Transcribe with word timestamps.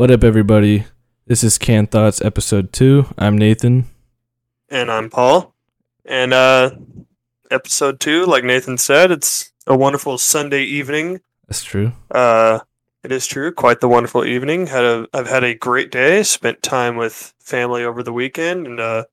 What 0.00 0.10
up, 0.10 0.24
everybody? 0.24 0.86
This 1.26 1.44
is 1.44 1.58
Canned 1.58 1.90
Thoughts 1.90 2.22
episode 2.22 2.72
two. 2.72 3.04
I'm 3.18 3.36
Nathan. 3.36 3.84
And 4.70 4.90
I'm 4.90 5.10
Paul. 5.10 5.54
And 6.06 6.32
uh 6.32 6.70
episode 7.50 8.00
two, 8.00 8.24
like 8.24 8.42
Nathan 8.42 8.78
said, 8.78 9.10
it's 9.10 9.52
a 9.66 9.76
wonderful 9.76 10.16
Sunday 10.16 10.62
evening. 10.62 11.20
That's 11.46 11.62
true. 11.62 11.92
Uh 12.10 12.60
it 13.04 13.12
is 13.12 13.26
true, 13.26 13.52
quite 13.52 13.80
the 13.80 13.90
wonderful 13.90 14.24
evening. 14.24 14.68
Had 14.68 14.84
a 14.84 15.06
I've 15.12 15.28
had 15.28 15.44
a 15.44 15.54
great 15.54 15.90
day, 15.90 16.22
spent 16.22 16.62
time 16.62 16.96
with 16.96 17.34
family 17.38 17.84
over 17.84 18.02
the 18.02 18.14
weekend, 18.14 18.66
and 18.66 18.80
uh 18.80 19.04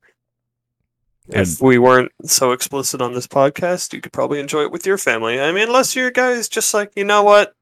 if 1.28 1.60
we 1.62 1.78
weren't 1.78 2.14
so 2.24 2.54
explicit 2.54 3.02
on 3.02 3.12
this 3.12 3.28
podcast, 3.28 3.92
you 3.92 4.00
could 4.00 4.14
probably 4.14 4.40
enjoy 4.40 4.62
it 4.62 4.72
with 4.72 4.86
your 4.86 4.98
family. 4.98 5.38
I 5.38 5.52
mean, 5.52 5.68
unless 5.68 5.98
your 5.98 6.12
guys 6.12 6.48
just 6.48 6.74
like, 6.74 6.94
you 6.96 7.04
know 7.04 7.24
what? 7.24 7.58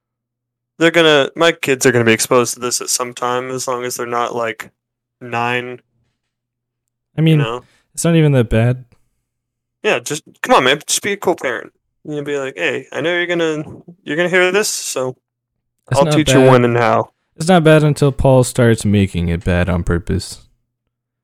They're 0.77 0.91
gonna 0.91 1.29
my 1.35 1.51
kids 1.51 1.85
are 1.85 1.91
gonna 1.91 2.05
be 2.05 2.11
exposed 2.13 2.53
to 2.55 2.59
this 2.59 2.81
at 2.81 2.89
some 2.89 3.13
time 3.13 3.49
as 3.49 3.67
long 3.67 3.83
as 3.85 3.95
they're 3.95 4.05
not 4.05 4.35
like 4.35 4.71
nine, 5.21 5.81
I 7.17 7.21
you 7.21 7.23
mean, 7.23 7.37
know. 7.39 7.63
it's 7.93 8.03
not 8.03 8.15
even 8.15 8.33
that 8.33 8.49
bad. 8.49 8.85
Yeah, 9.83 9.99
just 9.99 10.23
come 10.41 10.55
on, 10.55 10.63
man. 10.65 10.81
Just 10.85 11.01
be 11.01 11.13
a 11.13 11.17
cool 11.17 11.35
parent. 11.35 11.71
You 12.03 12.15
know, 12.15 12.23
be 12.23 12.37
like, 12.37 12.55
hey, 12.57 12.87
I 12.91 13.01
know 13.01 13.13
you're 13.15 13.27
gonna 13.27 13.63
you're 14.03 14.17
gonna 14.17 14.29
hear 14.29 14.51
this, 14.51 14.67
so 14.69 15.15
It's 15.91 15.99
I'll 15.99 16.11
teach 16.11 16.27
bad. 16.27 16.43
you 16.43 16.49
when 16.51 16.65
and 16.65 16.75
how. 16.77 17.11
It's 17.37 17.47
not 17.47 17.63
bad 17.63 17.83
until 17.83 18.11
Paul 18.11 18.43
starts 18.43 18.85
making 18.85 19.27
it 19.29 19.43
bad 19.43 19.69
on 19.69 19.83
purpose. 19.83 20.47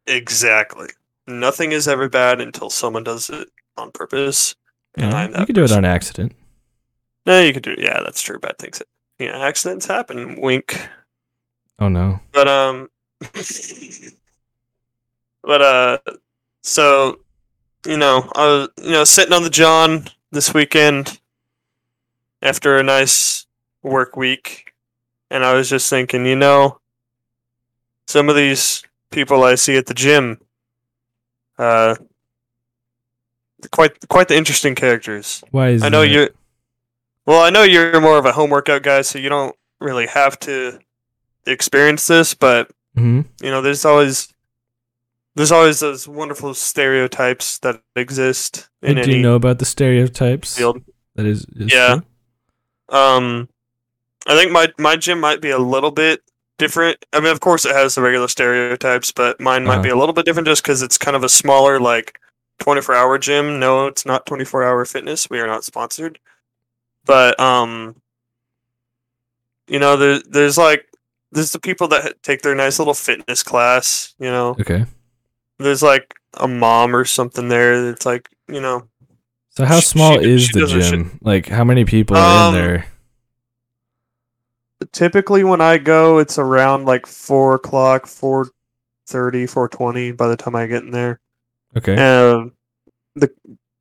Exactly. 0.08 0.88
Nothing 1.28 1.72
is 1.72 1.88
ever 1.88 2.10
bad 2.10 2.42
until 2.42 2.70
someone 2.70 3.04
does 3.04 3.30
it 3.30 3.50
on 3.78 3.92
purpose. 3.92 4.56
Yeah, 4.98 5.28
you 5.40 5.46
could 5.46 5.56
do 5.56 5.64
it 5.64 5.72
on 5.72 5.86
accident. 5.86 6.34
No, 7.26 7.40
you 7.42 7.54
could 7.54 7.64
do. 7.64 7.72
it. 7.72 7.80
Yeah, 7.80 8.02
that's 8.04 8.22
true. 8.22 8.40
Bad 8.40 8.58
things. 8.58 8.82
Yeah, 9.22 9.38
accidents 9.38 9.86
happen. 9.86 10.42
Wink. 10.42 10.82
Oh 11.78 11.90
no. 11.90 12.20
But 12.32 12.48
um, 12.48 12.90
but 15.44 15.62
uh, 15.62 16.00
so 16.64 17.20
you 17.86 17.98
know, 17.98 18.28
I 18.36 18.46
was 18.48 18.70
you 18.82 18.90
know 18.90 19.04
sitting 19.04 19.34
on 19.34 19.44
the 19.44 19.52
John 19.52 20.06
this 20.32 20.56
weekend 20.56 21.20
after 22.42 22.78
a 22.78 22.84
nice 22.84 23.46
work 23.84 24.16
week, 24.16 24.74
and 25.30 25.46
I 25.46 25.54
was 25.54 25.70
just 25.70 25.88
thinking, 25.88 26.26
you 26.26 26.36
know, 26.36 26.80
some 28.08 28.28
of 28.28 28.36
these 28.36 28.82
people 29.12 29.44
I 29.44 29.54
see 29.54 29.78
at 29.78 29.86
the 29.86 29.94
gym, 29.94 30.42
uh, 31.60 31.94
quite 33.72 34.08
quite 34.10 34.30
the 34.30 34.36
interesting 34.36 34.74
characters. 34.74 35.44
Why 35.52 35.70
is 35.70 35.84
I 35.84 35.90
know 35.90 36.02
that? 36.02 36.34
Well, 37.32 37.44
I 37.44 37.50
know 37.50 37.64
you're 37.64 38.02
more 38.02 38.18
of 38.18 38.26
a 38.26 38.34
home 38.34 38.50
workout 38.50 38.84
guy, 38.84 39.04
so 39.04 39.18
you 39.18 39.30
don't 39.30 39.56
really 39.80 40.06
have 40.06 40.38
to 40.42 40.80
experience 41.48 42.06
this. 42.08 42.34
But 42.34 42.70
Mhm. 42.98 43.24
you 43.42 43.50
know, 43.50 43.62
there's 43.62 43.86
always 43.86 44.28
there's 45.36 45.54
always 45.54 45.80
those 45.80 46.10
wonderful 46.10 46.54
stereotypes 46.54 47.58
that 47.60 47.82
exist 47.96 48.68
in 48.82 48.96
do 48.96 49.04
any 49.04 49.16
you 49.16 49.22
know 49.22 49.36
about 49.36 49.60
the 49.60 49.66
stereotypes? 49.66 50.58
field. 50.58 50.82
That 51.16 51.26
is, 51.26 51.46
is 51.56 51.72
Yeah. 51.72 52.00
true? 52.90 52.98
Um, 53.00 53.48
I 54.28 54.36
think 54.38 54.52
my 54.52 54.68
my 54.78 54.98
gym 54.98 55.22
might 55.22 55.40
be 55.40 55.52
a 55.52 55.58
little 55.58 55.92
bit 55.92 56.24
different. 56.58 56.98
I 57.14 57.22
mean, 57.22 57.32
of 57.32 57.40
course, 57.40 57.64
it 57.64 57.74
has 57.74 57.96
the 57.96 58.02
regular 58.02 58.28
stereotypes, 58.28 59.12
but 59.14 59.40
mine 59.40 59.64
might 59.64 59.76
Uh-huh. 59.76 59.84
be 59.84 59.90
a 59.90 59.96
little 59.96 60.12
bit 60.12 60.26
different 60.26 60.50
just 60.50 60.64
because 60.64 60.82
it's 60.82 60.98
kind 60.98 61.16
of 61.16 61.24
a 61.24 61.30
smaller, 61.30 61.80
like 61.80 62.20
24 62.60 62.94
hour 62.94 63.18
gym. 63.18 63.58
No, 63.58 63.88
it's 63.88 64.06
not 64.06 64.26
24 64.26 64.64
hour 64.66 64.84
fitness. 64.84 65.30
We 65.30 65.40
are 65.40 65.48
not 65.48 65.64
sponsored, 65.64 66.20
but 67.06 67.40
um, 67.40 67.96
you 69.68 69.80
know, 69.80 69.96
there 69.98 70.20
there's 70.30 70.58
like 70.58 70.86
there's 71.32 71.52
the 71.52 71.60
people 71.60 71.88
that 71.90 72.22
take 72.24 72.42
their 72.42 72.56
nice 72.56 72.78
little 72.80 72.94
fitness 72.94 73.44
class. 73.44 74.14
You 74.20 74.30
know, 74.32 74.50
Okay. 74.60 74.86
there's 75.60 75.82
like 75.84 76.14
a 76.40 76.48
mom 76.48 76.96
or 76.96 77.06
something 77.06 77.48
there. 77.50 77.84
That's 77.86 78.06
like 78.06 78.30
you 78.48 78.60
know, 78.62 78.88
So 79.50 79.66
how 79.66 79.80
She- 79.80 79.86
small 79.88 80.20
she- 80.20 80.30
is 80.32 80.44
she 80.44 80.60
the 80.60 80.68
gym? 80.68 81.20
Like 81.22 81.48
how 81.48 81.64
many 81.64 81.86
people 81.86 82.18
are 82.18 82.50
Um, 82.50 82.56
in 82.56 82.62
there? 82.62 82.86
typically 84.92 85.44
when 85.44 85.62
I 85.62 85.78
go, 85.78 86.18
it's 86.20 86.38
around 86.38 86.86
like 86.86 87.06
four 87.06 87.56
o'clock, 87.56 88.08
four 88.08 88.48
thirty, 89.08 89.46
four 89.48 89.68
twenty. 89.70 90.12
By 90.12 90.28
the 90.28 90.38
time 90.38 90.56
I 90.56 90.68
get 90.68 90.84
in 90.84 90.92
there, 90.92 91.20
Okay. 91.78 91.96
um, 91.96 92.54
the 93.16 93.32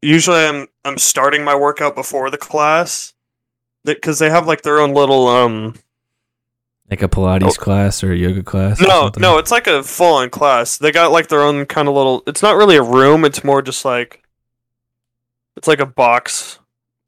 usually 0.03 0.39
I'm 0.45 0.67
I'm 0.85 0.99
starting 0.99 1.45
my 1.45 1.55
workout 1.55 1.95
before 1.95 2.31
the 2.31 2.39
class, 2.39 3.13
because 3.85 4.19
they 4.19 4.31
have 4.31 4.47
like 4.47 4.63
their 4.63 4.81
own 4.81 4.95
little 4.95 5.29
um. 5.29 5.75
like 6.91 7.03
a 7.03 7.09
Pilates 7.09 7.43
oh. 7.45 7.53
class 7.53 8.03
or 8.03 8.13
a 8.13 8.17
yoga 8.17 8.43
class? 8.43 8.81
No, 8.81 9.11
no, 9.19 9.39
it's 9.39 9.51
like 9.51 9.67
a 9.67 9.83
full 9.83 10.17
on 10.17 10.31
class. 10.31 10.79
They 10.79 10.93
got 10.93 11.13
like 11.13 11.29
their 11.29 11.43
own 11.43 11.67
kind 11.67 11.89
of 11.89 11.95
little. 11.95 12.23
It's 12.27 12.43
not 12.43 12.57
really 12.57 12.77
a 12.77 12.83
room. 12.83 13.25
It's 13.25 13.45
more 13.45 13.63
just 13.63 13.85
like. 13.85 14.23
It's 15.57 15.69
like 15.69 15.81
a 15.81 15.87
box, 15.87 16.59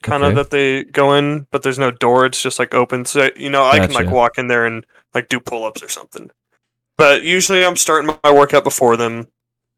kind 0.02 0.22
of 0.22 0.30
Okay. 0.30 0.36
that 0.36 0.50
they 0.50 0.84
go 0.84 1.14
in, 1.14 1.46
but 1.50 1.62
there's 1.62 1.78
no 1.78 1.90
door. 1.90 2.26
It's 2.26 2.42
just 2.42 2.58
like 2.58 2.74
open, 2.74 3.04
so 3.04 3.30
you 3.36 3.48
know 3.48 3.64
I 3.64 3.78
can 3.78 3.92
like 3.92 4.10
walk 4.10 4.36
in 4.36 4.48
there 4.48 4.66
and 4.66 4.84
like 5.14 5.28
do 5.28 5.40
pull 5.40 5.64
ups 5.64 5.82
or 5.82 5.88
something. 5.88 6.30
But 6.98 7.22
usually 7.22 7.64
I'm 7.64 7.76
starting 7.76 8.14
my 8.22 8.32
workout 8.32 8.64
before 8.64 8.96
them. 8.96 9.28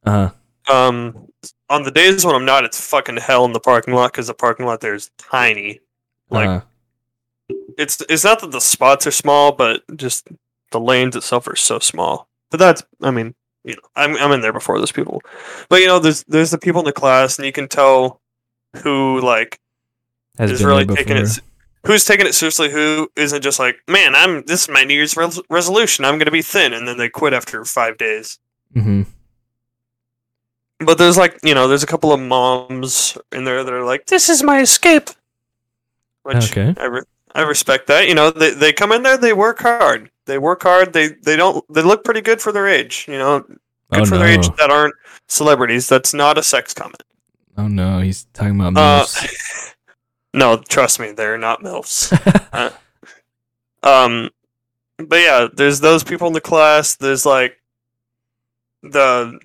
Uh-huh. 0.05 0.31
Um, 0.73 1.29
on 1.71 1.83
the 1.83 1.91
days 1.91 2.25
when 2.25 2.35
I'm 2.35 2.45
not, 2.45 2.65
it's 2.65 2.81
fucking 2.81 3.19
hell 3.19 3.45
in 3.45 3.53
the 3.53 3.61
parking 3.61 3.95
lot 3.95 4.13
because 4.13 4.27
the 4.27 4.35
parking 4.35 4.67
lot 4.67 4.81
there 4.81 4.95
is 4.95 5.11
tiny. 5.19 5.81
Like 6.31 6.49
uh-huh. 6.49 6.67
It's 7.79 8.03
it's 8.09 8.25
not 8.25 8.41
that 8.41 8.53
the 8.53 8.61
spots 8.61 9.07
are 9.07 9.11
small, 9.13 9.53
but 9.53 9.83
just 9.97 10.29
the 10.71 10.81
lanes 10.81 11.17
itself 11.17 11.47
are 11.49 11.57
so 11.57 11.79
small. 11.79 12.29
But 12.51 12.59
that's 12.59 12.83
I 13.03 13.11
mean, 13.11 13.35
you 13.65 13.75
know, 13.75 13.83
I'm 13.97 14.17
I'm 14.17 14.33
in 14.33 14.41
there 14.41 14.53
before 14.53 14.79
those 14.79 14.93
people. 14.93 15.23
But 15.69 15.81
you 15.81 15.87
know, 15.87 15.99
there's 15.99 16.25
there's 16.25 16.51
the 16.51 16.59
people 16.59 16.81
in 16.81 16.87
the 16.87 16.93
class 16.93 17.39
and 17.39 17.47
you 17.47 17.53
can 17.53 17.69
tell 17.69 18.21
who 18.83 19.21
like 19.21 19.61
Has 20.39 20.51
is 20.51 20.65
really 20.65 20.87
taking 20.87 21.17
it 21.17 21.41
who's 21.87 22.05
taking 22.05 22.27
it 22.27 22.35
seriously, 22.35 22.71
who 22.71 23.11
isn't 23.17 23.43
just 23.43 23.59
like, 23.59 23.77
man, 23.89 24.15
I'm 24.15 24.43
this 24.45 24.63
is 24.63 24.69
my 24.69 24.85
New 24.85 24.95
Year's 24.95 25.17
res- 25.17 25.41
resolution. 25.51 26.05
I'm 26.05 26.19
gonna 26.19 26.31
be 26.31 26.43
thin, 26.43 26.73
and 26.73 26.89
then 26.89 26.97
they 26.99 27.09
quit 27.09 27.33
after 27.33 27.65
five 27.65 27.97
days. 27.99 28.39
Mm-hmm. 28.75 29.03
But 30.85 30.99
there's 30.99 31.17
like 31.17 31.39
you 31.43 31.55
know, 31.55 31.69
there's 31.69 31.83
a 31.83 31.87
couple 31.89 32.13
of 32.13 32.21
moms 32.21 33.17
in 33.33 33.45
there 33.45 33.63
that 33.63 33.73
are 33.73 33.85
like, 33.85 34.07
this 34.07 34.29
is 34.29 34.43
my 34.43 34.61
escape. 34.61 35.11
Which 36.23 36.51
Okay. 36.51 36.75
I 36.79 36.85
re- 36.87 37.03
I 37.35 37.43
respect 37.43 37.87
that. 37.89 38.07
You 38.09 38.15
know, 38.15 38.31
they 38.31 38.51
they 38.55 38.73
come 38.73 38.93
in 38.93 39.03
there, 39.03 39.17
they 39.17 39.33
work 39.33 39.59
hard. 39.61 40.11
They 40.27 40.39
work 40.39 40.63
hard. 40.63 40.93
They 40.93 41.09
they 41.09 41.37
don't 41.37 41.65
they 41.73 41.83
look 41.83 42.05
pretty 42.05 42.21
good 42.21 42.41
for 42.41 42.53
their 42.53 42.67
age. 42.69 43.07
You 43.09 43.19
know, 43.19 43.41
good 43.41 43.59
Oh 43.93 44.05
for 44.05 44.15
no. 44.15 44.19
their 44.21 44.29
age 44.29 44.49
that 44.57 44.71
aren't 44.71 44.95
celebrities. 45.29 45.89
That's 45.89 46.15
not 46.15 46.39
a 46.39 46.43
sex 46.43 46.73
comment. 46.75 47.03
Oh 47.57 47.69
no, 47.69 48.01
he's 48.01 48.25
talking 48.33 48.59
about 48.61 48.77
Uh, 48.77 49.07
no, 50.35 50.57
trust 50.69 50.99
me, 51.01 51.13
they're 51.13 51.39
not 51.39 51.61
milfs. 51.63 52.11
Uh, 52.55 52.71
um, 53.83 54.31
but 54.97 55.17
yeah, 55.17 55.49
there's 55.53 55.81
those 55.81 56.05
people 56.05 56.29
in 56.29 56.33
the 56.33 56.41
class. 56.41 56.95
There's 56.95 57.27
like 57.27 57.61
the 58.83 59.41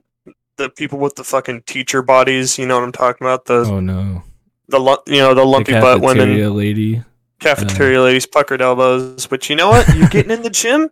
the 0.57 0.69
people 0.69 1.00
with 1.00 1.16
the 1.16 1.23
fucking 1.23 1.63
teacher 1.63 2.01
bodies. 2.03 2.57
You 2.59 2.67
know 2.67 2.75
what 2.75 2.83
I'm 2.83 2.91
talking 2.91 3.25
about? 3.25 3.45
The 3.45 3.66
oh 3.66 3.79
no. 3.79 4.23
the 4.67 4.79
you 5.07 5.17
know 5.17 5.29
the 5.33 5.41
The 5.41 5.45
lumpy 5.45 5.71
butt 5.73 6.01
women, 6.01 6.56
lady. 6.56 7.03
Cafeteria 7.39 8.01
ladies, 8.01 8.25
puckered 8.25 8.61
elbows. 8.61 9.25
But 9.27 9.50
you 9.50 9.55
know 9.55 9.69
what? 9.69 9.88
You're 9.95 10.07
getting 10.09 10.31
in 10.31 10.41
the 10.44 10.50
gym. 10.50 10.89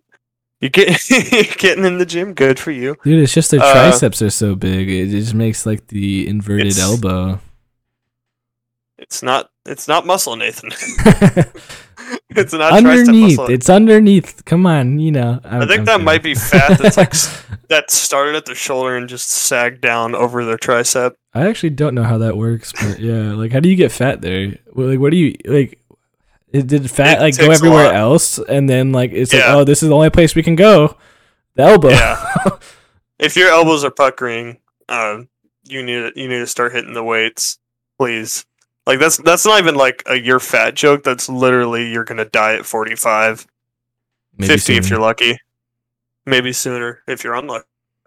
You 0.60 0.70
get 0.70 1.10
you're 1.32 1.44
getting 1.58 1.86
in 1.86 1.98
the 2.00 2.06
gym. 2.06 2.34
Good 2.34 2.60
for 2.60 2.72
you. 2.72 2.96
Dude, 3.04 3.22
it's 3.22 3.34
just 3.34 3.52
their 3.52 3.62
Uh, 3.62 3.72
triceps 3.74 4.22
are 4.22 4.30
so 4.32 4.56
big. 4.56 4.90
It 4.90 5.10
just 5.10 5.34
makes 5.34 5.66
like 5.66 5.88
the 5.88 6.28
inverted 6.28 6.68
It's- 6.68 6.80
elbow. 6.82 7.40
It's 8.98 9.22
not 9.22 9.52
it's 9.68 9.88
not 9.88 10.08
muscle, 10.08 10.36
Nathan. 10.36 10.72
it's 12.30 12.54
not 12.54 12.74
underneath. 12.74 13.38
muscle. 13.38 13.54
It's 13.54 13.70
underneath. 13.70 14.44
Come 14.46 14.66
on, 14.66 14.98
you 14.98 15.12
know. 15.12 15.40
I 15.44 15.68
think 15.68 15.86
that 15.86 16.02
might 16.02 16.24
be 16.24 16.34
fat. 16.34 16.80
That's 16.80 16.98
like 16.98 17.14
that 17.68 17.92
started 17.92 18.36
at 18.36 18.46
the 18.46 18.56
shoulder 18.56 18.96
and 18.98 19.08
just 19.08 19.30
sagged 19.30 19.82
down 19.82 20.16
over 20.16 20.44
their 20.46 20.58
tricep. 20.58 21.14
I 21.34 21.48
actually 21.48 21.72
don't 21.72 21.94
know 21.94 22.04
how 22.06 22.18
that 22.18 22.38
works, 22.38 22.72
but 22.72 23.00
yeah, 23.00 23.34
like 23.34 23.52
how 23.52 23.60
do 23.60 23.70
you 23.70 23.76
get 23.76 23.92
fat 23.92 24.22
there? 24.22 24.58
Like 24.74 25.00
what 25.00 25.12
do 25.12 25.18
you 25.18 25.36
like? 25.46 25.80
It- 26.52 26.68
Did 26.68 26.90
fat 26.90 27.18
It 27.18 27.22
like 27.22 27.38
go 27.38 27.52
everywhere 27.52 27.94
else, 27.94 28.40
and 28.40 28.70
then 28.70 28.92
like 28.92 29.12
it's 29.12 29.34
like 29.34 29.44
oh, 29.48 29.64
this 29.64 29.84
is 29.84 29.90
the 29.90 29.96
only 29.96 30.10
place 30.10 30.36
we 30.36 30.44
can 30.44 30.56
go, 30.56 30.98
the 31.56 31.64
elbow. 31.64 31.90
Yeah. 31.90 32.24
If 33.20 33.36
your 33.36 33.50
elbows 33.50 33.84
are 33.84 33.90
puckering, 33.90 34.60
uh, 34.88 35.22
you 35.64 35.82
need 35.82 36.14
to, 36.14 36.22
you 36.22 36.28
need 36.28 36.38
to 36.38 36.46
start 36.46 36.72
hitting 36.74 36.94
the 36.94 37.04
weights, 37.04 37.58
please. 37.98 38.46
Like 38.86 39.00
that's 39.00 39.18
that's 39.18 39.44
not 39.44 39.60
even 39.60 39.74
like 39.74 40.04
a 40.06 40.16
you're 40.20 40.40
fat 40.40 40.76
joke. 40.76 41.04
That's 41.04 41.28
literally 41.28 41.92
you're 41.92 42.04
gonna 42.04 42.26
die 42.26 42.54
at 42.54 42.66
45, 42.66 43.48
Maybe 44.38 44.54
50 44.54 44.78
if 44.78 44.90
you're 44.92 45.00
lucky, 45.00 45.40
maybe 46.28 46.54
sooner 46.54 47.02
if 47.08 47.24
you're 47.24 47.34
unlucky. 47.34 47.66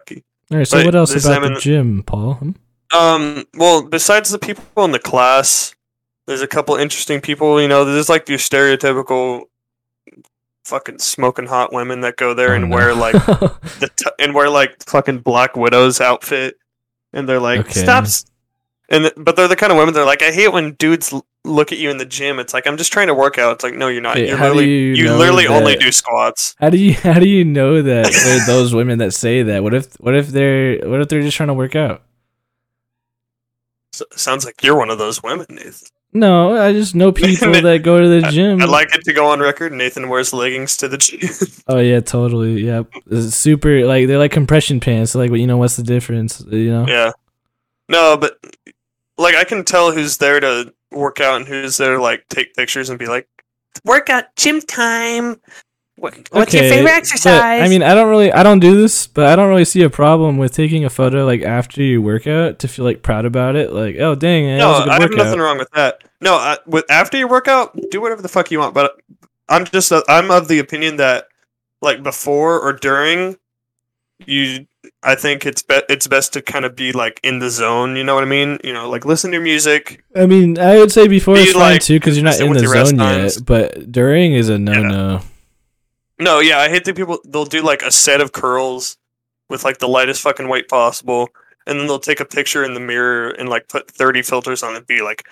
All 0.09 0.57
right. 0.57 0.65
So 0.67 0.77
but 0.77 0.85
what 0.85 0.95
else 0.95 1.25
about 1.25 1.41
the 1.55 1.59
gym, 1.59 2.03
Paul? 2.03 2.35
Hmm? 2.35 2.51
Um, 2.97 3.45
well, 3.55 3.83
besides 3.83 4.29
the 4.29 4.39
people 4.39 4.85
in 4.85 4.91
the 4.91 4.99
class, 4.99 5.75
there's 6.31 6.41
a 6.41 6.47
couple 6.47 6.75
interesting 6.77 7.19
people. 7.19 7.61
You 7.61 7.67
know, 7.67 7.83
there's 7.83 8.07
like 8.07 8.29
your 8.29 8.37
stereotypical 8.37 9.43
fucking 10.63 10.99
smoking 10.99 11.47
hot 11.47 11.73
women 11.73 12.01
that 12.01 12.15
go 12.15 12.33
there 12.33 12.53
Oh, 12.53 12.55
and 12.55 12.69
no. 12.69 12.75
wear 12.75 12.93
like 12.95 13.13
the 13.25 13.89
t- 13.95 14.11
and 14.17 14.33
wear 14.33 14.49
like 14.49 14.81
fucking 14.87 15.19
Black 15.19 15.55
Widow's 15.57 15.99
outfit, 15.99 16.55
and 17.11 17.27
they're 17.27 17.39
like, 17.39 17.59
Okay. 17.61 17.83
"Stop!" 17.83 18.05
And 18.89 19.03
th- 19.03 19.13
but 19.17 19.35
they're 19.35 19.47
the 19.49 19.55
kind 19.55 19.71
of 19.71 19.77
women. 19.77 19.93
They're 19.93 20.05
like, 20.05 20.21
"I 20.21 20.31
hate 20.31 20.49
when 20.53 20.73
dudes 20.73 21.11
l- 21.11 21.25
look 21.43 21.71
at 21.73 21.77
you 21.77 21.89
in 21.89 21.97
the 21.97 22.05
gym." 22.05 22.39
It's 22.39 22.53
like 22.53 22.65
I'm 22.67 22.77
just 22.77 22.93
trying 22.93 23.07
to 23.07 23.13
work 23.13 23.37
out. 23.37 23.53
It's 23.53 23.63
like, 23.63 23.73
no, 23.73 23.87
you're 23.89 24.01
not. 24.01 24.15
Wait, 24.15 24.27
you're 24.29 24.37
literally 24.37 24.69
you 24.69 24.93
you, 24.95 25.13
literally 25.13 25.47
only 25.47 25.75
do 25.75 25.91
squats. 25.91 26.55
How 26.59 26.69
do 26.69 26.77
you 26.77 26.93
how 26.93 27.19
do 27.19 27.27
you 27.27 27.43
know 27.43 27.81
that 27.81 28.43
those 28.47 28.73
women 28.73 28.99
that 28.99 29.13
say 29.13 29.43
that? 29.43 29.63
What 29.63 29.73
if 29.73 29.93
what 29.99 30.15
if 30.15 30.27
they're 30.29 30.87
what 30.89 31.01
if 31.01 31.09
they're 31.09 31.21
just 31.21 31.35
trying 31.37 31.47
to 31.47 31.53
work 31.53 31.75
out? 31.75 32.03
S- 33.93 34.03
sounds 34.15 34.45
like 34.45 34.63
you're 34.63 34.77
one 34.77 34.89
of 34.89 34.97
those 34.97 35.21
women, 35.23 35.45
Nathan. 35.49 35.87
No, 36.13 36.57
I 36.61 36.73
just 36.73 36.93
know 36.95 37.11
people 37.11 37.51
that 37.53 37.83
go 37.83 37.99
to 38.01 38.07
the 38.07 38.21
gym. 38.29 38.61
I'd 38.61 38.69
like 38.69 38.93
it 38.93 39.03
to 39.05 39.13
go 39.13 39.27
on 39.27 39.39
record. 39.39 39.71
Nathan 39.71 40.09
wears 40.09 40.33
leggings 40.33 40.75
to 40.77 40.87
the 40.87 40.97
gym. 40.97 41.19
oh 41.67 41.79
yeah, 41.79 42.01
totally. 42.01 42.61
Yeah, 42.61 42.83
It's 43.09 43.35
super. 43.35 43.85
Like 43.85 44.07
they're 44.07 44.17
like 44.17 44.31
compression 44.31 44.79
pants. 44.79 45.15
Like, 45.15 45.31
you 45.31 45.47
know, 45.47 45.57
what's 45.57 45.77
the 45.77 45.83
difference? 45.83 46.43
You 46.47 46.71
know. 46.71 46.85
yeah. 46.87 47.11
No, 47.87 48.17
but 48.17 48.37
like 49.17 49.35
I 49.35 49.43
can 49.43 49.63
tell 49.63 49.91
who's 49.91 50.17
there 50.17 50.39
to 50.39 50.73
work 50.91 51.19
out 51.21 51.37
and 51.37 51.47
who's 51.47 51.77
there 51.77 51.95
to 51.95 52.01
like 52.01 52.27
take 52.29 52.53
pictures 52.55 52.89
and 52.89 52.99
be 52.99 53.07
like, 53.07 53.27
workout 53.85 54.35
gym 54.35 54.61
time. 54.61 55.39
What, 55.97 56.15
what's 56.31 56.53
your 56.53 56.63
Okay, 56.63 56.69
favorite 56.69 56.89
but, 56.89 56.97
exercise? 56.97 57.61
I 57.61 57.67
mean, 57.67 57.83
I 57.83 57.93
don't 57.93 58.09
really, 58.09 58.31
I 58.31 58.41
don't 58.41 58.59
do 58.59 58.75
this, 58.81 59.05
but 59.05 59.27
I 59.27 59.35
don't 59.35 59.49
really 59.49 59.65
see 59.65 59.83
a 59.83 59.89
problem 59.89 60.37
with 60.37 60.51
taking 60.53 60.83
a 60.83 60.89
photo 60.89 61.25
like 61.25 61.43
after 61.43 61.83
you 61.83 62.01
workout 62.01 62.59
to 62.59 62.67
feel 62.67 62.85
like 62.85 63.03
proud 63.03 63.25
about 63.25 63.55
it. 63.55 63.71
Like, 63.71 63.97
oh 63.99 64.15
dang, 64.15 64.47
that 64.47 64.57
no, 64.57 64.69
was 64.69 64.79
a 64.79 64.83
good 64.83 64.89
I 64.89 65.01
have 65.01 65.11
nothing 65.11 65.39
wrong 65.39 65.57
with 65.59 65.69
that. 65.71 66.03
No, 66.19 66.35
I, 66.35 66.57
with 66.65 66.89
after 66.89 67.17
your 67.17 67.27
workout, 67.27 67.77
do 67.91 68.01
whatever 68.01 68.21
the 68.21 68.29
fuck 68.29 68.49
you 68.49 68.59
want. 68.59 68.73
But 68.73 68.99
I'm 69.47 69.65
just 69.65 69.91
I'm 70.07 70.31
of 70.31 70.47
the 70.47 70.59
opinion 70.59 70.95
that 70.97 71.27
like 71.81 72.01
before 72.01 72.59
or 72.59 72.73
during, 72.73 73.37
you 74.25 74.65
I 75.03 75.13
think 75.15 75.45
it's 75.45 75.61
be- 75.61 75.83
it's 75.89 76.07
best 76.07 76.33
to 76.33 76.41
kind 76.41 76.65
of 76.65 76.75
be 76.75 76.93
like 76.93 77.19
in 77.23 77.39
the 77.39 77.49
zone. 77.49 77.95
You 77.95 78.03
know 78.03 78.15
what 78.15 78.23
I 78.23 78.27
mean? 78.27 78.59
You 78.63 78.73
know, 78.73 78.89
like 78.89 79.05
listen 79.05 79.31
to 79.31 79.39
music. 79.39 80.03
I 80.15 80.25
mean, 80.25 80.57
I 80.57 80.77
would 80.77 80.91
say 80.91 81.07
before 81.07 81.35
Be 81.35 81.41
is 81.41 81.53
fine 81.53 81.73
like- 81.73 81.81
too 81.81 81.99
because 81.99 82.17
you're 82.17 82.23
not 82.25 82.39
in 82.39 82.53
the 82.53 82.61
your 82.61 82.85
zone 82.85 82.97
yet. 82.97 83.37
But 83.45 83.91
during 83.91 84.33
is 84.33 84.49
a 84.49 84.57
no 84.57 84.81
no. 84.81 85.21
No, 86.21 86.39
yeah, 86.39 86.59
I 86.59 86.69
hate 86.69 86.85
the 86.85 86.93
people. 86.93 87.19
They'll 87.25 87.45
do 87.45 87.61
like 87.63 87.81
a 87.81 87.91
set 87.91 88.21
of 88.21 88.31
curls 88.31 88.97
with 89.49 89.63
like 89.63 89.79
the 89.79 89.87
lightest 89.87 90.21
fucking 90.21 90.47
weight 90.47 90.69
possible, 90.69 91.29
and 91.65 91.79
then 91.79 91.87
they'll 91.87 91.99
take 91.99 92.19
a 92.19 92.25
picture 92.25 92.63
in 92.63 92.75
the 92.75 92.79
mirror 92.79 93.29
and 93.31 93.49
like 93.49 93.67
put 93.67 93.89
thirty 93.89 94.21
filters 94.21 94.61
on 94.61 94.75
it, 94.75 94.85
be 94.85 95.01
like 95.01 95.27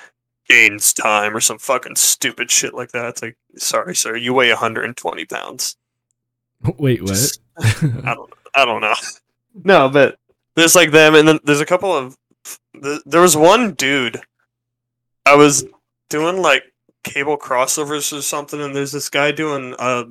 gains 0.49 0.91
time 0.93 1.35
or 1.37 1.39
some 1.39 1.59
fucking 1.59 1.95
stupid 1.95 2.49
shit 2.49 2.73
like 2.73 2.91
that. 2.91 3.05
It's 3.05 3.21
like, 3.21 3.37
sorry, 3.55 3.95
sir, 3.95 4.15
you 4.15 4.33
weigh 4.33 4.49
120 4.49 5.25
pounds. 5.25 5.77
Wait, 6.79 7.01
what? 7.03 7.09
Just- 7.09 7.39
I 7.59 8.15
don't, 8.15 8.33
I 8.55 8.65
don't 8.65 8.81
know. 8.81 8.95
No, 9.63 9.89
but 9.89 10.17
there's 10.55 10.75
like 10.75 10.91
them, 10.91 11.13
and 11.13 11.27
then 11.27 11.39
there's 11.43 11.61
a 11.61 11.65
couple 11.65 11.95
of. 11.95 12.17
There 13.05 13.21
was 13.21 13.37
one 13.37 13.73
dude. 13.73 14.21
I 15.25 15.35
was 15.35 15.65
doing 16.09 16.41
like 16.41 16.63
cable 17.03 17.37
crossovers 17.37 18.17
or 18.17 18.23
something, 18.23 18.59
and 18.59 18.75
there's 18.75 18.91
this 18.91 19.09
guy 19.09 19.31
doing 19.31 19.75
uh, 19.77 20.05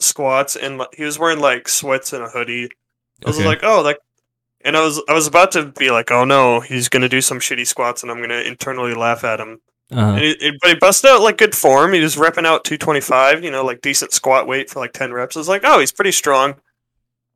squats, 0.00 0.56
and 0.56 0.82
he 0.96 1.04
was 1.04 1.18
wearing 1.18 1.40
like 1.40 1.68
sweats 1.68 2.12
and 2.12 2.22
a 2.24 2.28
hoodie. 2.28 2.70
I 3.24 3.28
was 3.28 3.38
Okay. 3.38 3.46
like, 3.46 3.60
oh, 3.62 3.82
like, 3.82 3.98
and 4.62 4.76
I 4.76 4.80
was 4.84 5.00
I 5.08 5.12
was 5.14 5.26
about 5.26 5.52
to 5.52 5.66
be 5.66 5.90
like, 5.90 6.10
oh 6.10 6.24
no, 6.24 6.60
he's 6.60 6.88
gonna 6.88 7.08
do 7.08 7.20
some 7.20 7.38
shitty 7.38 7.66
squats, 7.66 8.02
and 8.02 8.10
I'm 8.10 8.20
gonna 8.20 8.40
internally 8.40 8.94
laugh 8.94 9.24
at 9.24 9.40
him. 9.40 9.60
Uh-huh. 9.92 10.12
And 10.12 10.18
he, 10.20 10.36
he- 10.40 10.58
but 10.60 10.70
he 10.70 10.74
busted 10.76 11.10
out 11.10 11.20
like 11.22 11.36
good 11.38 11.54
form. 11.54 11.92
He 11.92 12.00
was 12.00 12.16
repping 12.16 12.46
out 12.46 12.64
225, 12.64 13.42
you 13.42 13.50
know, 13.50 13.64
like 13.64 13.80
decent 13.82 14.12
squat 14.12 14.46
weight 14.46 14.70
for 14.70 14.78
like 14.80 14.92
10 14.92 15.12
reps. 15.12 15.36
I 15.36 15.40
was 15.40 15.48
like, 15.48 15.62
oh, 15.64 15.80
he's 15.80 15.90
pretty 15.92 16.12
strong. 16.12 16.54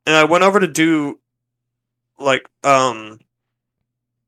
And 0.06 0.14
I 0.14 0.24
went 0.24 0.44
over 0.44 0.60
to 0.60 0.68
do 0.68 1.18
like 2.18 2.46
um 2.62 3.18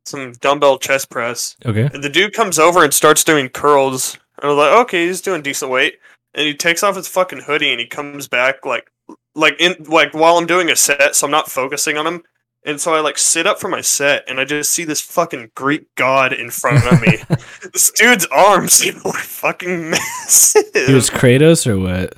some 0.05 0.33
dumbbell 0.35 0.79
chest 0.79 1.11
press. 1.11 1.57
Okay. 1.65 1.89
And 1.93 2.03
the 2.03 2.09
dude 2.09 2.33
comes 2.33 2.59
over 2.59 2.83
and 2.85 2.93
starts 2.95 3.25
doing 3.25 3.49
curls. 3.49 4.19
I 4.41 4.47
was 4.47 4.57
like, 4.57 4.73
okay, 4.85 5.07
he's 5.07 5.21
doing 5.21 5.43
decent 5.43 5.71
weight. 5.71 5.99
And 6.37 6.47
he 6.47 6.55
takes 6.55 6.83
off 6.85 6.95
his 6.97 7.09
fucking 7.09 7.41
hoodie 7.41 7.71
and 7.73 7.81
he 7.81 7.87
comes 7.87 8.29
back 8.29 8.65
like 8.65 8.93
like 9.35 9.57
in 9.59 9.75
like 9.89 10.15
while 10.15 10.37
I'm 10.39 10.47
doing 10.47 10.71
a 10.71 10.77
set, 10.77 11.17
so 11.17 11.27
I'm 11.27 11.31
not 11.33 11.51
focusing 11.51 11.97
on 11.97 12.07
him. 12.07 12.23
And 12.65 12.81
so 12.81 12.95
I 12.95 13.01
like 13.01 13.17
sit 13.17 13.47
up 13.47 13.59
for 13.61 13.69
my 13.69 13.81
set 13.81 14.25
and 14.29 14.39
I 14.41 14.45
just 14.45 14.71
see 14.73 14.85
this 14.85 15.01
fucking 15.01 15.53
Greek 15.55 15.87
god 15.95 16.33
in 16.33 16.51
front 16.51 16.85
of 16.87 17.01
me. 17.01 17.19
this 17.73 17.91
dude's 17.93 18.27
arms 18.27 18.85
were 19.05 19.13
fucking 19.13 19.91
massive. 19.91 20.65
He 20.75 20.93
was 20.95 21.09
Kratos 21.11 21.67
or 21.67 21.79
what? 21.79 22.15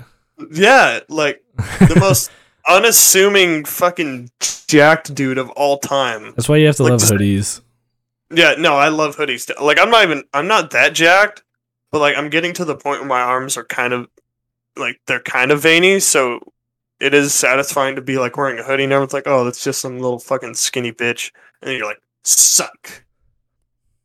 yeah, 0.52 1.00
like 1.08 1.42
the 1.80 1.96
most 2.00 2.30
unassuming 2.68 3.64
fucking 3.64 4.30
jacked 4.68 5.14
dude 5.14 5.38
of 5.38 5.50
all 5.50 5.78
time. 5.78 6.32
That's 6.36 6.48
why 6.48 6.56
you 6.56 6.66
have 6.66 6.76
to 6.76 6.82
Like, 6.84 6.90
love 6.92 7.00
just- 7.00 7.12
hoodies. 7.12 7.60
Yeah, 8.30 8.54
no, 8.58 8.74
I 8.76 8.88
love 8.88 9.16
hoodies. 9.16 9.50
Like 9.60 9.78
I'm 9.80 9.90
not 9.90 10.02
even 10.04 10.22
I'm 10.34 10.46
not 10.46 10.70
that 10.72 10.92
jacked, 10.94 11.42
but 11.90 12.00
like 12.00 12.16
I'm 12.16 12.30
getting 12.30 12.52
to 12.54 12.64
the 12.64 12.76
point 12.76 13.00
where 13.00 13.08
my 13.08 13.20
arms 13.20 13.56
are 13.56 13.64
kind 13.64 13.92
of 13.92 14.08
like 14.76 15.00
they're 15.06 15.20
kind 15.20 15.50
of 15.50 15.60
veiny, 15.62 16.00
so 16.00 16.40
it 17.00 17.14
is 17.14 17.32
satisfying 17.34 17.96
to 17.96 18.02
be 18.02 18.18
like 18.18 18.36
wearing 18.36 18.58
a 18.58 18.62
hoodie 18.62 18.84
and 18.84 18.92
everyone's 18.92 19.12
like, 19.12 19.26
"Oh, 19.26 19.44
that's 19.44 19.62
just 19.64 19.80
some 19.80 19.98
little 19.98 20.18
fucking 20.18 20.54
skinny 20.54 20.92
bitch." 20.92 21.30
And 21.62 21.72
you're 21.76 21.86
like, 21.86 22.00
"Suck." 22.24 23.04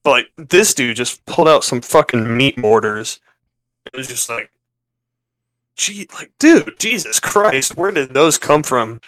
But 0.03 0.09
like 0.11 0.27
this 0.49 0.73
dude 0.73 0.95
just 0.97 1.25
pulled 1.25 1.47
out 1.47 1.63
some 1.63 1.81
fucking 1.81 2.35
meat 2.37 2.57
mortars. 2.57 3.19
It 3.85 3.95
was 3.97 4.07
just 4.07 4.29
like 4.29 4.49
Gee, 5.75 6.07
like, 6.13 6.31
dude, 6.37 6.77
Jesus 6.77 7.19
Christ, 7.19 7.75
where 7.75 7.89
did 7.89 8.13
those 8.13 8.37
come 8.37 8.61
from? 8.61 9.01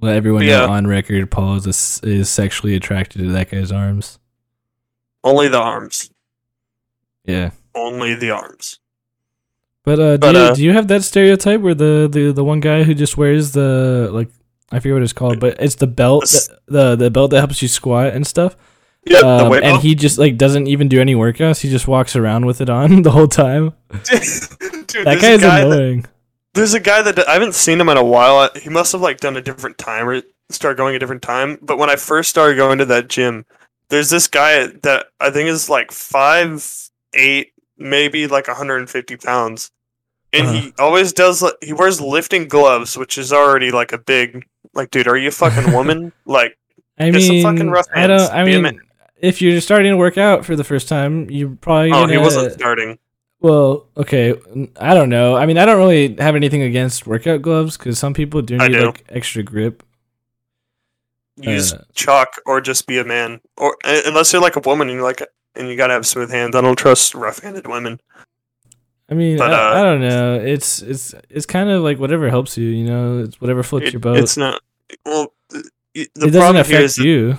Let 0.00 0.14
everyone 0.14 0.42
Yeah. 0.44 0.60
know 0.66 0.68
on 0.72 0.86
record, 0.86 1.32
Paul 1.32 1.56
is, 1.56 2.00
is 2.04 2.28
sexually 2.30 2.76
attracted 2.76 3.18
to 3.18 3.32
that 3.32 3.50
guy's 3.50 3.72
arms. 3.72 4.20
Only 5.24 5.48
the 5.48 5.58
arms. 5.58 6.10
Yeah. 7.24 7.50
Only 7.76 8.14
the 8.14 8.30
arms. 8.30 8.80
But 9.84 10.00
uh, 10.00 10.16
do, 10.16 10.18
But, 10.18 10.34
you, 10.34 10.40
uh, 10.40 10.54
do 10.54 10.62
you 10.64 10.72
have 10.72 10.88
that 10.88 11.04
stereotype 11.04 11.60
where 11.60 11.74
the, 11.74 12.08
the, 12.10 12.32
the 12.32 12.42
one 12.42 12.58
guy 12.58 12.82
who 12.82 12.92
just 12.94 13.16
wears 13.16 13.52
the 13.52 14.08
like 14.12 14.28
I 14.72 14.80
forget 14.80 14.94
what 14.94 15.02
it's 15.02 15.12
called, 15.12 15.38
but 15.38 15.56
it's 15.60 15.76
the 15.76 15.86
belt 15.86 16.22
that, 16.24 16.58
the 16.66 16.96
the 16.96 17.10
belt 17.10 17.30
that 17.30 17.38
helps 17.38 17.62
you 17.62 17.68
squat 17.68 18.08
and 18.14 18.26
stuff. 18.26 18.56
Yep, 19.04 19.20
the 19.20 19.26
Um, 19.28 19.52
and 19.52 19.62
belt. 19.62 19.82
he 19.82 19.94
just 19.94 20.18
like 20.18 20.36
doesn't 20.36 20.66
even 20.66 20.88
do 20.88 21.00
any 21.00 21.14
workouts. 21.14 21.60
He 21.60 21.70
just 21.70 21.86
walks 21.86 22.16
around 22.16 22.46
with 22.46 22.60
it 22.60 22.68
on 22.68 23.02
the 23.06 23.12
whole 23.12 23.28
time. 23.28 23.74
Dude, 23.92 25.04
That 25.06 25.20
guy's 25.20 25.40
guy 25.40 25.60
that- 25.60 25.66
annoying. 25.66 26.06
There's 26.54 26.72
a 26.74 26.80
guy 26.80 27.02
that 27.02 27.28
I 27.28 27.34
haven't 27.34 27.54
seen 27.54 27.78
him 27.78 27.90
in 27.90 27.98
a 27.98 28.04
while. 28.04 28.48
He 28.56 28.70
must 28.70 28.90
have 28.92 29.02
like 29.02 29.18
done 29.20 29.36
a 29.36 29.42
different 29.42 29.76
time 29.76 30.08
or 30.08 30.22
start 30.48 30.78
going 30.78 30.96
a 30.96 30.98
different 30.98 31.20
time. 31.20 31.58
But 31.60 31.76
when 31.76 31.90
I 31.90 31.96
first 31.96 32.30
started 32.30 32.56
going 32.56 32.78
to 32.78 32.86
that 32.86 33.08
gym, 33.08 33.44
there's 33.90 34.08
this 34.08 34.26
guy 34.26 34.66
that 34.82 35.08
I 35.20 35.30
think 35.30 35.48
is 35.50 35.68
like 35.68 35.92
five 35.92 36.66
eight, 37.12 37.52
maybe 37.78 38.26
like 38.26 38.48
150 38.48 39.16
pounds, 39.18 39.70
and 40.32 40.48
he 40.56 40.72
always 40.78 41.12
does. 41.12 41.44
He 41.62 41.72
wears 41.72 42.00
lifting 42.00 42.48
gloves, 42.48 42.96
which 42.96 43.18
is 43.18 43.32
already 43.32 43.70
like 43.70 43.92
a 43.92 43.98
big 43.98 44.46
like, 44.74 44.90
dude, 44.90 45.08
are 45.08 45.16
you 45.16 45.28
a 45.28 45.32
fucking 45.32 45.72
woman? 45.78 46.12
like, 46.26 46.58
I 46.98 47.10
mean, 47.10 47.42
fucking 47.42 47.70
rough 47.70 47.86
I 47.94 48.06
don't. 48.06 48.30
I 48.32 48.44
Be 48.44 48.60
mean, 48.60 48.80
if 49.18 49.40
you're 49.40 49.60
starting 49.60 49.92
to 49.92 49.96
work 49.96 50.18
out 50.18 50.44
for 50.44 50.56
the 50.56 50.64
first 50.64 50.88
time, 50.88 51.30
you 51.30 51.56
probably 51.60 51.92
oh, 51.92 52.06
he 52.06 52.14
gonna- 52.14 52.20
wasn't 52.20 52.52
starting. 52.52 52.98
Well, 53.40 53.86
okay, 53.96 54.34
I 54.76 54.94
don't 54.94 55.10
know. 55.10 55.36
I 55.36 55.44
mean, 55.44 55.58
I 55.58 55.66
don't 55.66 55.76
really 55.76 56.16
have 56.18 56.34
anything 56.36 56.62
against 56.62 57.06
workout 57.06 57.42
gloves 57.42 57.76
because 57.76 57.98
some 57.98 58.14
people 58.14 58.40
do 58.42 58.56
need 58.56 58.72
do. 58.72 58.86
like 58.86 59.04
extra 59.10 59.42
grip. 59.42 59.82
Use 61.38 61.74
Uh, 61.74 61.84
chalk 61.94 62.28
or 62.46 62.62
just 62.62 62.86
be 62.86 62.98
a 62.98 63.04
man, 63.04 63.40
or 63.58 63.76
uh, 63.84 64.00
unless 64.06 64.32
you're 64.32 64.40
like 64.40 64.56
a 64.56 64.60
woman 64.60 64.88
and 64.88 64.96
you're 64.96 65.04
like 65.06 65.20
and 65.56 65.68
you 65.68 65.76
gotta 65.76 65.92
have 65.94 66.06
smooth 66.06 66.30
hands. 66.30 66.54
I 66.56 66.60
don't 66.60 66.76
trust 66.78 67.14
rough-handed 67.14 67.66
women. 67.66 68.00
I 69.08 69.14
mean, 69.14 69.38
But, 69.38 69.52
I, 69.54 69.70
uh, 69.70 69.80
I 69.80 69.82
don't 69.84 70.00
know. 70.00 70.34
It's 70.40 70.82
it's 70.82 71.14
it's 71.30 71.46
kind 71.46 71.70
of 71.70 71.82
like 71.82 71.98
whatever 71.98 72.28
helps 72.28 72.58
you. 72.58 72.68
You 72.68 72.84
know, 72.86 73.18
it's 73.24 73.40
whatever 73.40 73.62
floats 73.62 73.86
It- 73.86 73.92
your 73.92 74.00
boat. 74.00 74.18
It's 74.18 74.36
not. 74.36 74.60
Well, 75.04 75.32
th- 75.50 75.64
the 75.94 76.00
it 76.02 76.10
doesn't 76.14 76.32
problem 76.32 76.54
here 76.56 76.62
affect 76.62 76.82
is 76.84 76.94
that- 76.96 77.04
you. 77.04 77.38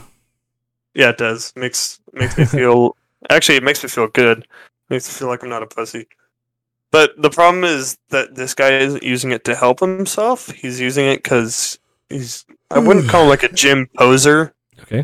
yeah, 0.94 1.10
it 1.10 1.18
does. 1.18 1.54
Makes 1.56 2.00
makes 2.14 2.38
me 2.38 2.46
feel. 2.58 2.96
actually, 3.30 3.58
it 3.58 3.64
makes 3.64 3.84
me 3.84 3.90
feel 3.90 4.08
good. 4.08 4.48
Makes 4.90 5.08
me 5.10 5.14
feel 5.20 5.28
like 5.28 5.44
I'm 5.44 5.50
not 5.50 5.64
a 5.64 5.68
pussy. 5.68 6.08
But 6.90 7.22
the 7.22 7.30
problem 7.30 7.66
is 7.66 7.98
that 8.12 8.36
this 8.36 8.54
guy 8.54 8.78
isn't 8.78 9.04
using 9.04 9.32
it 9.32 9.44
to 9.44 9.56
help 9.56 9.82
himself. 9.82 10.48
He's 10.52 10.80
using 10.80 11.06
it 11.06 11.22
because 11.22 11.78
he's. 12.10 12.46
I 12.72 12.80
wouldn't 12.80 13.10
call 13.10 13.24
him 13.24 13.30
like 13.30 13.44
a 13.44 13.52
gym 13.52 13.90
poser, 13.98 14.54
Okay. 14.84 15.04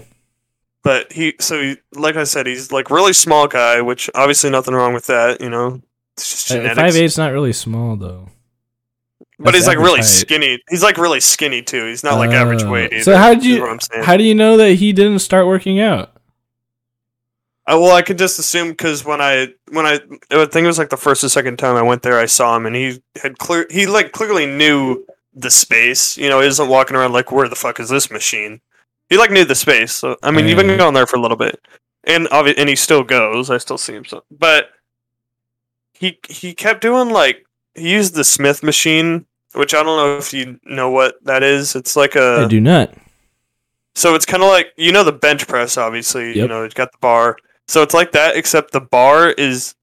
But 0.83 1.11
he. 1.11 1.33
So, 1.39 1.61
he, 1.61 1.77
like 1.93 2.15
I 2.15 2.23
said, 2.25 2.45
he's 2.45 2.71
like 2.71 2.89
really 2.91 3.13
small 3.13 3.47
guy, 3.47 3.81
which 3.81 4.09
obviously 4.15 4.49
nothing 4.49 4.73
wrong 4.73 4.93
with 4.93 5.07
that. 5.07 5.41
You 5.41 5.49
know, 5.49 5.81
it's 6.15 6.29
just 6.29 6.47
genetics. 6.49 6.75
Five 6.75 6.95
eight's 6.95 7.17
not 7.17 7.31
really 7.31 7.53
small 7.53 7.95
though. 7.95 8.29
but 9.39 9.45
That's 9.45 9.57
he's 9.57 9.67
like 9.67 9.77
really 9.77 9.99
height. 9.99 10.05
skinny. 10.05 10.59
He's 10.69 10.83
like 10.83 10.97
really 10.97 11.19
skinny 11.19 11.61
too. 11.61 11.85
He's 11.87 12.03
not 12.03 12.17
like 12.17 12.29
oh. 12.31 12.33
average 12.33 12.63
Oh. 12.63 12.69
weight. 12.71 12.93
Either, 12.93 13.03
So 13.03 13.17
how'd 13.17 13.37
is 13.39 13.45
you- 13.45 13.61
what 13.61 13.69
I'm 13.71 13.79
saying. 13.79 14.03
How 14.03 14.17
do 14.17 14.23
you 14.23 14.35
know 14.35 14.57
that 14.57 14.73
he 14.75 14.93
didn't 14.93 15.19
start 15.19 15.47
working 15.47 15.79
out? 15.79 16.11
I, 17.65 17.75
well, 17.75 17.95
I 17.95 18.01
could 18.01 18.17
just 18.17 18.39
assume 18.39 18.69
because 18.71 19.05
when 19.05 19.21
I 19.21 19.53
when 19.71 19.85
I 19.85 19.93
I 20.31 20.45
think 20.45 20.65
it 20.65 20.67
was 20.67 20.77
like 20.77 20.89
the 20.89 20.97
first 20.97 21.23
or 21.23 21.29
second 21.29 21.57
time 21.57 21.77
I 21.77 21.81
went 21.81 22.01
there, 22.01 22.19
I 22.19 22.25
saw 22.25 22.57
him 22.57 22.65
and 22.65 22.75
he 22.75 23.01
had 23.21 23.37
clear 23.37 23.65
he 23.69 23.87
like 23.87 24.11
clearly 24.11 24.45
knew 24.45 25.05
the 25.33 25.49
space. 25.49 26.17
You 26.17 26.27
know, 26.27 26.41
he 26.41 26.47
isn't 26.47 26.67
walking 26.67 26.97
around 26.97 27.13
like 27.13 27.31
where 27.31 27.47
the 27.47 27.55
fuck 27.55 27.79
is 27.79 27.87
this 27.87 28.11
machine? 28.11 28.59
He 29.09 29.17
like 29.17 29.31
knew 29.31 29.45
the 29.45 29.55
space. 29.55 29.91
So 29.93 30.17
I 30.23 30.31
mean, 30.31 30.47
you've 30.47 30.57
been 30.57 30.77
going 30.77 30.93
there 30.93 31.07
for 31.07 31.17
a 31.17 31.21
little 31.21 31.37
bit, 31.37 31.59
and 32.05 32.25
obvi- 32.27 32.55
and 32.57 32.67
he 32.69 32.75
still 32.75 33.03
goes. 33.03 33.49
I 33.49 33.57
still 33.57 33.77
see 33.77 33.93
him. 33.93 34.05
So, 34.05 34.23
but 34.31 34.69
he 35.93 36.19
he 36.27 36.53
kept 36.53 36.81
doing 36.81 37.09
like 37.09 37.45
he 37.75 37.91
used 37.91 38.15
the 38.15 38.23
Smith 38.23 38.63
machine, 38.63 39.25
which 39.53 39.73
I 39.73 39.83
don't 39.83 39.97
know 39.97 40.17
if 40.17 40.33
you 40.33 40.59
know 40.65 40.89
what 40.89 41.23
that 41.25 41.43
is. 41.43 41.75
It's 41.75 41.95
like 41.95 42.15
a 42.15 42.43
I 42.45 42.47
do 42.47 42.59
not. 42.61 42.93
so 43.95 44.15
it's 44.15 44.25
kind 44.25 44.41
of 44.43 44.49
like 44.49 44.73
you 44.77 44.91
know 44.91 45.03
the 45.03 45.11
bench 45.11 45.47
press, 45.47 45.77
obviously. 45.77 46.35
You 46.37 46.47
know, 46.47 46.63
it's 46.63 46.73
got 46.73 46.91
the 46.91 46.97
bar. 46.99 47.37
So 47.67 47.81
it's 47.81 47.93
like 47.93 48.11
that, 48.13 48.35
except 48.35 48.71
the 48.71 48.81
bar 48.81 49.29
is 49.31 49.75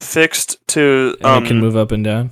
fixed 0.00 0.58
to. 0.68 1.16
And 1.20 1.26
Um, 1.26 1.44
it 1.44 1.48
can 1.48 1.58
move 1.60 1.76
up 1.76 1.90
and 1.92 2.04
down. 2.04 2.30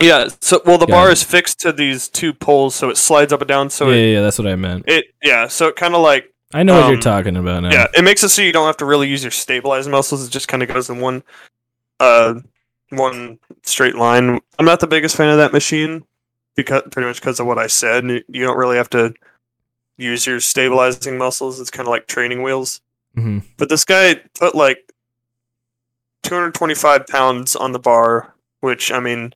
Yeah. 0.00 0.28
So 0.40 0.60
well, 0.64 0.78
the 0.78 0.86
Got 0.86 0.94
bar 0.94 1.08
it. 1.10 1.12
is 1.14 1.22
fixed 1.22 1.60
to 1.60 1.72
these 1.72 2.08
two 2.08 2.32
poles, 2.32 2.74
so 2.74 2.90
it 2.90 2.96
slides 2.96 3.32
up 3.32 3.40
and 3.40 3.48
down. 3.48 3.70
So 3.70 3.90
yeah, 3.90 3.96
it, 3.96 4.12
yeah, 4.14 4.20
that's 4.22 4.38
what 4.38 4.48
I 4.48 4.56
meant. 4.56 4.84
it 4.88 5.06
yeah. 5.22 5.46
So 5.46 5.68
it 5.68 5.76
kind 5.76 5.94
of 5.94 6.02
like 6.02 6.32
I 6.52 6.62
know 6.62 6.74
what 6.74 6.86
you're 6.88 6.96
um, 6.96 7.00
talking 7.00 7.36
about 7.36 7.62
now. 7.62 7.70
yeah, 7.72 7.86
it 7.96 8.02
makes 8.02 8.22
it 8.22 8.28
so 8.28 8.42
you 8.42 8.52
don't 8.52 8.66
have 8.66 8.76
to 8.78 8.84
really 8.84 9.08
use 9.08 9.22
your 9.24 9.30
stabilizing 9.30 9.90
muscles. 9.92 10.26
It 10.26 10.30
just 10.30 10.48
kind 10.48 10.62
of 10.62 10.68
goes 10.68 10.88
in 10.88 11.00
one, 11.00 11.22
uh, 12.00 12.34
one 12.90 13.38
straight 13.62 13.96
line. 13.96 14.40
I'm 14.58 14.64
not 14.66 14.80
the 14.80 14.86
biggest 14.86 15.16
fan 15.16 15.30
of 15.30 15.38
that 15.38 15.52
machine 15.52 16.04
because 16.54 16.82
pretty 16.90 17.08
much 17.08 17.20
because 17.20 17.40
of 17.40 17.46
what 17.46 17.58
I 17.58 17.66
said. 17.66 18.04
You 18.04 18.44
don't 18.44 18.56
really 18.56 18.76
have 18.76 18.90
to 18.90 19.14
use 19.96 20.26
your 20.26 20.38
stabilizing 20.40 21.18
muscles. 21.18 21.60
It's 21.60 21.70
kind 21.70 21.88
of 21.88 21.90
like 21.90 22.06
training 22.06 22.42
wheels. 22.42 22.80
hmm 23.14 23.38
But 23.56 23.68
this 23.68 23.84
guy 23.84 24.16
put 24.38 24.54
like 24.54 24.92
225 26.22 27.06
pounds 27.06 27.56
on 27.56 27.72
the 27.72 27.78
bar, 27.78 28.34
which 28.60 28.90
I 28.92 29.00
mean, 29.00 29.34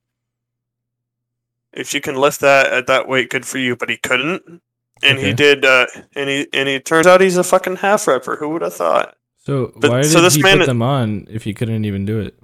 if 1.78 1.94
you 1.94 2.00
can 2.00 2.16
lift 2.16 2.40
that 2.40 2.66
at 2.72 2.86
that 2.88 3.08
weight, 3.08 3.30
good 3.30 3.46
for 3.46 3.58
you. 3.58 3.76
But 3.76 3.88
he 3.90 3.96
couldn't, 3.96 4.60
and 5.02 5.18
he 5.18 5.32
did. 5.32 5.64
Uh, 5.64 5.86
and 6.14 6.28
he 6.28 6.46
and 6.52 6.68
he 6.68 6.80
turns 6.80 7.06
out 7.06 7.20
he's 7.20 7.36
a 7.36 7.44
fucking 7.44 7.76
half 7.76 8.04
repper. 8.06 8.38
Who 8.38 8.48
would 8.50 8.62
have 8.62 8.74
thought? 8.74 9.16
So 9.44 9.72
But- 9.76 9.90
why 9.90 10.02
so 10.02 10.18
did 10.18 10.24
this 10.26 10.34
he 10.34 10.42
man- 10.42 10.58
put 10.58 10.66
them 10.66 10.82
on 10.82 11.26
if 11.30 11.44
he 11.44 11.54
couldn't 11.54 11.84
even 11.84 12.04
do 12.04 12.20
it? 12.20 12.38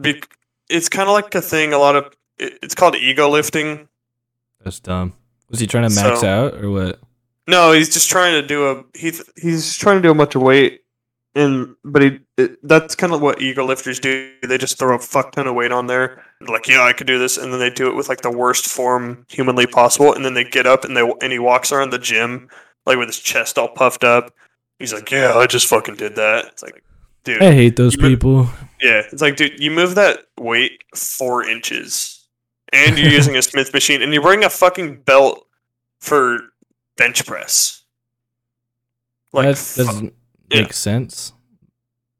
Be- 0.00 0.22
it's 0.68 0.88
kind 0.88 1.08
of 1.08 1.14
like 1.14 1.34
a 1.34 1.40
thing. 1.42 1.72
A 1.72 1.78
lot 1.78 1.96
of 1.96 2.12
it- 2.38 2.58
it's 2.62 2.74
called 2.74 2.94
ego 2.96 3.28
lifting. 3.28 3.88
That's 4.62 4.78
dumb. 4.80 5.14
Was 5.48 5.60
he 5.60 5.66
trying 5.66 5.88
to 5.88 5.94
max 5.94 6.20
So- 6.20 6.26
out 6.28 6.54
or 6.62 6.70
what? 6.70 7.00
No, 7.48 7.72
he's 7.72 7.88
just 7.92 8.10
trying 8.10 8.40
to 8.40 8.46
do 8.46 8.66
a 8.68 8.84
he 8.98 9.12
he's 9.40 9.76
trying 9.76 9.96
to 9.96 10.02
do 10.02 10.10
a 10.10 10.14
bunch 10.14 10.34
of 10.34 10.42
weight, 10.42 10.82
and 11.36 11.76
but 11.84 12.02
he 12.02 12.18
it, 12.38 12.66
that's 12.66 12.94
kind 12.94 13.12
of 13.12 13.20
what 13.20 13.40
ego 13.40 13.64
lifters 13.64 14.00
do. 14.00 14.32
They 14.42 14.58
just 14.58 14.78
throw 14.78 14.96
a 14.96 14.98
fuck 14.98 15.32
ton 15.32 15.46
of 15.46 15.54
weight 15.54 15.70
on 15.70 15.86
there, 15.86 16.24
like 16.48 16.66
yeah, 16.66 16.82
I 16.82 16.94
could 16.94 17.06
do 17.06 17.18
this, 17.18 17.36
and 17.36 17.52
then 17.52 17.60
they 17.60 17.70
do 17.70 17.88
it 17.88 17.94
with 17.94 18.08
like 18.08 18.22
the 18.22 18.30
worst 18.30 18.66
form 18.66 19.26
humanly 19.28 19.66
possible, 19.66 20.14
and 20.14 20.24
then 20.24 20.34
they 20.34 20.44
get 20.44 20.66
up 20.66 20.84
and 20.84 20.96
they 20.96 21.12
and 21.20 21.30
he 21.30 21.38
walks 21.38 21.70
around 21.70 21.90
the 21.90 21.98
gym 21.98 22.48
like 22.86 22.96
with 22.96 23.08
his 23.08 23.18
chest 23.18 23.58
all 23.58 23.68
puffed 23.68 24.02
up. 24.02 24.34
He's 24.78 24.92
like, 24.92 25.10
yeah, 25.10 25.34
I 25.34 25.46
just 25.46 25.68
fucking 25.68 25.96
did 25.96 26.16
that. 26.16 26.46
It's 26.46 26.62
like, 26.62 26.82
dude, 27.24 27.42
I 27.42 27.52
hate 27.52 27.76
those 27.76 27.96
people. 27.96 28.48
yeah, 28.80 29.02
it's 29.12 29.22
like, 29.22 29.36
dude, 29.36 29.60
you 29.60 29.70
move 29.70 29.94
that 29.96 30.20
weight 30.40 30.82
four 30.94 31.44
inches, 31.46 32.26
and 32.72 32.98
you're 32.98 33.12
using 33.12 33.36
a 33.36 33.42
Smith 33.42 33.74
machine, 33.74 34.00
and 34.00 34.12
you're 34.12 34.22
wearing 34.22 34.44
a 34.44 34.50
fucking 34.50 35.02
belt 35.02 35.46
for 36.00 36.38
bench 36.96 37.26
press. 37.26 37.82
Like, 39.32 39.48
that 39.48 39.74
doesn't 39.76 40.14
yeah. 40.50 40.62
make 40.62 40.72
sense. 40.72 41.32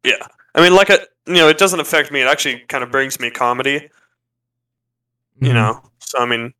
Yeah. 0.04 0.26
I 0.54 0.62
mean, 0.62 0.74
like 0.74 0.90
a, 0.90 1.00
you 1.26 1.34
know, 1.34 1.48
it 1.48 1.58
doesn't 1.58 1.80
affect 1.80 2.10
me. 2.12 2.20
It 2.22 2.26
actually 2.28 2.60
kind 2.68 2.82
of 2.84 2.90
brings 2.90 3.18
me 3.20 3.30
comedy, 3.30 3.88
you 5.40 5.50
Mhm. 5.50 5.54
know. 5.54 5.82
So 6.00 6.18
I 6.18 6.26
mean, 6.26 6.54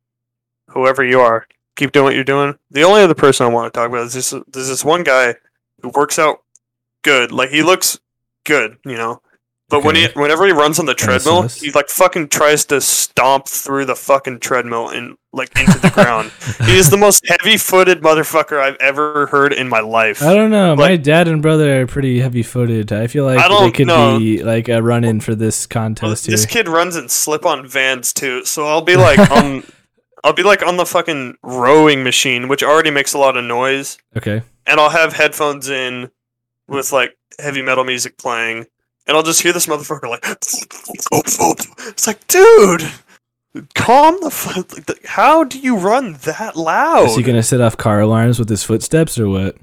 whoever 0.69 1.03
you 1.03 1.19
are, 1.21 1.47
keep 1.75 1.91
doing 1.91 2.05
what 2.05 2.15
you're 2.15 2.23
doing. 2.23 2.57
The 2.71 2.83
only 2.83 3.01
other 3.01 3.15
person 3.15 3.45
I 3.45 3.49
want 3.49 3.73
to 3.73 3.77
talk 3.77 3.87
about 3.89 4.05
is 4.07 4.13
this. 4.13 4.31
There's 4.51 4.67
this 4.67 4.83
one 4.85 5.03
guy 5.03 5.35
who 5.81 5.89
works 5.89 6.19
out 6.19 6.43
good. 7.03 7.31
Like 7.31 7.49
he 7.49 7.63
looks 7.63 7.99
good, 8.43 8.77
you 8.85 8.95
know. 8.97 9.21
But 9.69 9.83
when 9.83 9.95
he, 9.97 10.07
whenever 10.13 10.45
he 10.45 10.53
runs 10.53 10.79
on 10.79 10.85
the 10.85 10.93
treadmill, 10.93 11.41
he 11.49 11.71
like 11.71 11.89
fucking 11.89 12.29
tries 12.29 12.63
to 12.65 12.79
stomp 12.79 13.49
through 13.49 13.83
the 13.85 13.95
fucking 13.97 14.39
treadmill 14.39 14.87
and 14.87 15.17
like 15.33 15.49
into 15.59 15.77
the 15.79 15.89
ground. 15.89 16.31
He 16.65 16.77
is 16.77 16.89
the 16.89 16.95
most 16.95 17.27
heavy-footed 17.27 18.01
motherfucker 18.01 18.61
I've 18.61 18.77
ever 18.79 19.27
heard 19.27 19.51
in 19.51 19.67
my 19.67 19.81
life. 19.81 20.23
I 20.23 20.33
don't 20.33 20.51
know. 20.51 20.73
My 20.77 20.95
dad 20.95 21.27
and 21.27 21.41
brother 21.41 21.81
are 21.81 21.85
pretty 21.85 22.21
heavy 22.21 22.43
footed. 22.43 22.93
I 22.93 23.07
feel 23.07 23.25
like 23.25 23.39
I 23.39 23.49
they 23.65 23.71
could 23.71 23.87
know. 23.87 24.17
be 24.17 24.41
like 24.41 24.69
a 24.69 24.81
run 24.81 25.03
in 25.03 25.19
for 25.19 25.35
this 25.35 25.67
Well, 25.69 25.81
contest 25.83 26.27
this 26.27 26.45
here. 26.45 26.63
kid 26.63 26.69
runs 26.69 26.95
in 26.95 27.09
slip-on 27.09 27.67
vans 27.67 28.13
too, 28.13 28.45
so 28.45 28.65
I'll 28.67 28.81
be 28.81 28.95
like 28.95 29.19
on, 29.31 29.63
I'll 30.23 30.31
be 30.33 30.43
like 30.43 30.65
on 30.65 30.77
the 30.77 30.85
fucking 30.85 31.37
rowing 31.43 32.03
machine, 32.05 32.47
which 32.47 32.63
already 32.63 32.89
makes 32.91 33.13
a 33.13 33.17
lot 33.17 33.35
of 33.35 33.43
noise, 33.43 33.97
Okay. 34.15 34.43
and 34.65 34.79
I'll 34.79 34.91
have 34.91 35.11
headphones 35.11 35.69
in 35.69 36.09
with 36.69 36.93
like 36.93 37.17
heavy 37.37 37.61
metal 37.61 37.83
music 37.83 38.17
playing, 38.17 38.65
and 39.07 39.17
I'll 39.17 39.23
just 39.23 39.41
hear 39.41 39.53
this 39.53 39.65
motherfucker 39.65 40.09
like, 40.09 40.25
oh, 41.11 41.21
oh, 41.39 41.55
it's 41.87 42.07
like, 42.07 42.25
dude, 42.27 42.83
calm 43.75 44.17
the 44.21 44.29
fuck. 44.29 44.75
Like, 44.87 45.05
how 45.05 45.43
do 45.43 45.59
you 45.59 45.77
run 45.77 46.13
that 46.25 46.55
loud? 46.55 47.05
Is 47.07 47.15
he 47.15 47.23
gonna 47.23 47.43
set 47.43 47.61
off 47.61 47.77
car 47.77 48.01
alarms 48.01 48.39
with 48.39 48.49
his 48.49 48.63
footsteps 48.63 49.17
or 49.17 49.27
what? 49.29 49.55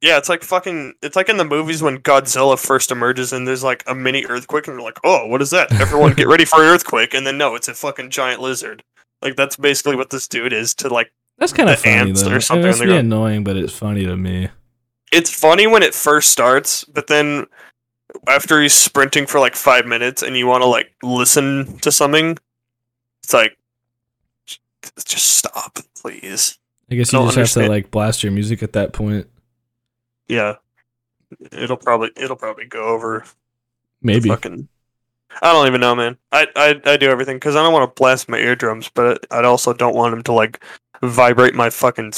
Yeah, 0.00 0.16
it's 0.16 0.30
like 0.30 0.42
fucking. 0.42 0.94
It's 1.02 1.14
like 1.14 1.28
in 1.28 1.36
the 1.36 1.44
movies 1.44 1.82
when 1.82 1.98
Godzilla 1.98 2.58
first 2.58 2.90
emerges 2.90 3.34
and 3.34 3.46
there's 3.46 3.62
like 3.62 3.84
a 3.86 3.94
mini 3.94 4.24
earthquake, 4.24 4.66
and 4.66 4.76
you're 4.76 4.84
like, 4.84 4.98
"Oh, 5.04 5.26
what 5.26 5.42
is 5.42 5.50
that?" 5.50 5.70
Everyone 5.78 6.14
get 6.14 6.26
ready 6.26 6.46
for 6.46 6.62
an 6.62 6.68
earthquake, 6.70 7.12
and 7.12 7.26
then 7.26 7.36
no, 7.36 7.54
it's 7.54 7.68
a 7.68 7.74
fucking 7.74 8.08
giant 8.08 8.40
lizard. 8.40 8.82
Like 9.20 9.36
that's 9.36 9.56
basically 9.56 9.96
what 9.96 10.08
this 10.08 10.26
dude 10.26 10.54
is 10.54 10.74
to 10.76 10.88
like. 10.88 11.12
That's 11.36 11.52
kind 11.52 11.68
of 11.68 11.78
funny 11.80 11.96
ants 11.96 12.22
though. 12.22 12.32
or 12.32 12.36
It 12.36 12.42
something 12.42 12.66
must 12.66 12.80
be 12.80 12.86
the 12.86 12.96
annoying, 12.96 13.44
but 13.44 13.56
it's 13.58 13.74
funny 13.76 14.06
to 14.06 14.16
me. 14.16 14.48
It's 15.12 15.30
funny 15.30 15.66
when 15.66 15.82
it 15.82 15.94
first 15.94 16.30
starts, 16.30 16.84
but 16.84 17.06
then 17.08 17.46
after 18.26 18.60
he's 18.62 18.74
sprinting 18.74 19.26
for 19.26 19.40
like 19.40 19.54
five 19.54 19.86
minutes, 19.86 20.22
and 20.22 20.36
you 20.36 20.46
want 20.46 20.62
to 20.62 20.66
like 20.68 20.94
listen 21.02 21.78
to 21.78 21.92
something, 21.92 22.38
it's 23.22 23.32
like, 23.32 23.56
just 25.04 25.28
stop, 25.28 25.78
please. 26.00 26.58
I 26.90 26.96
guess 26.96 27.12
you 27.12 27.18
don't 27.18 27.32
just 27.32 27.54
have 27.54 27.64
to 27.64 27.70
like 27.70 27.90
blast 27.90 28.22
your 28.22 28.32
music 28.32 28.62
at 28.62 28.74
that 28.74 28.92
point. 28.92 29.26
Yeah, 30.28 30.56
it'll 31.52 31.76
probably 31.76 32.10
it'll 32.16 32.36
probably 32.36 32.66
go 32.66 32.84
over 32.84 33.24
Maybe. 34.04 34.28
Fucking, 34.28 34.68
I 35.40 35.52
don't 35.52 35.66
even 35.66 35.80
know, 35.80 35.94
man. 35.94 36.18
I 36.30 36.46
I, 36.54 36.80
I 36.84 36.96
do 36.96 37.08
everything 37.10 37.36
because 37.36 37.56
I 37.56 37.62
don't 37.62 37.72
want 37.72 37.90
to 37.90 37.98
blast 37.98 38.28
my 38.28 38.38
eardrums, 38.38 38.90
but 38.94 39.26
I 39.30 39.42
also 39.42 39.72
don't 39.72 39.96
want 39.96 40.12
them 40.12 40.22
to 40.24 40.32
like 40.32 40.62
vibrate 41.02 41.54
my 41.54 41.70
fucking 41.70 42.12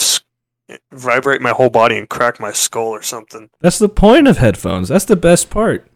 vibrate 0.93 1.41
my 1.41 1.51
whole 1.51 1.71
body 1.71 1.97
and 1.97 2.09
crack 2.09 2.41
my 2.41 2.53
skull 2.53 2.89
or 2.89 3.03
something. 3.03 3.51
That's 3.61 3.79
the 3.79 3.89
point 3.89 4.27
of 4.29 4.39
headphones. 4.39 4.89
That's 4.89 5.05
the 5.05 5.17
best 5.17 5.51
part. 5.51 5.87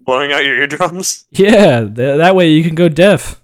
Blowing 0.00 0.32
out 0.32 0.44
your 0.44 0.56
eardrums. 0.56 1.26
Yeah, 1.32 1.80
th- 1.80 1.94
that 2.18 2.34
way 2.34 2.50
you 2.50 2.64
can 2.64 2.74
go 2.74 2.88
deaf. 2.88 3.40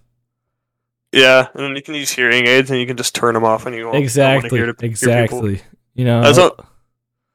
Yeah, 1.12 1.48
and 1.54 1.62
then 1.64 1.76
you 1.76 1.82
can 1.82 1.94
use 1.94 2.10
hearing 2.10 2.46
aids 2.46 2.70
and 2.70 2.78
you 2.80 2.86
can 2.86 2.96
just 2.96 3.14
turn 3.14 3.34
them 3.34 3.44
off 3.44 3.64
when 3.64 3.74
you 3.74 3.86
wanna 3.86 3.98
Exactly. 3.98 4.50
hear 4.50 4.60
to- 4.60 4.64
hear 4.66 4.74
people. 4.74 4.88
Exactly. 4.88 5.60
You 5.94 6.04
know. 6.04 6.22
That's 6.22 6.38
what- 6.38 6.64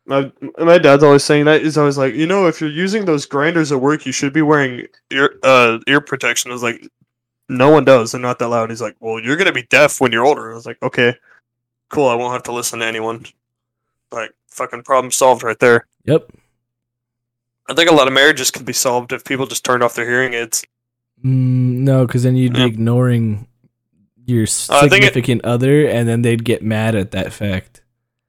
My 0.06 0.32
my 0.60 0.78
dad's 0.78 1.04
always 1.04 1.24
saying 1.24 1.46
that. 1.46 1.62
He's 1.64 1.78
always 1.78 1.98
like, 1.98 2.14
you 2.14 2.28
know, 2.28 2.48
if 2.48 2.60
you're 2.60 2.70
using 2.70 3.06
those 3.06 3.26
grinders 3.26 3.72
at 3.72 3.80
work, 3.80 4.06
you 4.06 4.12
should 4.12 4.34
be 4.34 4.42
wearing 4.42 4.88
ear 5.12 5.36
uh 5.44 5.80
ear 5.88 6.02
protection. 6.02 6.52
I 6.52 6.54
was 6.54 6.62
like, 6.64 6.86
no 7.48 7.70
one 7.70 7.86
does. 7.86 8.12
They're 8.12 8.20
not 8.22 8.38
that 8.40 8.50
loud. 8.50 8.70
He's 8.70 8.82
like, 8.82 8.96
well, 9.00 9.20
you're 9.20 9.38
gonna 9.38 9.54
be 9.54 9.64
deaf 9.64 10.02
when 10.02 10.12
you're 10.12 10.26
older. 10.26 10.52
I 10.52 10.56
was 10.56 10.66
like, 10.66 10.78
okay, 10.84 11.16
cool. 11.94 12.08
I 12.10 12.16
won't 12.16 12.34
have 12.34 12.44
to 12.44 12.52
listen 12.52 12.80
to 12.80 12.86
anyone. 12.86 13.26
Like, 14.12 14.32
fucking 14.50 14.84
problem 14.84 15.12
solved 15.12 15.44
right 15.44 15.60
there. 15.60 15.88
Yep. 16.06 16.30
I 17.70 17.74
think 17.74 17.90
a 17.90 17.94
lot 17.94 18.08
of 18.08 18.14
marriages 18.14 18.52
could 18.52 18.66
be 18.66 18.74
solved 18.74 19.14
if 19.14 19.24
people 19.24 19.46
just 19.46 19.64
turned 19.64 19.84
off 19.84 19.96
their 19.96 20.08
hearing 20.10 20.34
aids. 20.34 20.64
Mm, 21.24 21.80
no, 21.86 22.06
because 22.06 22.24
then 22.24 22.36
you'd 22.36 22.54
be 22.54 22.64
ignoring 22.64 23.48
your 24.26 24.42
Uh, 24.44 24.82
it- 24.84 24.90
significant 24.92 25.44
other, 25.46 25.88
and 25.88 26.08
then 26.08 26.22
they'd 26.24 26.44
get 26.44 26.62
mad 26.64 26.96
at 26.96 27.12
that 27.12 27.32
fact. 27.32 27.82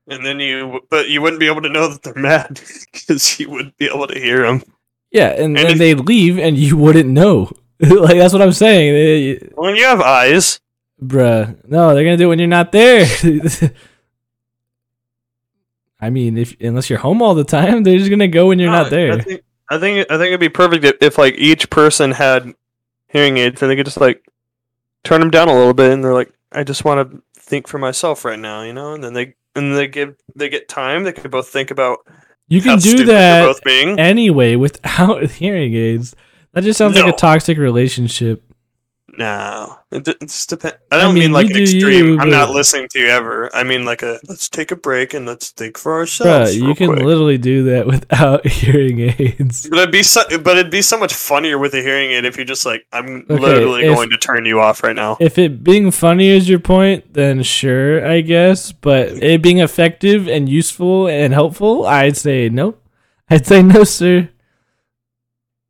And 0.06 0.24
then 0.24 0.38
you, 0.38 0.80
but 0.90 1.08
you 1.08 1.20
wouldn't 1.22 1.40
be 1.40 1.46
able 1.46 1.62
to 1.62 1.68
know 1.70 1.88
that 1.88 2.02
they're 2.02 2.14
mad 2.14 2.60
because 2.92 3.40
you 3.40 3.48
wouldn't 3.50 3.76
be 3.78 3.86
able 3.86 4.06
to 4.06 4.18
hear 4.18 4.42
them. 4.42 4.62
Yeah, 5.10 5.28
and, 5.30 5.56
And 5.56 5.56
then 5.56 5.70
if- 5.72 5.78
they'd 5.78 6.00
leave, 6.00 6.38
and 6.38 6.56
you 6.56 6.76
wouldn't 6.76 7.08
know. 7.08 7.50
like 7.80 8.16
that's 8.18 8.32
what 8.32 8.42
I'm 8.42 8.52
saying, 8.52 9.50
When 9.56 9.74
you 9.76 9.84
have 9.84 10.00
eyes, 10.00 10.60
bruh. 11.06 11.56
No, 11.68 11.94
they're 11.94 12.04
gonna 12.04 12.16
do 12.16 12.24
it 12.24 12.28
when 12.28 12.38
you're 12.38 12.48
not 12.48 12.72
there. 12.72 13.06
I 16.00 16.10
mean, 16.10 16.36
if 16.36 16.54
unless 16.60 16.90
you're 16.90 16.98
home 16.98 17.22
all 17.22 17.34
the 17.34 17.44
time, 17.44 17.82
they're 17.82 17.98
just 17.98 18.10
gonna 18.10 18.28
go 18.28 18.48
when 18.48 18.58
you're 18.58 18.70
No, 18.70 18.82
not 18.82 18.90
there. 18.90 19.12
I 19.12 19.20
think, 19.20 19.42
I 19.70 19.78
think 19.78 20.10
I 20.10 20.18
think 20.18 20.28
it'd 20.28 20.40
be 20.40 20.48
perfect 20.48 20.84
if, 20.84 20.96
if 21.00 21.18
like 21.18 21.34
each 21.36 21.70
person 21.70 22.10
had 22.10 22.52
hearing 23.08 23.38
aids 23.38 23.62
and 23.62 23.70
they 23.70 23.76
could 23.76 23.86
just 23.86 24.00
like 24.00 24.24
turn 25.04 25.20
them 25.20 25.30
down 25.30 25.48
a 25.48 25.54
little 25.54 25.74
bit 25.74 25.92
and 25.92 26.04
they're 26.04 26.14
like, 26.14 26.32
I 26.52 26.64
just 26.64 26.84
want 26.84 27.10
to 27.10 27.22
think 27.36 27.68
for 27.68 27.78
myself 27.78 28.24
right 28.24 28.38
now, 28.38 28.62
you 28.62 28.72
know. 28.72 28.94
And 28.94 29.02
then 29.02 29.14
they 29.14 29.34
and 29.54 29.76
they 29.76 29.86
give 29.88 30.16
they 30.34 30.48
get 30.48 30.68
time. 30.68 31.04
They 31.04 31.12
could 31.12 31.30
both 31.30 31.48
think 31.48 31.70
about 31.70 32.00
You 32.48 32.60
can 32.60 32.78
do 32.78 33.04
that 33.06 33.60
anyway 33.98 34.56
without 34.66 35.30
hearing 35.30 35.74
aids. 35.74 36.14
That 36.52 36.64
just 36.64 36.78
sounds 36.78 36.96
like 36.96 37.12
a 37.12 37.16
toxic 37.16 37.58
relationship. 37.58 38.44
No, 39.16 39.78
it, 39.92 40.08
it 40.08 40.20
just 40.22 40.48
depends. 40.50 40.76
I 40.90 40.96
I 40.96 41.00
don't 41.02 41.14
mean, 41.14 41.24
mean, 41.24 41.32
like 41.32 41.50
an 41.50 41.56
extreme. 41.58 42.06
you, 42.06 42.18
I'm 42.18 42.30
not 42.30 42.50
listening 42.50 42.88
to 42.88 42.98
you 42.98 43.06
ever. 43.06 43.54
I 43.54 43.62
mean 43.62 43.84
like 43.84 44.02
a 44.02 44.18
let's 44.28 44.48
take 44.48 44.70
a 44.72 44.76
break 44.76 45.14
and 45.14 45.24
let's 45.26 45.50
think 45.50 45.78
for 45.78 45.92
Bruh, 45.92 45.98
ourselves. 45.98 46.56
you 46.56 46.74
can 46.74 46.88
quick. 46.88 47.02
literally 47.04 47.38
do 47.38 47.62
that 47.64 47.86
without 47.94 48.46
hearing 48.60 49.00
aids. 49.00 49.68
But 49.68 49.78
it'd 49.78 49.92
be 49.92 50.02
so, 50.02 50.22
but 50.38 50.56
it'd 50.58 50.72
be 50.72 50.82
so 50.82 50.98
much 50.98 51.14
funnier 51.14 51.58
with 51.58 51.74
a 51.74 51.82
hearing 51.82 52.10
aid 52.10 52.24
if 52.24 52.36
you're 52.36 52.44
just 52.44 52.66
like, 52.66 52.86
I'm 52.92 53.24
Okay, 53.30 53.38
literally 53.38 53.84
if- 53.84 53.94
going 53.94 54.10
to 54.10 54.16
turn 54.18 54.44
you 54.46 54.60
off 54.60 54.82
right 54.82 54.96
now. 54.96 55.16
If 55.20 55.38
it 55.38 55.62
being 55.62 55.90
funny 55.90 56.28
is 56.28 56.48
your 56.48 56.58
point, 56.60 57.12
then 57.14 57.42
sure, 57.42 58.04
I 58.06 58.20
guess. 58.20 58.72
But 58.72 59.10
it 59.22 59.42
being 59.42 59.58
effective 59.58 60.26
and 60.28 60.48
useful 60.48 61.06
and 61.08 61.32
helpful, 61.32 61.86
I'd 61.86 62.16
say 62.16 62.48
nope. 62.48 62.82
I'd 63.30 63.46
say 63.46 63.62
no, 63.62 63.84
sir. 63.84 64.28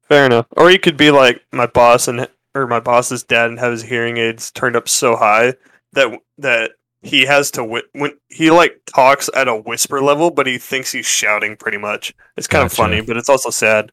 Fair 0.08 0.26
enough. 0.26 0.46
Or 0.52 0.70
you 0.70 0.78
could 0.78 0.96
be 0.96 1.10
like 1.10 1.42
my 1.52 1.66
boss 1.66 2.08
and 2.08 2.28
or 2.54 2.66
my 2.66 2.80
boss's 2.80 3.22
dad 3.24 3.50
and 3.50 3.58
have 3.58 3.72
his 3.72 3.82
hearing 3.82 4.16
aids 4.16 4.50
turned 4.50 4.76
up 4.76 4.88
so 4.88 5.16
high 5.16 5.54
that 5.92 6.18
that 6.38 6.72
he 7.02 7.26
has 7.26 7.50
to 7.52 7.62
whi- 7.64 7.82
when 7.92 8.12
he 8.28 8.50
like 8.50 8.80
talks 8.86 9.28
at 9.36 9.48
a 9.48 9.54
whisper 9.56 10.00
level, 10.00 10.30
but 10.30 10.46
he 10.46 10.56
thinks 10.58 10.90
he's 10.92 11.06
shouting 11.06 11.56
pretty 11.56 11.78
much. 11.78 12.14
It's 12.36 12.46
kind 12.46 12.62
Gotcha. 12.62 12.72
of 12.72 12.76
funny, 12.76 13.00
but 13.02 13.16
it's 13.16 13.28
also 13.28 13.50
sad. 13.50 13.92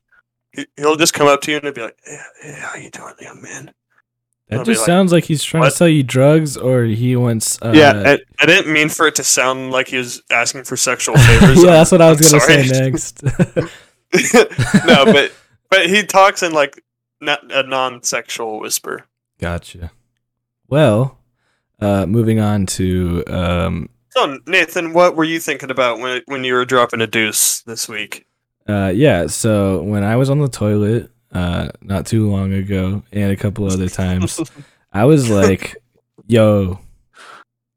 He- 0.53 0.67
He'll 0.77 0.95
just 0.95 1.13
come 1.13 1.27
up 1.27 1.41
to 1.41 1.51
you 1.51 1.57
and 1.57 1.65
he'll 1.65 1.73
be 1.73 1.81
like, 1.81 1.97
"Yeah, 2.07 2.23
yeah 2.45 2.55
how 2.55 2.75
you 2.77 2.89
doing, 2.89 3.13
young 3.19 3.41
man?" 3.41 3.73
That 4.49 4.65
just 4.65 4.81
like, 4.81 4.85
sounds 4.85 5.13
like 5.13 5.23
he's 5.23 5.43
trying 5.43 5.61
"What?" 5.61 5.69
to 5.69 5.75
sell 5.75 5.87
you 5.87 6.03
drugs, 6.03 6.57
or 6.57 6.83
he 6.83 7.15
wants. 7.15 7.57
Uh, 7.61 7.71
yeah, 7.73 8.03
I, 8.05 8.19
I 8.41 8.45
didn't 8.45 8.71
mean 8.73 8.89
for 8.89 9.07
it 9.07 9.15
to 9.15 9.23
sound 9.23 9.71
like 9.71 9.87
he 9.87 9.97
was 9.97 10.21
asking 10.29 10.65
for 10.65 10.75
sexual 10.75 11.15
favors. 11.17 11.63
yeah, 11.63 11.71
that's 11.71 11.91
what 11.91 12.01
I 12.01 12.09
was 12.09 12.33
I'm 12.33 12.39
gonna 12.39 12.63
say 12.65 12.79
next. 12.89 13.23
no, 14.85 15.05
but 15.05 15.31
but 15.69 15.89
he 15.89 16.03
talks 16.03 16.43
in 16.43 16.51
like 16.53 16.83
not 17.21 17.51
a 17.51 17.63
non-sexual 17.63 18.59
whisper. 18.59 19.05
gotcha. 19.39 19.91
Well, 20.67 21.17
uh, 21.79 22.05
moving 22.05 22.39
on 22.39 22.65
to 22.67 23.23
um, 23.27 23.89
So 24.09 24.39
Nathan, 24.47 24.93
what 24.93 25.15
were 25.15 25.23
you 25.23 25.39
thinking 25.39 25.69
about 25.71 25.99
when 25.99 26.21
when 26.25 26.43
you 26.43 26.53
were 26.53 26.65
dropping 26.65 27.01
a 27.01 27.07
deuce 27.07 27.61
this 27.61 27.87
week? 27.89 28.25
Uh, 28.67 28.91
yeah. 28.93 29.27
So 29.27 29.81
when 29.83 30.03
I 30.03 30.15
was 30.15 30.29
on 30.29 30.39
the 30.39 30.47
toilet, 30.47 31.11
uh, 31.33 31.69
not 31.81 32.05
too 32.05 32.29
long 32.29 32.53
ago, 32.53 33.03
and 33.11 33.31
a 33.31 33.35
couple 33.35 33.65
other 33.65 33.89
times, 33.89 34.39
I 34.93 35.05
was 35.05 35.29
like, 35.29 35.75
"Yo, 36.27 36.79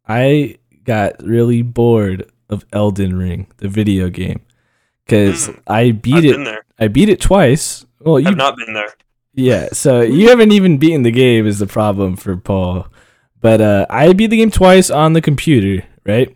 I 0.07 0.59
got 0.85 1.23
really 1.23 1.63
bored 1.63 2.31
of 2.51 2.65
Elden 2.73 3.17
Ring, 3.17 3.47
the 3.57 3.69
video 3.69 4.09
game, 4.11 4.41
because 5.07 5.49
Mm, 5.49 5.61
I 5.67 5.91
beat 5.93 6.15
I've 6.17 6.25
it. 6.47 6.59
I 6.79 6.89
beat 6.89 7.09
it 7.09 7.21
twice. 7.21 7.87
Well, 8.01 8.21
you 8.21 8.29
I've 8.29 8.37
not 8.37 8.57
been 8.57 8.75
there. 8.75 8.93
Yeah, 9.35 9.69
so 9.73 10.01
you 10.01 10.29
haven't 10.29 10.53
even 10.53 10.79
beaten 10.79 11.03
the 11.03 11.11
game 11.11 11.47
is 11.47 11.59
the 11.59 11.67
problem 11.67 12.17
for 12.17 12.37
Paul. 12.37 12.87
But 13.41 13.61
uh, 13.61 13.87
I 13.91 14.13
beat 14.15 14.29
the 14.29 14.39
game 14.39 14.51
twice 14.51 14.91
on 14.91 15.13
the 15.13 15.21
computer, 15.21 15.85
right? 16.07 16.35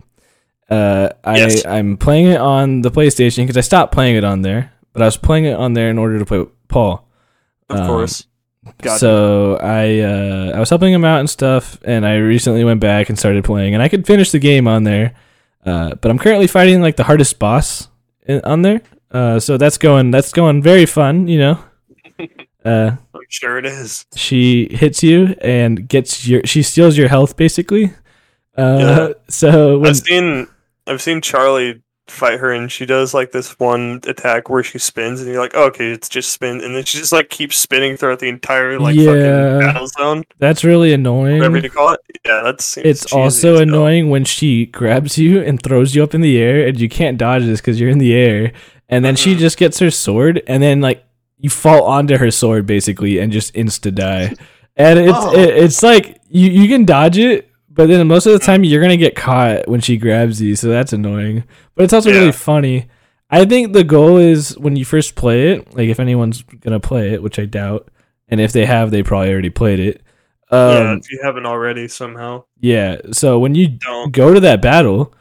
Uh, 0.69 1.11
I 1.25 1.39
Yes. 1.39 1.65
I'm 1.65 1.97
playing 1.97 2.27
it 2.27 2.37
on 2.41 2.83
the 2.83 2.91
PlayStation 2.91 3.39
because 3.45 3.57
I 3.57 3.63
stopped 3.63 3.93
playing 3.95 4.17
it 4.17 4.25
on 4.25 4.43
there, 4.43 4.73
but 4.93 5.01
I 5.03 5.07
was 5.07 5.17
playing 5.17 5.47
it 5.47 5.55
on 5.55 5.73
there 5.73 5.89
in 5.89 5.99
order 5.99 6.19
to 6.19 6.27
play 6.27 6.39
with 6.41 6.69
Paul. 6.69 7.09
Of 7.71 7.81
Um, 7.81 7.87
course. 7.87 8.27
Gotcha. 8.83 8.99
So 8.99 9.57
I 9.57 10.01
uh, 10.01 10.53
I 10.57 10.61
was 10.61 10.69
helping 10.69 10.93
him 10.93 11.05
out 11.05 11.21
and 11.21 11.31
stuff, 11.31 11.79
and 11.85 12.05
I 12.05 12.17
recently 12.17 12.65
went 12.65 12.81
back 12.81 13.09
and 13.09 13.19
started 13.19 13.43
playing, 13.45 13.73
and 13.73 13.83
I 13.83 13.89
could 13.89 14.07
finish 14.07 14.31
the 14.31 14.39
game 14.39 14.69
on 14.69 14.85
there. 14.85 15.15
Uh, 15.65 15.95
but 15.95 16.11
I'm 16.11 16.19
currently 16.19 16.47
fighting 16.47 16.83
like 16.83 16.97
the 16.97 17.05
hardest 17.05 17.39
boss 17.39 17.89
in, 18.27 18.43
on 18.45 18.61
there. 18.63 18.83
Uh, 19.11 19.41
so 19.41 19.57
that's 19.57 19.79
going 19.79 20.11
that's 20.11 20.33
going 20.33 20.61
very 20.63 20.85
fun, 20.85 21.29
you 21.29 21.39
know. 21.39 21.59
Uh, 22.69 22.97
I'm 23.15 23.21
sure 23.29 23.59
it 23.59 23.67
is. 23.67 24.07
she 24.15 24.69
hits 24.71 25.03
you 25.03 25.35
and 25.41 25.89
gets 25.89 26.27
your 26.29 26.43
she 26.45 26.63
steals 26.63 26.97
your 26.99 27.09
health 27.09 27.37
basically. 27.37 27.93
Uh, 28.57 28.79
Yeah. 28.81 29.09
so 29.29 29.79
when 29.79 29.91
I've 29.91 29.97
seen 29.97 30.47
I've 30.87 31.03
seen 31.03 31.21
Charlie 31.21 31.83
fight 32.09 32.41
her, 32.41 32.51
and 32.51 32.73
she 32.73 32.87
does 32.87 33.13
like 33.13 33.33
this 33.33 33.59
one 33.61 34.01
attack 34.07 34.49
where 34.49 34.63
she 34.63 34.79
spins, 34.79 35.21
and 35.21 35.29
you're 35.31 35.39
like, 35.43 35.53
oh, 35.55 35.65
okay, 35.67 35.91
it's 35.91 36.09
just 36.09 36.33
spin, 36.33 36.63
and 36.63 36.75
then 36.75 36.83
she 36.85 36.97
just 36.97 37.13
like 37.13 37.29
keeps 37.29 37.59
spinning 37.59 37.99
throughout 37.99 38.19
the 38.19 38.29
entire 38.31 38.79
like 38.81 38.97
Yeah. 38.97 39.05
fucking 39.13 39.61
battle 39.61 39.87
zone, 39.89 40.25
that's 40.39 40.65
really 40.65 40.95
annoying. 40.95 41.37
whatever 41.37 41.59
you 41.59 41.69
call 41.69 41.93
it. 41.93 42.01
Yeah, 42.25 42.41
that's 42.43 42.79
It's 42.79 43.13
also 43.13 43.59
annoying 43.59 44.09
when 44.09 44.25
she 44.25 44.65
grabs 44.67 45.19
you 45.19 45.43
and 45.43 45.63
throws 45.63 45.95
you 45.95 46.03
up 46.03 46.15
in 46.15 46.23
the 46.23 46.39
air 46.39 46.67
and 46.67 46.81
you 46.81 46.89
can't 46.89 47.19
dodge 47.19 47.45
this 47.45 47.61
because 47.61 47.79
you're 47.79 47.91
in 47.91 47.99
the 47.99 48.15
air. 48.15 48.53
And 48.89 49.05
then 49.05 49.15
she 49.17 49.35
Mhm. 49.35 49.39
just 49.41 49.59
gets 49.59 49.79
her 49.81 49.91
sword 49.91 50.43
and 50.47 50.63
then 50.63 50.81
like 50.81 51.05
you 51.39 51.51
fall 51.51 51.85
onto 51.85 52.17
her 52.17 52.31
sword 52.31 52.67
basically 52.67 53.19
and 53.19 53.33
just 53.33 53.55
insta 53.55 53.95
die. 53.95 54.35
And 54.77 54.99
it's 54.99 55.13
Oh. 55.17 55.35
it, 55.37 55.51
it's 55.57 55.83
like 55.83 56.21
you, 56.29 56.51
you 56.51 56.69
can 56.69 56.85
dodge 56.85 57.19
it, 57.19 57.51
but 57.71 57.89
then 57.89 58.07
most 58.07 58.27
of 58.27 58.33
the 58.33 58.39
time 58.39 58.65
you're 58.65 58.81
gonna 58.83 58.97
get 58.97 59.15
caught 59.17 59.69
when 59.69 59.81
she 59.81 59.97
grabs 59.97 60.41
you, 60.41 60.55
so 60.57 60.69
that's 60.69 60.93
annoying. 60.93 61.45
But 61.75 61.85
it's 61.85 61.93
also 61.93 62.11
Yeah. 62.11 62.19
really 62.21 62.33
funny. 62.33 62.87
I 63.31 63.45
think 63.45 63.73
the 63.73 63.85
goal 63.85 64.17
is 64.19 64.57
when 64.59 64.77
you 64.77 64.85
first 64.85 65.15
play 65.15 65.51
it, 65.53 65.75
like 65.77 65.89
if 65.89 66.01
anyone's 66.01 66.43
gonna 66.61 66.81
play 66.81 67.13
it, 67.13 67.23
which 67.23 67.39
I 67.39 67.45
doubt, 67.45 67.89
and 68.29 68.41
if 68.41 68.53
they 68.53 68.67
have, 68.67 68.91
they 68.91 69.03
probably 69.03 69.31
already 69.33 69.51
played 69.51 69.81
it. 69.81 70.03
yeah, 70.51 70.91
Um, 70.93 70.99
if 70.99 71.11
you 71.13 71.21
haven't 71.23 71.45
already 71.47 71.89
somehow, 71.89 72.45
yeah. 72.61 72.97
So 73.13 73.39
when 73.39 73.55
you 73.55 73.69
don't. 73.69 74.13
go 74.13 74.33
to 74.33 74.41
that 74.41 74.63
battle, 74.63 75.13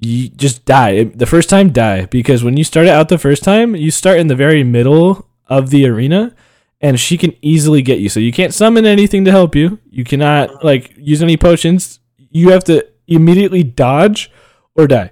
you 0.00 0.28
just 0.30 0.64
die. 0.64 1.04
The 1.04 1.26
first 1.26 1.48
time, 1.48 1.70
die. 1.70 2.06
Because 2.06 2.42
when 2.42 2.56
you 2.56 2.64
start 2.64 2.86
it 2.86 2.90
out 2.90 3.08
the 3.08 3.18
first 3.18 3.44
time, 3.44 3.76
you 3.76 3.90
start 3.92 4.18
in 4.18 4.26
the 4.26 4.34
very 4.34 4.64
middle 4.64 5.28
of 5.58 5.70
the 5.70 5.86
arena, 5.86 6.34
and 6.80 6.98
she 6.98 7.16
can 7.16 7.32
easily 7.42 7.82
get 7.82 7.98
you. 8.00 8.08
So 8.08 8.20
you 8.20 8.32
can't 8.32 8.52
summon 8.54 8.84
anything 8.86 9.24
to 9.26 9.30
help 9.30 9.54
you. 9.54 9.78
You 9.90 10.04
cannot, 10.04 10.64
like, 10.64 10.92
use 10.96 11.22
any 11.22 11.36
potions. 11.36 12.00
You 12.30 12.50
have 12.50 12.64
to 12.64 12.86
immediately 13.06 13.62
dodge 13.62 14.30
or 14.74 14.86
die. 14.86 15.10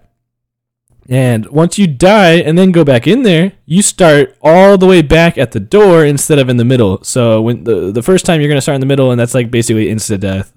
And 1.08 1.46
once 1.46 1.76
you 1.78 1.86
die 1.88 2.34
and 2.34 2.56
then 2.56 2.70
go 2.70 2.84
back 2.84 3.06
in 3.06 3.22
there, 3.24 3.52
you 3.66 3.82
start 3.82 4.36
all 4.42 4.78
the 4.78 4.86
way 4.86 5.02
back 5.02 5.36
at 5.38 5.50
the 5.50 5.58
door 5.60 6.04
instead 6.04 6.38
of 6.38 6.48
in 6.48 6.56
the 6.56 6.64
middle. 6.64 7.02
So 7.02 7.42
when 7.42 7.64
the 7.64 7.90
the 7.90 8.02
first 8.02 8.24
time 8.24 8.40
you're 8.40 8.48
gonna 8.48 8.60
start 8.60 8.74
in 8.76 8.80
the 8.80 8.86
middle, 8.86 9.10
and 9.10 9.18
that's 9.18 9.34
like 9.34 9.50
basically 9.50 9.90
instant 9.90 10.20
death. 10.20 10.52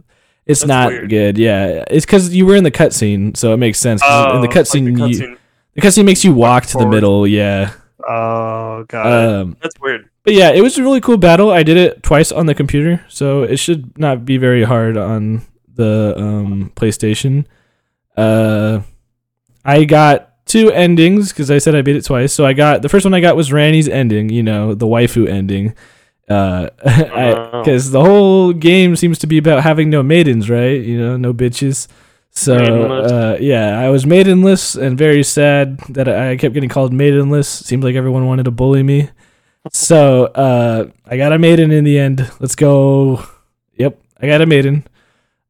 It's 0.45 0.59
That's 0.59 0.67
not 0.67 0.87
weird. 0.89 1.09
good. 1.09 1.37
Yeah, 1.39 1.83
it's 1.89 2.05
because 2.05 2.35
you 2.35 2.45
were 2.45 2.55
in 2.55 2.63
the 2.65 2.71
cutscene, 2.71 3.35
so 3.35 3.53
it 3.53 3.57
makes 3.57 3.79
sense. 3.79 4.01
'cause 4.01 4.35
in 4.35 4.41
the 4.41 4.47
Oh, 4.47 4.51
like 4.51 4.51
cutscene, 4.51 4.85
you 4.85 4.93
cutscene. 5.25 5.37
the 5.75 5.81
cutscene 5.81 6.05
makes 6.05 6.23
you 6.23 6.33
walk 6.33 6.65
to 6.67 6.77
the 6.77 6.85
middle. 6.87 7.25
Yeah. 7.25 7.71
Oh 8.07 8.85
god, 8.87 9.05
Um, 9.41 9.57
that's 9.61 9.79
weird. 9.79 10.09
but 10.23 10.33
yeah, 10.33 10.49
it 10.51 10.61
was 10.61 10.77
a 10.77 10.83
really 10.83 11.01
cool 11.01 11.17
battle. 11.17 11.51
I 11.51 11.63
did 11.63 11.77
it 11.77 12.03
twice 12.03 12.31
on 12.31 12.45
the 12.45 12.55
computer, 12.55 13.03
so 13.07 13.43
it 13.43 13.57
should 13.57 13.97
not 13.97 14.25
be 14.25 14.37
very 14.37 14.63
hard 14.63 14.97
on 14.97 15.41
the 15.75 16.13
um, 16.17 16.71
PlayStation. 16.75 17.45
Uh, 18.17 18.81
I 19.65 19.85
got 19.85 20.45
two 20.45 20.71
endings 20.71 21.29
because 21.29 21.49
I 21.49 21.57
said 21.57 21.75
I 21.75 21.81
beat 21.81 21.95
it 21.95 22.05
twice. 22.05 22.33
So 22.33 22.45
I 22.45 22.53
got 22.53 22.81
the 22.81 22.89
first 22.89 23.05
one 23.05 23.13
I 23.13 23.21
got 23.21 23.35
was 23.35 23.49
Ranni's 23.51 23.87
ending, 23.89 24.29
you 24.29 24.43
know, 24.43 24.73
the 24.75 24.85
waifu 24.87 25.27
ending. 25.27 25.73
Uh, 26.29 26.69
Oh. 26.85 27.61
because 27.63 27.91
the 27.91 28.01
whole 28.03 28.53
game 28.53 28.95
seems 28.95 29.17
to 29.19 29.27
be 29.27 29.37
about 29.37 29.63
having 29.63 29.89
no 29.89 30.03
maidens, 30.03 30.49
right? 30.49 30.79
You 30.81 30.97
know, 30.97 31.17
no 31.17 31.33
bitches. 31.33 31.87
So 32.35 32.55
uh, 32.55 33.37
yeah, 33.39 33.79
I 33.79 33.89
was 33.89 34.05
maidenless 34.05 34.75
and 34.75 34.97
very 34.97 35.23
sad 35.23 35.77
that 35.89 36.09
I 36.09 36.35
kept 36.35 36.53
getting 36.53 36.69
called 36.69 36.91
maidenless. 36.91 37.47
Seemed 37.47 37.83
like 37.83 37.95
everyone 37.95 38.25
wanted 38.25 38.43
to 38.45 38.51
bully 38.51 38.83
me. 38.83 39.09
So 39.71 40.25
uh, 40.25 40.89
I 41.05 41.17
got 41.17 41.31
a 41.31 41.39
maiden 41.39 41.71
in 41.71 41.83
the 41.83 41.97
end. 41.97 42.29
Let's 42.39 42.55
go. 42.55 43.23
Yep, 43.77 43.99
I 44.19 44.27
got 44.27 44.41
a 44.41 44.45
maiden. 44.45 44.85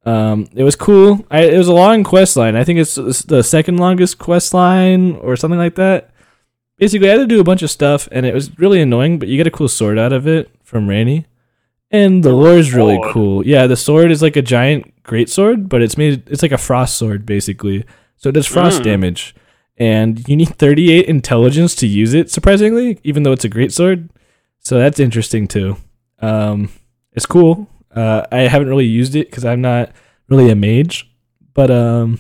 Um, 0.06 0.48
it 0.54 0.64
was 0.64 0.76
cool. 0.76 1.26
I, 1.32 1.44
it 1.44 1.58
was 1.58 1.70
a 1.70 1.74
long 1.74 2.04
quest 2.04 2.36
line. 2.36 2.56
I 2.56 2.64
think 2.64 2.80
it's, 2.80 2.98
it's 2.98 3.22
the 3.24 3.42
second 3.42 3.78
longest 3.78 4.18
quest 4.18 4.54
line 4.54 5.16
or 5.16 5.36
something 5.38 5.58
like 5.58 5.76
that. 5.76 6.12
Basically, 6.78 7.08
I 7.08 7.14
had 7.14 7.20
to 7.20 7.28
do 7.28 7.40
a 7.40 7.46
bunch 7.46 7.64
of 7.64 7.72
stuff, 7.72 8.10
and 8.12 8.26
it 8.26 8.34
was 8.34 8.60
really 8.60 8.82
annoying. 8.82 9.18
But 9.18 9.30
you 9.30 9.38
get 9.38 9.48
a 9.48 9.52
cool 9.52 9.70
sword 9.70 9.98
out 9.98 10.12
of 10.12 10.28
it 10.28 10.52
from 10.64 10.88
Ranni, 10.88 11.26
and 11.90 12.24
the 12.24 12.34
lore 12.34 12.58
is 12.58 12.74
really 12.74 13.00
cool. 13.12 13.46
Yeah, 13.48 13.68
the 13.68 13.78
sword 13.78 14.12
is 14.12 14.22
like 14.22 14.36
a 14.36 14.42
giant 14.42 14.93
great 15.04 15.30
sword, 15.30 15.70
but 15.70 15.82
it's 15.82 15.98
made. 15.98 16.30
It's 16.30 16.42
like 16.42 16.52
a 16.52 16.58
frost 16.58 16.98
sword 16.98 17.26
basically, 17.26 17.86
so 18.18 18.30
it 18.30 18.34
does 18.34 18.48
frost 18.48 18.82
Mm. 18.82 18.86
damage, 18.86 19.36
and 19.78 20.28
you 20.28 20.36
need 20.36 20.50
38 20.58 21.06
intelligence 21.06 21.76
to 21.76 21.88
use 21.88 22.14
it. 22.14 22.32
Surprisingly, 22.32 23.00
even 23.04 23.24
though 23.24 23.32
it's 23.34 23.46
a 23.46 23.50
great 23.50 23.72
sword, 23.72 24.10
so 24.60 24.78
that's 24.78 25.00
interesting 25.00 25.48
too. 25.48 25.78
Um, 26.20 26.70
it's 27.14 27.26
cool. 27.26 27.68
Uh, 27.94 28.26
I 28.32 28.42
haven't 28.48 28.70
really 28.70 28.86
used 28.86 29.16
it 29.16 29.30
because 29.30 29.46
I'm 29.46 29.62
not 29.62 29.92
really 30.30 30.50
a 30.50 30.56
mage, 30.56 31.12
but 31.54 31.70
um, 31.70 32.20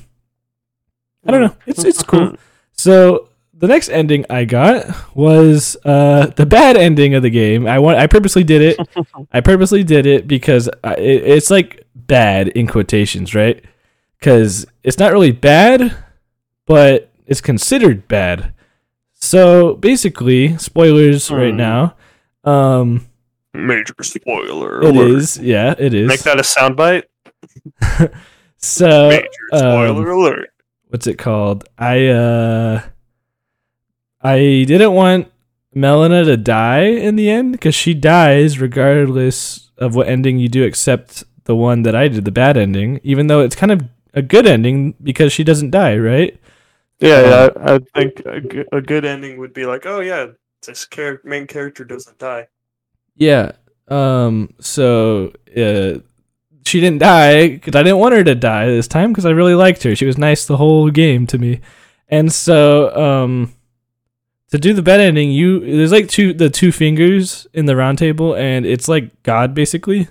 I 1.25 1.31
don't 1.31 1.41
know. 1.41 1.55
It's 1.65 1.83
it's 1.83 2.03
cool. 2.03 2.35
So 2.75 3.29
the 3.63 3.69
next 3.69 3.88
ending 3.88 4.26
I 4.30 4.43
got 4.43 5.15
was 5.15 5.78
uh 5.86 6.26
the 6.36 6.45
bad 6.45 6.76
ending 6.76 7.13
of 7.15 7.23
the 7.23 7.30
game. 7.30 7.65
I 7.65 7.80
want 7.80 7.97
I 7.97 8.08
purposely 8.08 8.43
did 8.43 8.62
it. 8.62 8.88
I 9.32 9.39
purposely 9.39 9.86
did 9.86 10.06
it 10.06 10.28
because 10.28 10.69
I, 10.84 10.95
it, 10.95 11.23
it's 11.23 11.49
like 11.49 11.88
bad 11.95 12.49
in 12.49 12.67
quotations, 12.67 13.34
right? 13.34 13.63
Because 14.19 14.65
it's 14.84 14.99
not 14.99 15.13
really 15.13 15.32
bad, 15.32 15.95
but 16.65 17.10
it's 17.26 17.39
considered 17.39 18.06
bad. 18.10 18.54
So 19.13 19.76
basically, 19.76 20.58
spoilers 20.58 21.32
right 21.32 21.52
Hmm. 21.52 21.58
now. 21.58 21.95
Um, 22.43 23.08
Major 23.54 23.93
spoiler. 24.02 24.82
it 24.82 24.95
alert. 24.95 25.12
is, 25.12 25.38
yeah, 25.38 25.73
it 25.78 25.93
is. 25.93 26.10
Make 26.10 26.19
that 26.23 26.38
a 26.38 26.41
soundbite. 26.41 27.04
so 28.58 29.10
Major 29.10 29.28
spoiler 29.54 30.12
um, 30.12 30.19
alert. 30.19 30.49
what's 30.89 31.08
it 31.08 31.17
called? 31.17 31.63
I 31.78 32.08
uh 32.08 32.82
I 34.23 34.38
didn't 34.65 34.93
want 34.93 35.31
Melina 35.73 36.23
to 36.23 36.38
die 36.38 36.83
in 36.86 37.15
the 37.15 37.29
end 37.29 37.51
because 37.51 37.75
she 37.75 37.93
dies 37.93 38.59
regardless 38.59 39.71
of 39.77 39.95
what 39.95 40.07
ending 40.07 40.39
you 40.39 40.47
do, 40.47 40.63
except 40.63 41.23
the 41.43 41.55
one 41.55 41.83
that 41.83 41.95
I 41.95 42.07
did, 42.07 42.25
the 42.25 42.31
bad 42.31 42.57
ending. 42.57 42.99
Even 43.03 43.27
though 43.27 43.41
it's 43.41 43.55
kind 43.55 43.71
of 43.71 43.81
a 44.13 44.21
good 44.21 44.45
ending 44.45 44.95
because 45.03 45.33
she 45.33 45.43
doesn't 45.43 45.71
die, 45.71 45.97
right? 45.97 46.39
Yeah, 46.99 47.21
yeah. 47.21 47.49
I, 47.57 47.75
I 47.75 47.79
think 47.95 48.21
a 48.25 48.39
good, 48.39 48.67
a 48.71 48.81
good 48.81 49.03
ending 49.03 49.38
would 49.39 49.53
be 49.53 49.65
like, 49.65 49.86
oh 49.86 49.99
yeah, 49.99 50.27
this 50.65 50.88
char- 50.88 51.21
main 51.23 51.47
character 51.47 51.83
doesn't 51.83 52.17
die. 52.17 52.47
Yeah. 53.15 53.53
Um. 53.89 54.53
So 54.62 55.33
uh, 55.49 55.99
she 56.65 56.79
didn't 56.79 56.99
die 56.99 57.49
because 57.49 57.75
I 57.75 57.83
didn't 57.83 57.99
want 57.99 58.15
her 58.15 58.23
to 58.23 58.36
die 58.36 58.67
this 58.67 58.88
time 58.88 59.12
because 59.12 59.25
I 59.25 59.31
really 59.31 59.55
liked 59.55 59.83
her. 59.83 59.95
She 59.95 60.05
was 60.05 60.17
nice 60.17 60.45
the 60.45 60.57
whole 60.57 60.89
game 60.89 61.27
to 61.27 61.38
me, 61.38 61.59
and 62.07 62.31
so 62.31 62.95
um, 62.95 63.53
to 64.53 64.59
do 64.59 64.71
the 64.71 64.83
bad 64.83 64.99
ending, 64.99 65.31
you 65.31 65.59
there's 65.59 65.91
like 65.91 66.07
two 66.07 66.31
the 66.31 66.47
two 66.47 66.71
fingers 66.71 67.47
in 67.53 67.65
the 67.65 67.75
round 67.75 67.97
table, 67.97 68.35
and 68.35 68.67
it's 68.67 68.87
like 68.87 69.09
God 69.23 69.55
basically. 69.55 70.07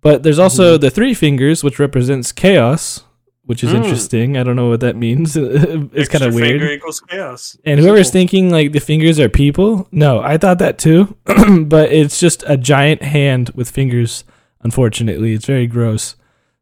But 0.00 0.24
there's 0.24 0.40
also 0.40 0.76
the 0.78 0.90
three 0.90 1.14
fingers, 1.14 1.62
which 1.62 1.78
represents 1.78 2.32
chaos, 2.32 3.04
which 3.44 3.62
is 3.62 3.70
Mm. 3.72 3.76
interesting. 3.84 4.36
I 4.36 4.42
don't 4.42 4.56
know 4.56 4.68
what 4.68 4.80
that 4.80 4.96
means. 4.96 5.36
it's 5.36 6.08
kind 6.08 6.24
of 6.24 6.34
weird. 6.34 6.58
Finger 6.60 6.72
equals 6.72 6.98
chaos. 7.00 7.56
And 7.64 7.78
whoever's 7.78 8.08
Simple. 8.08 8.18
thinking 8.18 8.50
like 8.50 8.72
the 8.72 8.80
fingers 8.80 9.20
are 9.20 9.28
people, 9.28 9.86
no, 9.92 10.18
I 10.20 10.38
thought 10.38 10.58
that 10.58 10.78
too, 10.78 11.16
but 11.66 11.92
it's 11.92 12.18
just 12.18 12.42
a 12.48 12.56
giant 12.56 13.02
hand 13.02 13.50
with 13.54 13.70
fingers. 13.70 14.24
Unfortunately, 14.62 15.34
it's 15.34 15.46
very 15.46 15.68
gross. 15.68 16.16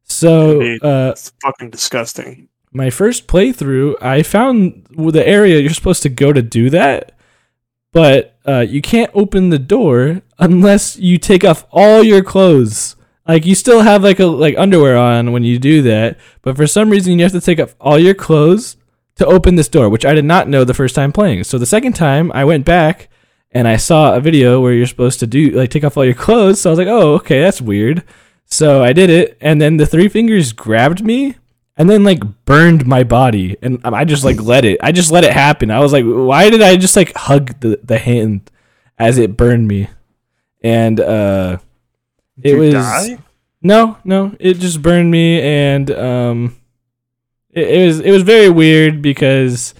So, 0.05 0.61
uh, 0.83 1.13
It's 1.13 1.33
fucking 1.43 1.71
disgusting. 1.71 2.49
My 2.77 2.91
first 2.91 3.27
playthrough, 3.27 3.95
I 4.03 4.23
found 4.23 4.87
the 4.91 5.27
area 5.27 5.59
you're 5.61 5.71
supposed 5.71 6.03
to 6.03 6.11
go 6.11 6.33
to 6.33 6.43
do 6.43 6.69
that, 6.71 7.13
but 7.93 8.37
uh, 8.47 8.61
you 8.61 8.83
can't 8.83 9.11
open 9.15 9.49
the 9.49 9.59
door 9.59 10.21
unless 10.39 10.99
you 10.99 11.17
take 11.17 11.43
off 11.43 11.67
all 11.71 12.03
your 12.03 12.23
clothes. 12.23 12.95
Like 13.27 13.47
you 13.47 13.55
still 13.55 13.81
have 13.81 14.05
like 14.05 14.21
a 14.21 14.27
like 14.27 14.57
underwear 14.59 14.97
on 14.97 15.33
when 15.33 15.43
you 15.43 15.59
do 15.59 15.83
that, 15.83 16.19
but 16.43 16.55
for 16.55 16.67
some 16.67 16.91
reason 16.91 17.19
you 17.19 17.25
have 17.25 17.33
to 17.33 17.41
take 17.41 17.59
off 17.59 17.75
all 17.81 17.99
your 17.99 18.15
clothes 18.15 18.77
to 19.17 19.27
open 19.27 19.57
this 19.57 19.69
door, 19.69 19.89
which 19.89 20.05
I 20.05 20.13
did 20.13 20.27
not 20.27 20.47
know 20.47 20.63
the 20.63 20.75
first 20.75 20.95
time 20.95 21.13
playing. 21.13 21.45
So 21.45 21.57
the 21.57 21.67
second 21.67 21.95
time 21.95 22.31
I 22.33 22.45
went 22.45 22.67
back 22.67 23.09
and 23.51 23.67
I 23.67 23.79
saw 23.79 24.15
a 24.15 24.21
video 24.21 24.61
where 24.61 24.75
you're 24.75 24.87
supposed 24.87 25.19
to 25.21 25.27
do 25.27 25.51
like 25.51 25.71
take 25.71 25.83
off 25.83 25.97
all 25.97 26.05
your 26.05 26.15
clothes. 26.15 26.61
So 26.61 26.69
I 26.69 26.73
was 26.73 26.79
like, 26.79 26.89
"Oh, 26.89 27.15
okay, 27.15 27.41
that's 27.41 27.63
weird." 27.63 28.05
So 28.45 28.85
I 28.85 28.93
did 28.93 29.11
it, 29.11 29.39
and 29.41 29.61
then 29.61 29.79
the 29.79 29.87
three 29.87 30.09
fingers 30.09 30.53
grabbed 30.53 31.03
me 31.03 31.37
and 31.77 31.91
then 31.91 32.05
like 32.05 32.23
burned 32.45 32.87
my 32.87 33.05
body, 33.05 33.57
and 33.63 33.81
I 33.85 34.05
just 34.05 34.25
like 34.25 34.41
let 34.41 34.65
it. 34.65 34.79
I 34.83 34.93
just 34.93 35.11
let 35.11 35.25
it 35.25 35.33
happen. 35.33 35.71
I 35.71 35.81
was 35.81 35.93
like, 35.93 36.05
"Why 36.05 36.51
did 36.51 36.63
I 36.63 36.77
just 36.77 36.97
like 36.97 37.15
hug 37.15 37.61
the 37.61 37.79
the 37.83 37.99
hand 37.99 38.51
as 38.99 39.19
it 39.19 39.37
burned 39.37 39.69
me?" 39.69 39.89
And 40.63 40.99
uh, 40.99 41.59
it 42.43 42.53
you 42.53 42.59
was 42.59 42.75
die? 42.75 43.19
no, 43.63 43.99
no, 44.05 44.35
it 44.41 44.55
just 44.55 44.81
burned 44.81 45.11
me, 45.11 45.41
and 45.41 45.91
um, 45.91 46.57
it, 47.51 47.69
it 47.69 47.87
was 47.87 48.01
it 48.01 48.11
was 48.11 48.23
very 48.23 48.49
weird 48.49 49.03
because 49.03 49.75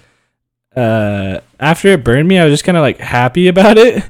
uh, 0.77 1.41
after 1.59 1.89
it 1.89 2.05
burned 2.05 2.29
me, 2.29 2.39
I 2.39 2.45
was 2.45 2.53
just 2.53 2.65
kind 2.65 2.77
of 2.77 2.83
like 2.83 2.99
happy 2.99 3.49
about 3.49 3.79
it, 3.79 4.05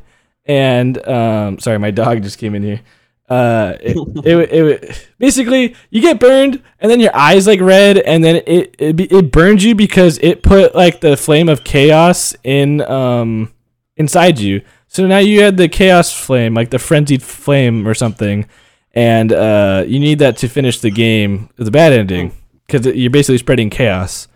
and 0.45 0.99
um, 1.07 1.61
sorry, 1.61 1.79
my 1.79 1.93
dog 1.93 2.23
just 2.23 2.39
came 2.39 2.55
in 2.57 2.63
here. 2.65 2.81
Uh, 3.29 3.77
it, 3.81 3.97
it, 4.25 4.53
it, 4.53 4.83
it 4.85 5.09
basically 5.19 5.75
you 5.91 6.01
get 6.01 6.21
burned, 6.21 6.63
and 6.79 6.91
then 6.91 7.01
your 7.01 7.15
eyes 7.15 7.47
like 7.47 7.61
red, 7.61 7.99
and 7.99 8.23
then 8.23 8.37
it 8.47 8.75
it, 8.79 9.01
it 9.01 9.33
burns 9.33 9.65
you 9.65 9.75
because 9.75 10.19
it 10.19 10.43
put 10.43 10.75
like 10.75 11.01
the 11.01 11.17
flame 11.17 11.49
of 11.49 11.65
chaos 11.65 12.37
in 12.45 12.83
um 12.83 13.53
inside 13.97 14.39
you. 14.39 14.63
So 14.89 15.07
now 15.07 15.19
you 15.19 15.43
had 15.43 15.57
the 15.57 15.69
chaos 15.69 16.13
flame, 16.13 16.55
like 16.55 16.71
the 16.71 16.79
frenzied 16.79 17.23
flame 17.23 17.87
or 17.87 17.95
something, 17.95 18.47
and 18.95 19.33
uh, 19.33 19.85
you 19.87 19.99
need 19.99 20.21
that 20.21 20.37
to 20.39 20.49
finish 20.49 20.81
the 20.81 20.91
game. 20.91 21.51
The 21.57 21.71
bad 21.71 21.93
ending 21.93 22.33
because 22.67 22.87
you're 22.87 23.11
basically 23.11 23.39
spreading 23.39 23.71
chaos. 23.71 24.29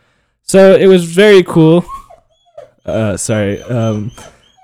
So 0.42 0.74
it 0.74 0.87
was 0.87 1.05
very 1.05 1.42
cool. 1.42 1.85
Uh, 2.85 3.16
sorry. 3.16 3.62
Um, 3.62 4.11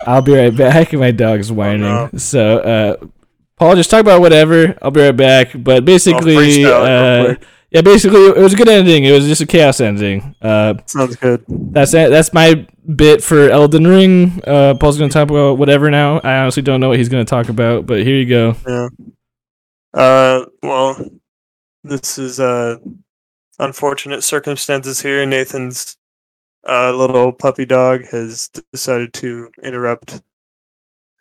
I'll 0.06 0.22
be 0.22 0.34
right 0.34 0.54
back. 0.56 0.92
My 0.94 1.10
dog's 1.10 1.50
whining. 1.52 1.82
no. 1.82 2.10
So, 2.16 2.58
uh, 2.58 3.06
Paul, 3.56 3.74
just 3.74 3.90
talk 3.90 4.00
about 4.00 4.20
whatever. 4.20 4.76
I'll 4.82 4.90
be 4.90 5.00
right 5.00 5.16
back. 5.16 5.52
But 5.54 5.84
basically, 5.84 6.34
freestyle 6.34 7.22
it 7.22 7.28
real 7.28 7.30
uh, 7.32 7.34
yeah, 7.70 7.80
basically, 7.80 8.26
it 8.26 8.38
was 8.38 8.52
a 8.52 8.56
good 8.56 8.68
ending. 8.68 9.04
It 9.04 9.12
was 9.12 9.26
just 9.26 9.40
a 9.40 9.46
chaos 9.46 9.80
ending. 9.80 10.34
Uh, 10.40 10.74
Sounds 10.86 11.16
good. 11.16 11.44
that's. 11.48 11.92
That's 11.92 12.32
my 12.32 12.66
bit 12.94 13.22
for 13.22 13.50
Elden 13.50 13.86
Ring. 13.86 14.40
Uh, 14.46 14.74
Paul's 14.74 14.98
gonna 14.98 15.10
talk 15.10 15.28
about 15.30 15.58
whatever 15.58 15.90
now. 15.90 16.20
I 16.20 16.38
honestly 16.38 16.62
don't 16.62 16.80
know 16.80 16.90
what 16.90 16.98
he's 16.98 17.08
gonna 17.08 17.24
talk 17.24 17.48
about, 17.48 17.86
but 17.86 18.02
here 18.02 18.16
you 18.16 18.26
go. 18.26 18.56
Yeah. 18.66 18.88
Uh, 19.92 20.44
well, 20.62 21.10
this 21.82 22.18
is 22.18 22.38
uh 22.38 22.76
unfortunate 23.58 24.22
circumstances 24.22 25.00
here. 25.00 25.24
Nathan's 25.26 25.96
uh 26.68 26.92
little 26.92 27.32
puppy 27.32 27.64
dog 27.64 28.04
has 28.10 28.48
decided 28.72 29.12
to 29.14 29.50
interrupt 29.62 30.22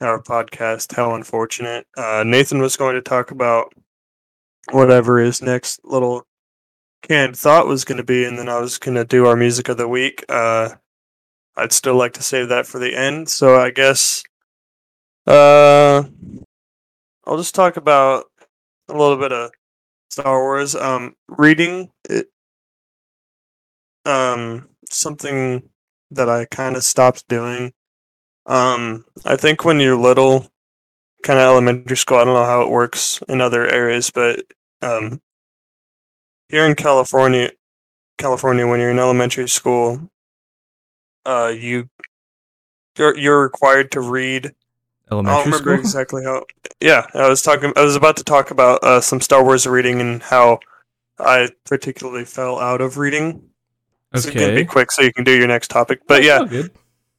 our 0.02 0.22
podcast. 0.22 0.96
How 0.96 1.16
unfortunate. 1.16 1.88
Uh, 1.98 2.24
Nathan 2.26 2.60
was 2.60 2.78
going 2.78 2.96
to 2.96 3.02
talk 3.02 3.32
about 3.32 3.74
whatever 4.72 5.20
his 5.20 5.42
next 5.42 5.80
little 5.84 6.26
canned 7.02 7.38
thought 7.38 7.68
was 7.68 7.86
going 7.86 7.98
to 7.98 8.04
be, 8.04 8.26
and 8.26 8.38
then 8.38 8.50
I 8.50 8.60
was 8.60 8.78
going 8.78 8.96
to 8.96 9.06
do 9.06 9.26
our 9.26 9.36
music 9.36 9.70
of 9.70 9.78
the 9.78 9.88
week. 9.88 10.26
Uh, 10.28 10.70
I'd 11.56 11.72
still 11.72 11.96
like 11.96 12.14
to 12.14 12.24
save 12.24 12.50
that 12.50 12.66
for 12.66 12.80
the 12.80 12.96
end, 12.96 13.30
so 13.30 13.60
I 13.60 13.72
guess. 13.72 14.24
Uh, 15.26 16.04
I'll 17.26 17.38
just 17.38 17.56
talk 17.56 17.78
about 17.78 18.26
a 18.90 18.94
little 18.94 19.18
bit 19.18 19.32
of 19.32 19.52
Star 20.10 20.40
Wars. 20.42 20.76
Um, 20.76 21.16
reading 21.28 21.92
it, 22.10 22.28
um, 24.06 24.70
something 24.90 25.70
that 26.12 26.30
I 26.30 26.46
kind 26.46 26.76
of 26.76 26.84
stopped 26.84 27.28
doing. 27.28 27.74
Um, 28.46 29.06
I 29.26 29.36
think 29.36 29.66
when 29.66 29.80
you're 29.80 29.98
little, 29.98 30.48
kind 31.26 31.40
of 31.40 31.44
elementary 31.46 31.98
school. 31.98 32.18
I 32.18 32.24
don't 32.24 32.36
know 32.36 32.46
how 32.46 32.62
it 32.62 32.70
works 32.70 33.22
in 33.28 33.42
other 33.42 33.68
areas, 33.68 34.12
but 34.12 34.44
um, 34.82 35.20
here 36.50 36.66
in 36.66 36.76
California, 36.76 37.52
California, 38.18 38.68
when 38.68 38.80
you're 38.80 38.92
in 38.92 39.00
elementary 39.00 39.50
school, 39.50 40.10
uh, 41.26 41.52
you 41.58 41.90
you're 42.98 43.18
you're 43.18 43.42
required 43.42 43.92
to 43.92 44.02
read 44.02 44.54
I 45.08 45.10
don't 45.10 45.26
remember 45.26 45.58
school. 45.58 45.74
exactly 45.74 46.24
how. 46.24 46.46
Yeah, 46.80 47.08
I 47.14 47.28
was 47.28 47.42
talking. 47.42 47.74
I 47.76 47.84
was 47.84 47.96
about 47.96 48.18
to 48.18 48.24
talk 48.24 48.52
about 48.52 48.84
uh, 48.84 49.02
some 49.02 49.20
Star 49.20 49.44
Wars 49.44 49.66
reading 49.66 50.00
and 50.02 50.22
how 50.22 50.60
I 51.20 51.50
particularly 51.66 52.26
fell 52.26 52.60
out 52.60 52.82
of 52.82 52.98
reading. 52.98 53.50
So 54.14 54.30
it's 54.30 54.40
gonna 54.40 54.56
be 54.56 54.64
quick, 54.64 54.92
so 54.92 55.02
you 55.02 55.12
can 55.12 55.24
do 55.24 55.36
your 55.36 55.48
next 55.48 55.70
topic. 55.70 56.02
But 56.08 56.24
That's 56.24 56.54
yeah, 56.54 56.68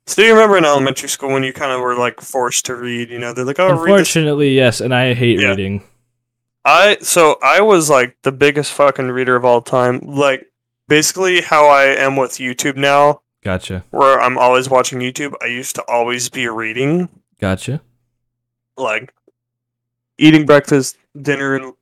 so 0.07 0.23
you 0.23 0.33
remember 0.33 0.57
in 0.57 0.65
elementary 0.65 1.09
school 1.09 1.31
when 1.33 1.43
you 1.43 1.53
kind 1.53 1.73
of 1.73 1.81
were 1.81 1.97
like 1.97 2.21
forced 2.21 2.67
to 2.67 2.75
read? 2.77 3.11
You 3.11 3.19
know, 3.19 3.33
they're 3.33 3.45
like, 3.45 3.59
"Oh, 3.61 3.69
read 3.69 3.75
this." 3.77 3.81
Unfortunately, 3.83 4.55
yes, 4.55 4.81
and 4.81 4.95
I 4.95 5.15
hate 5.15 5.41
Yeah. 5.41 5.49
reading. 5.51 5.83
I 6.65 6.99
so 7.01 7.39
I 7.43 7.61
was 7.61 7.89
like 7.91 8.17
the 8.23 8.33
biggest 8.33 8.73
fucking 8.73 9.09
reader 9.11 9.37
of 9.37 9.45
all 9.45 9.61
time. 9.63 10.01
Like 10.03 10.51
basically 10.89 11.41
how 11.41 11.67
I 11.69 11.85
am 11.87 12.17
with 12.17 12.33
YouTube 12.33 12.77
now, 12.77 13.21
Gotcha. 13.45 13.85
where 13.91 14.21
I'm 14.21 14.37
always 14.39 14.69
watching 14.69 14.99
YouTube. 15.01 15.35
I 15.43 15.47
used 15.47 15.75
to 15.77 15.83
always 15.89 16.29
be 16.29 16.49
reading. 16.49 17.09
Gotcha. 17.41 17.81
like 18.77 19.13
eating 20.19 20.45
breakfast, 20.47 20.97
dinner, 21.21 21.55
and 21.57 21.73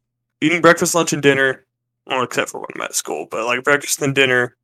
eating 0.41 0.61
breakfast, 0.61 0.95
lunch, 0.95 1.13
and 1.13 1.23
dinner. 1.23 1.65
Well, 2.07 2.23
except 2.23 2.51
for 2.51 2.61
when 2.61 2.69
I'm 2.75 2.83
at 2.83 2.95
school, 2.95 3.27
but 3.31 3.47
like 3.47 3.65
breakfast 3.65 4.01
and 4.03 4.15
dinner. 4.15 4.57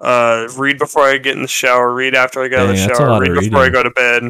Uh, 0.00 0.48
read 0.56 0.78
before 0.78 1.02
I 1.04 1.18
get 1.18 1.36
in 1.36 1.42
the 1.42 1.48
shower. 1.48 1.92
Read 1.92 2.14
after 2.14 2.42
I 2.42 2.48
get 2.48 2.58
out 2.60 2.66
of 2.66 2.68
the 2.72 2.74
Dang, 2.76 2.88
that's 2.88 2.98
a 2.98 3.02
shower. 3.02 3.10
lot 3.10 3.20
Read 3.22 3.34
before 3.40 3.58
I 3.60 3.62
reading. 3.66 3.72
go 3.72 3.82
to 3.84 3.90
bed. 3.90 4.22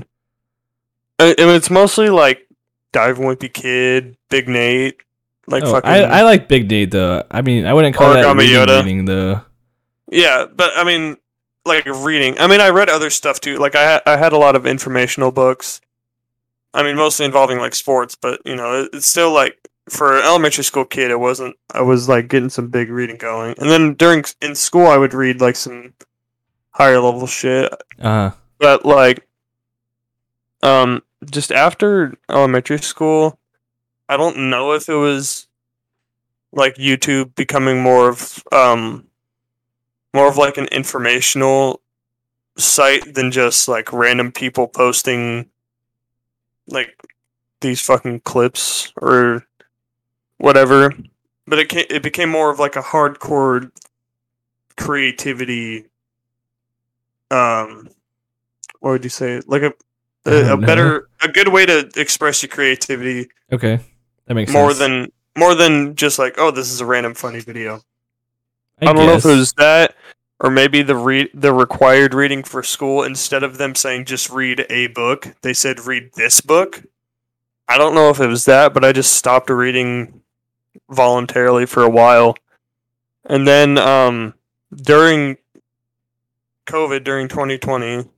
And 1.19 1.35
it's 1.51 1.71
mostly 1.71 2.09
like 2.11 2.47
Dive 2.93 3.19
Wimpy 3.19 3.53
Kid, 3.53 4.17
Big 4.29 4.49
Nate, 4.49 4.99
like 5.47 5.63
Oh, 5.65 5.73
fucking. 5.73 5.91
I, 5.91 6.03
I 6.03 6.23
like 6.23 6.47
Big 6.49 6.71
Nate 6.71 6.91
though. 6.91 7.25
I 7.31 7.43
mean, 7.43 7.67
I 7.67 7.73
wouldn't 7.75 7.97
call 7.97 8.13
that 8.13 8.25
Origami 8.25 8.39
reading, 8.41 8.57
Yoda. 8.57 8.79
reading 8.85 9.05
though. 9.07 9.41
Yeah, 10.11 10.47
but 10.55 10.71
I 10.77 10.85
mean, 10.85 11.17
like 11.65 11.85
reading. 11.87 12.39
I 12.39 12.47
mean, 12.47 12.61
I 12.61 12.69
read 12.69 12.89
other 12.89 13.11
stuff 13.11 13.41
too. 13.41 13.57
Like 13.59 13.75
I, 13.75 13.95
ha- 13.95 14.03
I 14.07 14.17
had 14.19 14.33
a 14.33 14.39
lot 14.39 14.55
of 14.57 14.67
informational 14.67 15.33
books. 15.33 15.81
I 16.75 16.83
mean, 16.83 16.97
mostly 16.97 17.25
involving 17.27 17.59
like 17.59 17.75
sports, 17.75 18.15
but 18.15 18.41
you 18.45 18.55
know, 18.55 18.83
it, 18.83 18.91
it's 18.93 19.07
still 19.07 19.33
like 19.33 19.59
for 19.89 20.17
an 20.17 20.25
elementary 20.25 20.65
school 20.65 20.85
kid, 20.85 21.11
it 21.11 21.21
wasn't. 21.21 21.57
I 21.73 21.83
was 21.83 22.09
like 22.09 22.29
getting 22.29 22.51
some 22.51 22.69
big 22.69 22.91
reading 22.91 23.17
going, 23.17 23.55
and 23.59 23.71
then 23.71 23.95
during 23.95 24.25
in 24.41 24.55
school, 24.55 24.87
I 24.87 24.97
would 24.97 25.15
read 25.15 25.41
like 25.41 25.57
some 25.57 25.95
higher 26.71 27.01
level 27.01 27.27
shit. 27.27 27.73
Uh-huh. 27.99 28.33
but 28.59 28.85
like, 28.85 29.27
um, 30.63 31.03
just 31.31 31.53
after 31.53 32.15
elementary 32.29 32.79
school, 32.79 33.39
I 34.09 34.17
don't 34.17 34.51
know 34.51 34.73
if 34.73 34.89
it 34.89 34.95
was 34.95 35.47
like 36.53 36.77
YouTube 36.77 37.35
becoming 37.35 37.83
more 37.83 38.09
of 38.09 38.43
um 38.53 39.07
more 40.15 40.29
of 40.29 40.37
like 40.37 40.57
an 40.57 40.67
informational 40.67 41.81
site 42.57 43.15
than 43.15 43.31
just 43.31 43.69
like 43.69 43.93
random 43.93 44.33
people 44.33 44.67
posting 44.67 45.51
like 46.69 46.99
these 47.61 47.81
fucking 47.81 48.21
clips 48.21 48.93
or 49.01 49.45
whatever. 50.39 50.93
But 51.47 51.59
it 51.59 51.69
ca- 51.69 51.87
it 51.89 52.03
became 52.03 52.31
more 52.31 52.51
of 52.51 52.59
like 52.59 52.77
a 52.77 52.83
hardcore 52.83 53.71
creativity. 54.77 55.87
Um, 57.31 57.89
what 58.81 58.93
would 58.93 59.05
you 59.05 59.11
say? 59.11 59.41
Like 59.47 59.63
a 59.63 59.73
don't 60.31 60.61
know. 60.61 60.67
better 60.67 61.09
a 61.23 61.29
good 61.29 61.49
way 61.49 61.67
to 61.67 61.89
express 61.97 62.43
your 62.43 62.51
creativity 62.51 63.29
Okay, 63.53 63.79
that 64.27 64.35
makes 64.35 64.53
more 64.53 64.71
sense. 64.73 64.79
than 64.79 65.13
more 65.37 65.55
than 65.55 65.95
just 65.95 66.19
like 66.19 66.35
oh 66.39 66.51
this 66.51 66.71
is 66.71 66.81
a 66.81 66.87
random 66.87 67.15
funny 67.15 67.41
video. 67.41 67.81
I, 68.81 68.91
I, 68.91 68.93
don't 68.93 69.07
know 69.07 69.15
if 69.15 69.25
it 69.25 69.29
was 69.29 69.53
that 69.55 69.95
or 70.41 70.51
maybe 70.51 70.83
the 70.83 70.97
read 70.97 71.31
the 71.33 71.53
required 71.53 72.15
reading 72.15 72.43
for 72.43 72.63
school 72.63 73.03
instead 73.03 73.43
of 73.43 73.59
them 73.59 73.75
saying 73.75 74.05
just 74.05 74.31
read 74.31 74.67
a 74.69 74.89
book, 74.89 75.35
they 75.43 75.55
said 75.55 75.81
read 75.81 76.11
this 76.15 76.41
book. 76.41 76.83
I 77.69 77.79
don't 77.79 77.95
know 77.95 78.11
if 78.11 78.21
it 78.21 78.29
was 78.29 78.45
that, 78.45 78.75
but 78.75 78.85
I 78.85 78.93
just 78.93 79.15
stopped 79.15 79.51
reading 79.51 80.16
voluntarily 80.91 81.67
for 81.67 81.83
a 81.83 81.91
while. 81.91 82.37
And 83.25 83.47
then 83.47 83.79
um 83.79 84.35
during 84.75 85.37
COVID 86.67 87.05
during 87.05 87.29
2020 87.29 88.09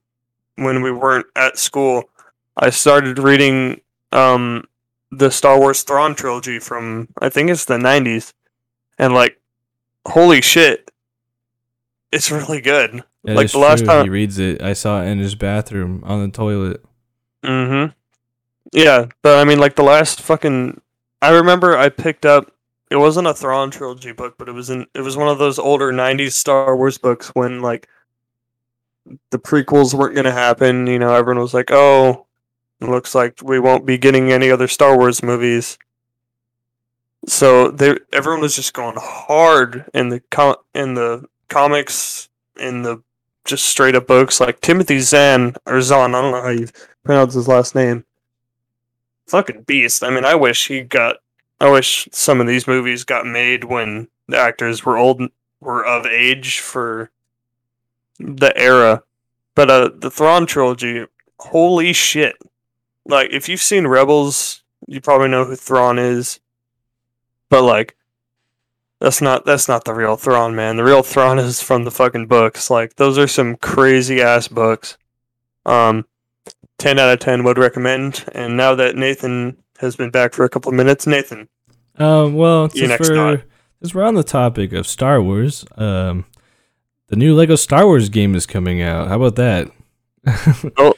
when 0.57 0.83
we 0.83 0.90
weren't 0.90 1.26
at 1.37 1.59
school, 1.59 2.11
I 2.57 2.70
started 2.70 3.18
reading 3.18 3.81
um 4.12 4.64
the 5.11 5.31
Star 5.31 5.59
Wars 5.59 5.83
Thrawn 5.83 6.14
trilogy 6.14 6.59
from 6.59 7.09
I 7.20 7.28
think 7.28 7.50
it's 7.50 7.64
the 7.64 7.78
90s. 7.78 8.33
And 8.98 9.14
like 9.14 9.40
holy 10.07 10.40
shit. 10.40 10.90
It's 12.11 12.31
really 12.31 12.61
good. 12.61 13.02
That 13.24 13.37
like 13.37 13.50
the 13.50 13.59
last 13.59 13.81
true. 13.81 13.87
time- 13.87 14.04
he 14.04 14.11
reads 14.11 14.38
it, 14.38 14.62
I 14.62 14.72
saw 14.72 15.02
it 15.02 15.07
in 15.07 15.18
his 15.18 15.35
bathroom 15.35 16.02
on 16.07 16.22
the 16.22 16.31
toilet. 16.31 16.83
Mm-hmm. 17.42 17.92
Yeah, 18.72 19.07
but 19.22 19.38
I 19.38 19.44
mean, 19.44 19.59
like 19.59 19.76
the 19.76 19.83
last 19.83 20.20
fucking. 20.20 20.81
I 21.22 21.31
remember 21.31 21.76
I 21.76 21.88
picked 21.88 22.26
up. 22.26 22.52
It 22.90 22.96
wasn't 22.96 23.27
a 23.27 23.35
Thrawn 23.35 23.70
trilogy 23.70 24.12
book, 24.12 24.37
but 24.38 24.48
it 24.48 24.53
was 24.53 24.70
in. 24.70 24.87
It 24.94 25.03
was 25.03 25.16
one 25.16 25.29
of 25.29 25.38
those 25.38 25.59
older 25.59 25.92
'90s 25.92 26.33
Star 26.33 26.77
Wars 26.77 26.98
books 26.98 27.29
when 27.29 27.61
like 27.61 27.88
the 29.31 29.38
prequels 29.38 29.94
weren't 29.94 30.16
gonna 30.16 30.33
happen. 30.33 30.87
You 30.87 30.98
know, 30.98 31.14
everyone 31.14 31.42
was 31.42 31.55
like, 31.55 31.70
"Oh, 31.70 32.27
looks 32.81 33.14
like 33.14 33.40
we 33.42 33.59
won't 33.59 33.87
be 33.87 33.98
getting 33.98 34.33
any 34.33 34.51
other 34.51 34.68
Star 34.68 34.96
Wars 34.96 35.22
movies." 35.22 35.79
So 37.27 37.70
they 37.70 37.98
everyone 38.12 38.40
was 38.40 38.57
just 38.57 38.72
going 38.72 38.96
hard 38.98 39.85
in 39.92 40.09
the 40.09 40.20
com- 40.31 40.57
in 40.74 40.94
the 40.94 41.24
comics 41.48 42.29
in 42.59 42.83
the 42.83 43.03
just 43.44 43.66
straight 43.66 43.94
up 43.94 44.07
books 44.07 44.40
like 44.40 44.61
Timothy 44.61 45.01
Zahn 45.01 45.55
or 45.66 45.81
Zahn. 45.81 46.14
I 46.14 46.22
don't 46.22 46.33
know 46.33 46.42
how 46.42 46.51
you 46.51 46.68
pronounce 47.03 47.35
his 47.35 47.48
last 47.48 47.74
name. 47.74 48.05
Fucking 49.27 49.62
beast. 49.62 50.05
I 50.05 50.11
mean, 50.11 50.24
I 50.24 50.35
wish 50.35 50.68
he 50.68 50.83
got. 50.83 51.16
I 51.60 51.70
wish 51.70 52.08
some 52.12 52.40
of 52.40 52.46
these 52.46 52.66
movies 52.68 53.04
got 53.04 53.26
made 53.26 53.64
when 53.64 54.08
the 54.28 54.38
actors 54.38 54.84
were 54.84 54.96
old, 54.96 55.22
were 55.60 55.84
of 55.84 56.06
age 56.06 56.60
for 56.60 57.10
the 58.18 58.56
era. 58.56 59.02
But 59.54 59.70
uh, 59.70 59.90
the 59.94 60.10
Thrawn 60.10 60.46
trilogy, 60.46 61.06
holy 61.40 61.92
shit! 61.92 62.36
Like, 63.04 63.30
if 63.32 63.48
you've 63.48 63.62
seen 63.62 63.86
Rebels, 63.86 64.62
you 64.86 65.00
probably 65.00 65.28
know 65.28 65.44
who 65.44 65.56
Thrawn 65.56 65.98
is. 65.98 66.38
But 67.48 67.62
like, 67.62 67.96
that's 69.00 69.20
not 69.20 69.44
that's 69.44 69.66
not 69.66 69.84
the 69.84 69.94
real 69.94 70.16
Thrawn, 70.16 70.54
man. 70.54 70.76
The 70.76 70.84
real 70.84 71.02
Thrawn 71.02 71.38
is 71.40 71.60
from 71.60 71.84
the 71.84 71.90
fucking 71.90 72.26
books. 72.26 72.70
Like, 72.70 72.96
those 72.96 73.18
are 73.18 73.26
some 73.26 73.56
crazy 73.56 74.20
ass 74.22 74.46
books. 74.46 74.96
Um, 75.66 76.06
10 76.78 76.98
out 76.98 77.12
of 77.12 77.18
10 77.18 77.42
would 77.44 77.58
recommend. 77.58 78.24
And 78.32 78.56
now 78.56 78.74
that 78.76 78.96
Nathan 78.96 79.56
has 79.78 79.96
been 79.96 80.10
back 80.10 80.34
for 80.34 80.44
a 80.44 80.48
couple 80.48 80.70
of 80.70 80.76
minutes, 80.76 81.06
Nathan, 81.06 81.48
Um, 81.98 82.34
well, 82.34 82.64
You 82.74 82.86
since 82.86 82.88
next, 82.90 83.10
we're, 83.10 83.42
since 83.80 83.94
we're 83.94 84.04
on 84.04 84.14
the 84.14 84.22
topic 84.24 84.72
of 84.72 84.86
Star 84.86 85.22
Wars, 85.22 85.64
um, 85.76 86.24
the 87.08 87.16
new 87.16 87.34
Lego 87.34 87.56
Star 87.56 87.86
Wars 87.86 88.08
game 88.08 88.34
is 88.34 88.46
coming 88.46 88.82
out. 88.82 89.08
How 89.08 89.16
about 89.22 89.36
that? 89.36 89.70
oh, 90.76 90.94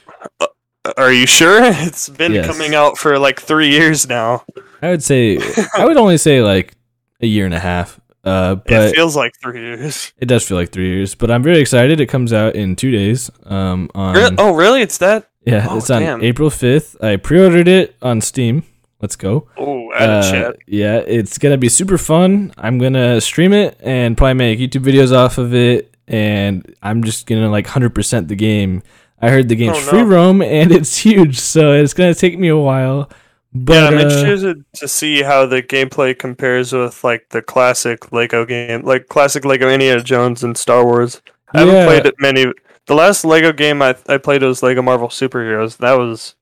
are 0.97 1.11
you 1.13 1.25
sure? 1.27 1.59
It's 1.63 2.09
been 2.09 2.33
Yes. 2.33 2.45
coming 2.47 2.75
out 2.75 2.97
for 2.97 3.17
like 3.19 3.39
three 3.39 3.69
years 3.69 4.07
now. 4.09 4.43
I 4.81 4.89
would 4.89 5.03
say 5.03 5.39
I 5.75 5.85
would 5.85 5.97
only 5.97 6.17
say 6.17 6.41
like 6.41 6.73
a 7.21 7.27
year 7.27 7.45
and 7.45 7.53
a 7.53 7.59
half. 7.59 7.99
Uh, 8.23 8.57
it 8.67 8.93
feels 8.95 9.15
like 9.15 9.33
three 9.41 9.59
years. 9.61 10.11
it 10.19 10.25
does 10.25 10.47
feel 10.47 10.57
like 10.57 10.71
three 10.71 10.89
years. 10.89 11.15
But 11.15 11.31
I'm 11.31 11.41
very 11.43 11.59
excited. 11.59 11.99
It 11.99 12.07
comes 12.07 12.33
out 12.33 12.55
in 12.55 12.75
two 12.75 12.91
days. 12.91 13.31
Um, 13.45 13.89
on 13.95 14.15
Re- 14.15 14.29
oh, 14.37 14.53
really? 14.53 14.81
It's 14.81 14.97
that? 14.99 15.29
yeah, 15.45 15.65
oh, 15.69 15.77
it's 15.77 15.89
on 15.89 16.01
damn. 16.01 16.23
April 16.23 16.49
5th. 16.51 17.03
I 17.03 17.15
pre-ordered 17.15 17.67
it 17.67 17.95
on 18.01 18.21
Steam. 18.21 18.63
Let's 19.01 19.15
go. 19.15 19.47
Oh, 19.57 19.91
Uh, 19.91 20.21
chat. 20.31 20.55
Yeah, 20.67 20.97
it's 20.97 21.37
gonna 21.37 21.57
be 21.57 21.69
super 21.69 21.97
fun. 21.97 22.53
I'm 22.57 22.77
gonna 22.77 23.19
stream 23.21 23.51
it 23.53 23.77
and 23.81 24.15
probably 24.15 24.35
make 24.35 24.59
YouTube 24.59 24.83
videos 24.83 25.11
off 25.15 25.37
of 25.37 25.53
it, 25.53 25.93
and 26.07 26.73
I'm 26.81 27.03
just 27.03 27.25
gonna 27.25 27.49
like 27.49 27.67
100% 27.67 28.27
the 28.27 28.35
game. 28.35 28.83
I 29.21 29.29
heard 29.29 29.49
the 29.49 29.55
game's 29.55 29.77
Oh, 29.77 29.81
no. 29.81 29.87
free 29.87 30.01
roam 30.03 30.41
and 30.41 30.71
it's 30.77 30.97
huge, 30.97 31.39
so 31.39 31.73
it's 31.73 31.93
gonna 31.93 32.13
take 32.15 32.37
me 32.39 32.47
a 32.49 32.57
while. 32.57 33.09
But 33.53 33.73
yeah, 33.73 33.87
I'm 33.87 33.97
uh, 33.97 34.01
interested 34.09 34.63
to 34.75 34.87
see 34.87 35.23
how 35.23 35.45
the 35.45 35.61
gameplay 35.61 36.17
compares 36.17 36.71
with 36.71 37.03
like 37.03 37.27
the 37.31 37.41
classic 37.41 38.11
Lego 38.13 38.45
game, 38.45 38.83
like 38.83 39.07
classic 39.09 39.43
Lego 39.43 39.69
Indiana 39.69 40.01
Jones 40.01 40.41
and 40.43 40.57
Star 40.57 40.85
Wars. 40.85 41.21
I 41.53 41.59
haven't 41.59 41.85
played 41.85 42.05
it 42.05 42.15
many. 42.19 42.45
The 42.87 42.95
last 42.95 43.25
Lego 43.25 43.51
game 43.51 43.81
I 43.81 43.95
I 44.07 44.17
played 44.19 44.41
was 44.41 44.63
Lego 44.63 44.81
Marvel 44.81 45.09
Superheroes. 45.09 45.77
That 45.77 45.97
was 45.97 46.35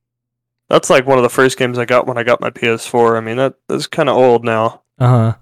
that's 0.70 0.90
like 0.90 1.06
one 1.06 1.18
of 1.18 1.24
the 1.24 1.30
first 1.30 1.58
games 1.58 1.78
I 1.78 1.86
got 1.86 2.08
when 2.08 2.18
I 2.18 2.24
got 2.24 2.42
my 2.42 2.50
PS4. 2.50 3.18
I 3.18 3.22
mean 3.22 3.38
that 3.38 3.56
that's 3.68 3.88
kind 3.88 4.10
of 4.10 4.16
old 4.18 4.44
now. 4.44 4.84
uh-huh. 5.00 5.36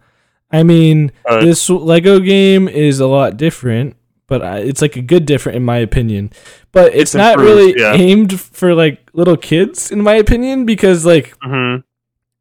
I 0.50 0.64
mean, 0.64 1.12
Uh, 1.26 1.42
this 1.44 1.70
Lego 1.70 2.20
game 2.22 2.70
is 2.70 3.02
a 3.02 3.08
lot 3.08 3.36
different, 3.36 3.98
but 4.28 4.42
I, 4.42 4.60
it's 4.60 4.82
like 4.82 4.96
a 4.96 5.02
good 5.02 5.26
different 5.26 5.58
in 5.58 5.66
my 5.66 5.78
opinion. 5.78 6.32
But 6.72 6.88
it's, 6.94 7.14
It's 7.14 7.16
not 7.16 7.34
improved, 7.34 7.50
really 7.76 7.80
yeah. 7.82 7.94
aimed 7.94 8.40
for 8.40 8.74
like 8.74 9.10
little 9.14 9.36
kids, 9.36 9.92
in 9.92 10.02
my 10.02 10.14
opinion, 10.16 10.66
because 10.66 11.06
like 11.06 11.36
hmm 11.44 11.78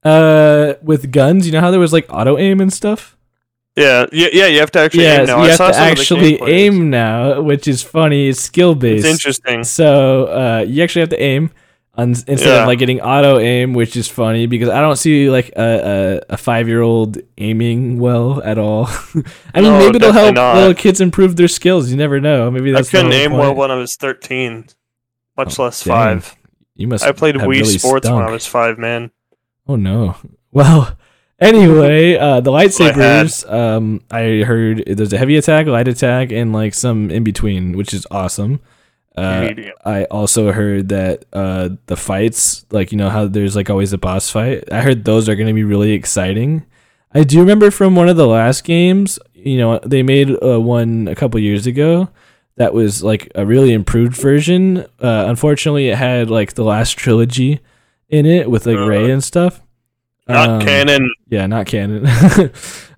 uh 0.05 0.75
with 0.83 1.11
guns, 1.11 1.46
you 1.46 1.53
know 1.53 1.61
how 1.61 1.70
there 1.70 1.81
was 1.81 1.92
like 1.92 2.07
auto 2.11 2.38
aim 2.38 2.61
and 2.61 2.72
stuff. 2.72 3.16
Yeah, 3.75 4.07
yeah, 4.12 4.29
yeah. 4.33 4.46
You 4.46 4.61
have 4.61 4.70
to 4.72 4.79
actually 4.79 5.03
Yes, 5.03 5.29
aim 5.29 5.37
now. 5.37 5.42
you 5.42 5.49
have 5.51 5.59
to 5.59 5.77
actually 5.77 6.40
aim 6.42 6.88
now, 6.90 7.40
which 7.42 7.66
is 7.68 7.83
funny. 7.83 8.29
It's 8.29 8.40
skill 8.40 8.75
based. 8.75 9.05
It's 9.05 9.12
interesting. 9.12 9.64
So 9.64 10.27
uh, 10.27 10.64
you 10.66 10.83
actually 10.83 11.01
have 11.01 11.11
to 11.11 11.20
aim 11.20 11.51
instead 11.99 12.41
Yeah. 12.41 12.63
of 12.63 12.67
like 12.67 12.79
getting 12.79 13.01
auto 13.01 13.39
aim, 13.39 13.73
which 13.73 13.97
is 13.97 14.09
funny 14.09 14.47
because 14.47 14.69
I 14.69 14.81
don't 14.81 14.97
see 14.97 15.31
like 15.31 15.51
a, 15.57 16.21
a, 16.29 16.35
a 16.35 16.37
five 16.37 16.69
year 16.69 16.83
old 16.83 17.19
aiming 17.39 17.99
well 17.99 18.43
at 18.43 18.59
all. 18.59 18.87
I 19.55 19.61
mean, 19.61 19.73
No, 19.73 19.79
maybe 19.79 19.97
it'll 19.97 20.13
help 20.13 20.35
not. 20.35 20.57
little 20.57 20.75
kids 20.75 21.01
improve 21.01 21.37
their 21.37 21.49
skills. 21.49 21.91
You 21.91 21.97
never 21.97 22.21
know. 22.21 22.51
Maybe 22.51 22.71
that's 22.73 22.91
the 22.91 22.99
couldn't 22.99 23.13
aim 23.13 23.31
point. 23.31 23.41
well 23.41 23.55
when 23.55 23.71
I 23.71 23.77
was 23.77 23.97
13, 23.97 24.67
much 25.37 25.59
Oh, 25.59 25.65
less 25.65 25.83
dang. 25.85 25.95
five. 26.21 26.37
You 26.75 26.89
must. 26.89 27.05
I 27.05 27.13
played 27.13 27.37
Wii 27.37 27.47
really 27.49 27.79
Sports 27.79 28.09
when 28.09 28.23
I 28.23 28.31
was 28.31 28.47
five, 28.47 28.79
man. 28.79 29.11
Oh 29.67 29.77
no. 29.77 30.17
Well, 30.53 30.97
anyway, 31.41 32.17
uh, 32.17 32.41
the 32.41 32.53
what 32.53 32.63
I 32.63 32.67
lightsabers. 32.67 33.51
Um, 33.51 34.03
I 34.11 34.43
heard 34.45 34.85
there's 34.87 35.13
a 35.13 35.19
heavy 35.19 35.37
attack, 35.37 35.67
light 35.67 35.89
attack, 35.89 36.33
and 36.33 36.53
like 36.53 36.75
some 36.75 37.11
in 37.11 37.25
between, 37.25 37.77
which 37.77 37.95
is 37.95 38.07
awesome. 38.11 38.61
Uh, 39.17 39.53
I 39.85 40.05
also 40.05 40.53
heard 40.53 40.89
that 40.91 41.25
uh, 41.33 41.71
the 41.87 41.97
fights, 41.97 42.67
like 42.71 42.93
you 42.93 42.99
know 42.99 43.09
how 43.11 43.27
there's 43.27 43.57
like 43.57 43.71
always 43.71 43.93
a 43.93 43.99
boss 43.99 44.31
fight. 44.31 44.71
I 44.73 44.83
heard 44.83 45.05
those 45.05 45.29
are 45.29 45.35
going 45.35 45.47
to 45.49 45.55
be 45.55 45.65
really 45.65 45.93
exciting. 45.93 46.65
I 47.15 47.23
do 47.25 47.41
remember 47.41 47.71
from 47.71 47.97
one 47.97 48.09
of 48.11 48.17
the 48.17 48.27
last 48.27 48.65
games, 48.65 49.19
you 49.33 49.57
know, 49.57 49.79
they 49.79 50.03
made 50.03 50.31
uh, 50.43 50.61
one 50.61 51.09
a 51.09 51.15
couple 51.15 51.41
years 51.41 51.67
ago 51.67 52.09
that 52.57 52.75
was 52.75 53.03
like 53.03 53.31
a 53.35 53.47
really 53.47 53.73
improved 53.73 54.15
version. 54.17 54.79
Uh, 55.01 55.25
unfortunately, 55.29 55.89
it 55.89 55.97
had 55.97 56.29
like 56.29 56.55
the 56.55 56.65
last 56.65 56.99
trilogy 56.99 57.61
in 58.11 58.27
it 58.27 58.51
with 58.51 58.67
like 58.67 58.77
Uh, 58.77 58.87
Rey 58.87 59.11
and 59.11 59.25
stuff. 59.25 59.63
Not 60.29 60.49
Um, 60.49 60.61
canon. 60.61 61.11
Yeah, 61.29 61.47
not 61.47 61.67
canon. 61.67 62.05
uh, 62.07 62.49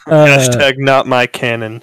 Hashtag 0.08 0.78
not 0.78 1.06
my 1.06 1.26
canon. 1.26 1.82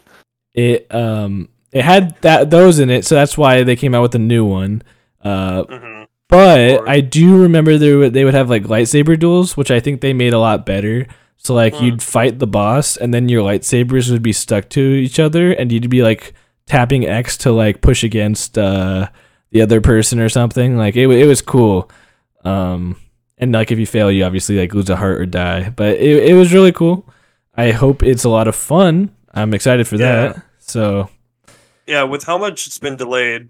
it 0.53 0.93
um 0.93 1.47
it 1.75 1.83
had 1.83 2.15
that 2.21 2.49
those 2.49 2.79
in 2.79 2.89
it, 2.89 3.05
so 3.05 3.13
that's 3.15 3.37
why 3.37 3.61
they 3.63 3.75
came 3.75 3.93
out 3.93 4.01
with 4.01 4.15
a 4.15 4.19
new 4.33 4.43
one. 4.45 4.81
Uh, 5.23 5.63
hmm 5.69 6.03
but 6.27 6.89
I 6.89 7.01
do 7.01 7.39
remember 7.39 7.77
there 7.77 7.99
would, 7.99 8.13
they 8.13 8.25
would 8.25 8.33
have 8.33 8.49
like 8.49 8.63
lightsaber 8.63 9.17
duels, 9.17 9.55
which 9.55 9.69
I 9.69 9.79
think 9.79 10.01
they 10.01 10.11
made 10.11 10.33
a 10.33 10.39
lot 10.39 10.65
better. 10.65 11.05
So 11.37 11.53
like 11.53 11.75
Hmm. 11.75 11.83
you'd 11.83 12.01
fight 12.03 12.39
the 12.39 12.47
boss, 12.47 12.97
and 12.97 13.13
then 13.13 13.29
your 13.29 13.43
lightsabers 13.43 14.09
would 14.11 14.23
be 14.23 14.33
stuck 14.33 14.67
to 14.69 14.81
each 14.81 15.19
other, 15.19 15.51
and 15.51 15.71
you'd 15.71 15.87
be 15.89 16.01
like 16.01 16.33
tapping 16.65 17.05
X 17.05 17.37
to 17.45 17.51
like 17.51 17.81
push 17.81 18.03
against 18.03 18.57
uh, 18.57 19.07
the 19.51 19.61
other 19.61 19.81
person 19.81 20.19
or 20.19 20.27
something. 20.29 20.77
Like 20.77 20.95
it, 20.95 21.07
it 21.11 21.27
was 21.27 21.43
cool. 21.43 21.91
Um, 22.43 22.97
and 23.37 23.51
like 23.51 23.71
if 23.71 23.77
you 23.77 23.85
fail, 23.85 24.11
you 24.11 24.23
obviously 24.25 24.57
like 24.57 24.73
lose 24.73 24.89
a 24.89 24.95
heart 24.95 25.21
or 25.21 25.27
die. 25.27 25.69
But 25.69 25.97
it, 25.97 26.29
it 26.31 26.33
was 26.33 26.53
really 26.53 26.71
cool. 26.71 27.07
I 27.55 27.69
hope 27.71 28.01
it's 28.01 28.23
a 28.23 28.29
lot 28.29 28.47
of 28.47 28.55
fun. 28.55 29.11
I'm 29.33 29.53
excited 29.53 29.87
for 29.87 29.97
Yeah. 29.97 30.33
that. 30.33 30.41
So 30.57 31.09
Yeah, 31.87 32.03
with 32.03 32.23
how 32.23 32.37
much 32.37 32.67
it's 32.67 32.79
been 32.79 32.95
delayed, 32.95 33.49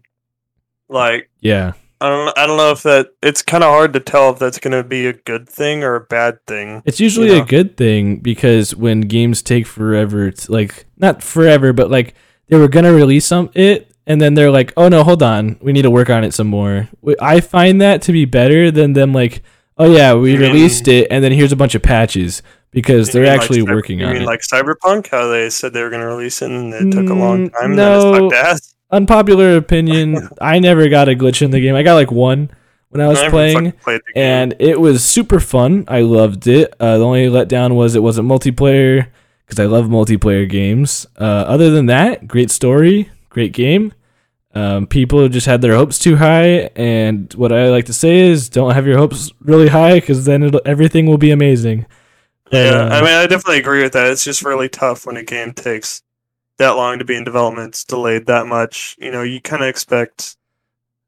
like 0.90 1.30
yeah, 1.40 1.74
I 2.02 2.10
don't 2.10 2.38
I 2.38 2.46
don't 2.46 2.58
know 2.58 2.72
if 2.72 2.84
that 2.84 3.12
it's 3.24 3.42
kind 3.42 3.64
of 3.64 3.70
hard 3.70 3.94
to 3.94 4.00
tell 4.00 4.32
if 4.32 4.40
that's 4.40 4.60
going 4.60 4.74
to 4.74 4.84
be 4.84 5.08
a 5.08 5.14
good 5.14 5.48
thing 5.48 5.84
or 5.84 5.96
a 5.96 6.02
bad 6.02 6.46
thing. 6.46 6.82
it's 6.86 7.00
usually 7.00 7.34
You 7.34 7.42
a 7.42 7.46
good 7.46 7.78
thing 7.78 8.18
because 8.18 8.76
when 8.76 9.02
games 9.02 9.42
take 9.42 9.66
forever, 9.66 10.32
to, 10.32 10.52
like 10.52 10.86
not 10.98 11.24
forever, 11.24 11.74
but 11.74 11.90
like 11.90 12.14
they 12.48 12.58
were 12.58 12.68
gonna 12.68 12.94
release 12.94 13.26
some 13.26 13.50
it, 13.54 13.92
and 14.06 14.22
then 14.22 14.34
they're 14.34 14.52
like, 14.52 14.74
oh 14.78 14.88
no, 14.88 15.04
hold 15.04 15.24
on, 15.24 15.58
we 15.62 15.72
need 15.72 15.82
to 15.84 15.90
work 15.90 16.10
on 16.10 16.24
it 16.24 16.34
some 16.34 16.48
more. 16.48 16.90
I 17.22 17.40
find 17.40 17.82
that 17.82 18.02
to 18.04 18.12
be 18.12 18.26
better 18.26 18.70
than 18.70 18.94
them 18.94 19.14
like, 19.14 19.42
oh 19.78 19.92
yeah, 19.92 20.14
we 20.14 20.34
You 20.34 20.40
mean- 20.40 20.52
released 20.54 20.88
it, 20.88 21.08
and 21.12 21.24
then 21.24 21.32
here's 21.32 21.52
a 21.52 21.56
bunch 21.56 21.76
of 21.76 21.82
patches 21.82 22.42
because 22.72 23.12
they're 23.12 23.24
mean 23.24 23.32
like 23.32 23.42
actually 23.42 23.60
Cyber- 23.62 23.74
working 23.76 24.00
you 24.00 24.06
on 24.06 24.14
mean 24.14 24.22
it. 24.24 24.26
like 24.26 24.42
Cyberpunk, 24.42 25.08
how 25.08 25.28
they 25.28 25.50
said 25.50 25.74
they 25.74 25.82
were 25.82 25.90
going 25.90 26.02
to 26.02 26.08
release 26.08 26.42
it 26.42 26.52
and 26.52 26.74
it 26.74 26.92
took 26.92 27.10
a 27.10 27.14
long 27.14 27.50
Mm, 27.50 27.60
time 27.60 27.76
no. 27.76 28.12
then 28.12 28.24
it's 28.26 28.34
ass. 28.36 28.76
Unpopular 28.92 29.58
opinion, 29.58 30.30
I 30.42 30.60
never 30.60 30.88
got 30.90 31.10
a 31.10 31.14
glitch 31.16 31.42
in 31.42 31.52
the 31.52 31.60
game. 31.60 31.76
I 31.76 31.84
got 31.84 31.96
like 31.96 32.12
one 32.12 32.50
when 32.90 33.02
I 33.02 33.08
was 33.08 33.20
I 33.20 33.30
playing. 33.30 33.56
fucking 33.56 33.72
played 33.80 34.02
the 34.08 34.14
game. 34.14 34.24
and 34.24 34.56
it 34.60 34.80
was 34.80 35.04
super 35.04 35.40
fun. 35.40 35.86
I 35.88 36.02
loved 36.02 36.48
it. 36.48 36.74
Uh, 36.80 36.98
the 36.98 37.04
only 37.06 37.28
letdown 37.28 37.76
was 37.76 37.96
it 37.96 38.04
wasn't 38.04 38.28
multiplayer 38.28 39.08
because 39.46 39.60
I 39.60 39.66
love 39.66 39.86
multiplayer 39.88 40.48
games. 40.50 41.08
Uh, 41.20 41.24
other 41.24 41.70
than 41.72 41.88
that, 41.88 42.28
great 42.28 42.52
story, 42.52 43.10
great 43.30 43.54
game. 43.54 43.92
Um, 44.56 44.88
people 44.88 45.28
just 45.28 45.46
had 45.46 45.62
their 45.62 45.76
hopes 45.76 46.00
too 46.00 46.16
high, 46.16 46.70
and 46.78 47.32
what 47.34 47.52
I 47.52 47.70
like 47.70 47.86
to 47.88 47.94
say 47.94 48.20
is, 48.20 48.48
don't 48.48 48.74
have 48.74 48.88
your 48.88 48.98
hopes 48.98 49.32
really 49.42 49.68
high 49.68 50.00
because 50.00 50.24
then 50.24 50.44
it'll, 50.44 50.62
everything 50.66 51.08
will 51.08 51.18
be 51.18 51.32
amazing. 51.32 51.86
Yeah, 52.52 52.70
uh, 52.70 52.90
I 52.90 53.02
mean, 53.02 53.10
I 53.10 53.28
definitely 53.28 53.60
agree 53.60 53.84
with 53.84 53.92
that. 53.94 54.08
It's 54.08 54.24
just 54.24 54.44
really 54.44 54.70
tough 54.70 55.06
when 55.06 55.18
a 55.18 55.24
game 55.24 55.52
takes 55.52 56.04
that 56.58 56.72
long 56.72 57.00
to 57.00 57.06
be 57.06 57.16
in 57.16 57.26
development. 57.26 57.70
It's 57.70 57.84
delayed 57.84 58.28
that 58.28 58.48
much. 58.48 58.96
You 58.98 59.12
know, 59.12 59.24
you 59.24 59.42
kind 59.42 59.62
of 59.62 59.68
expect. 59.68 60.38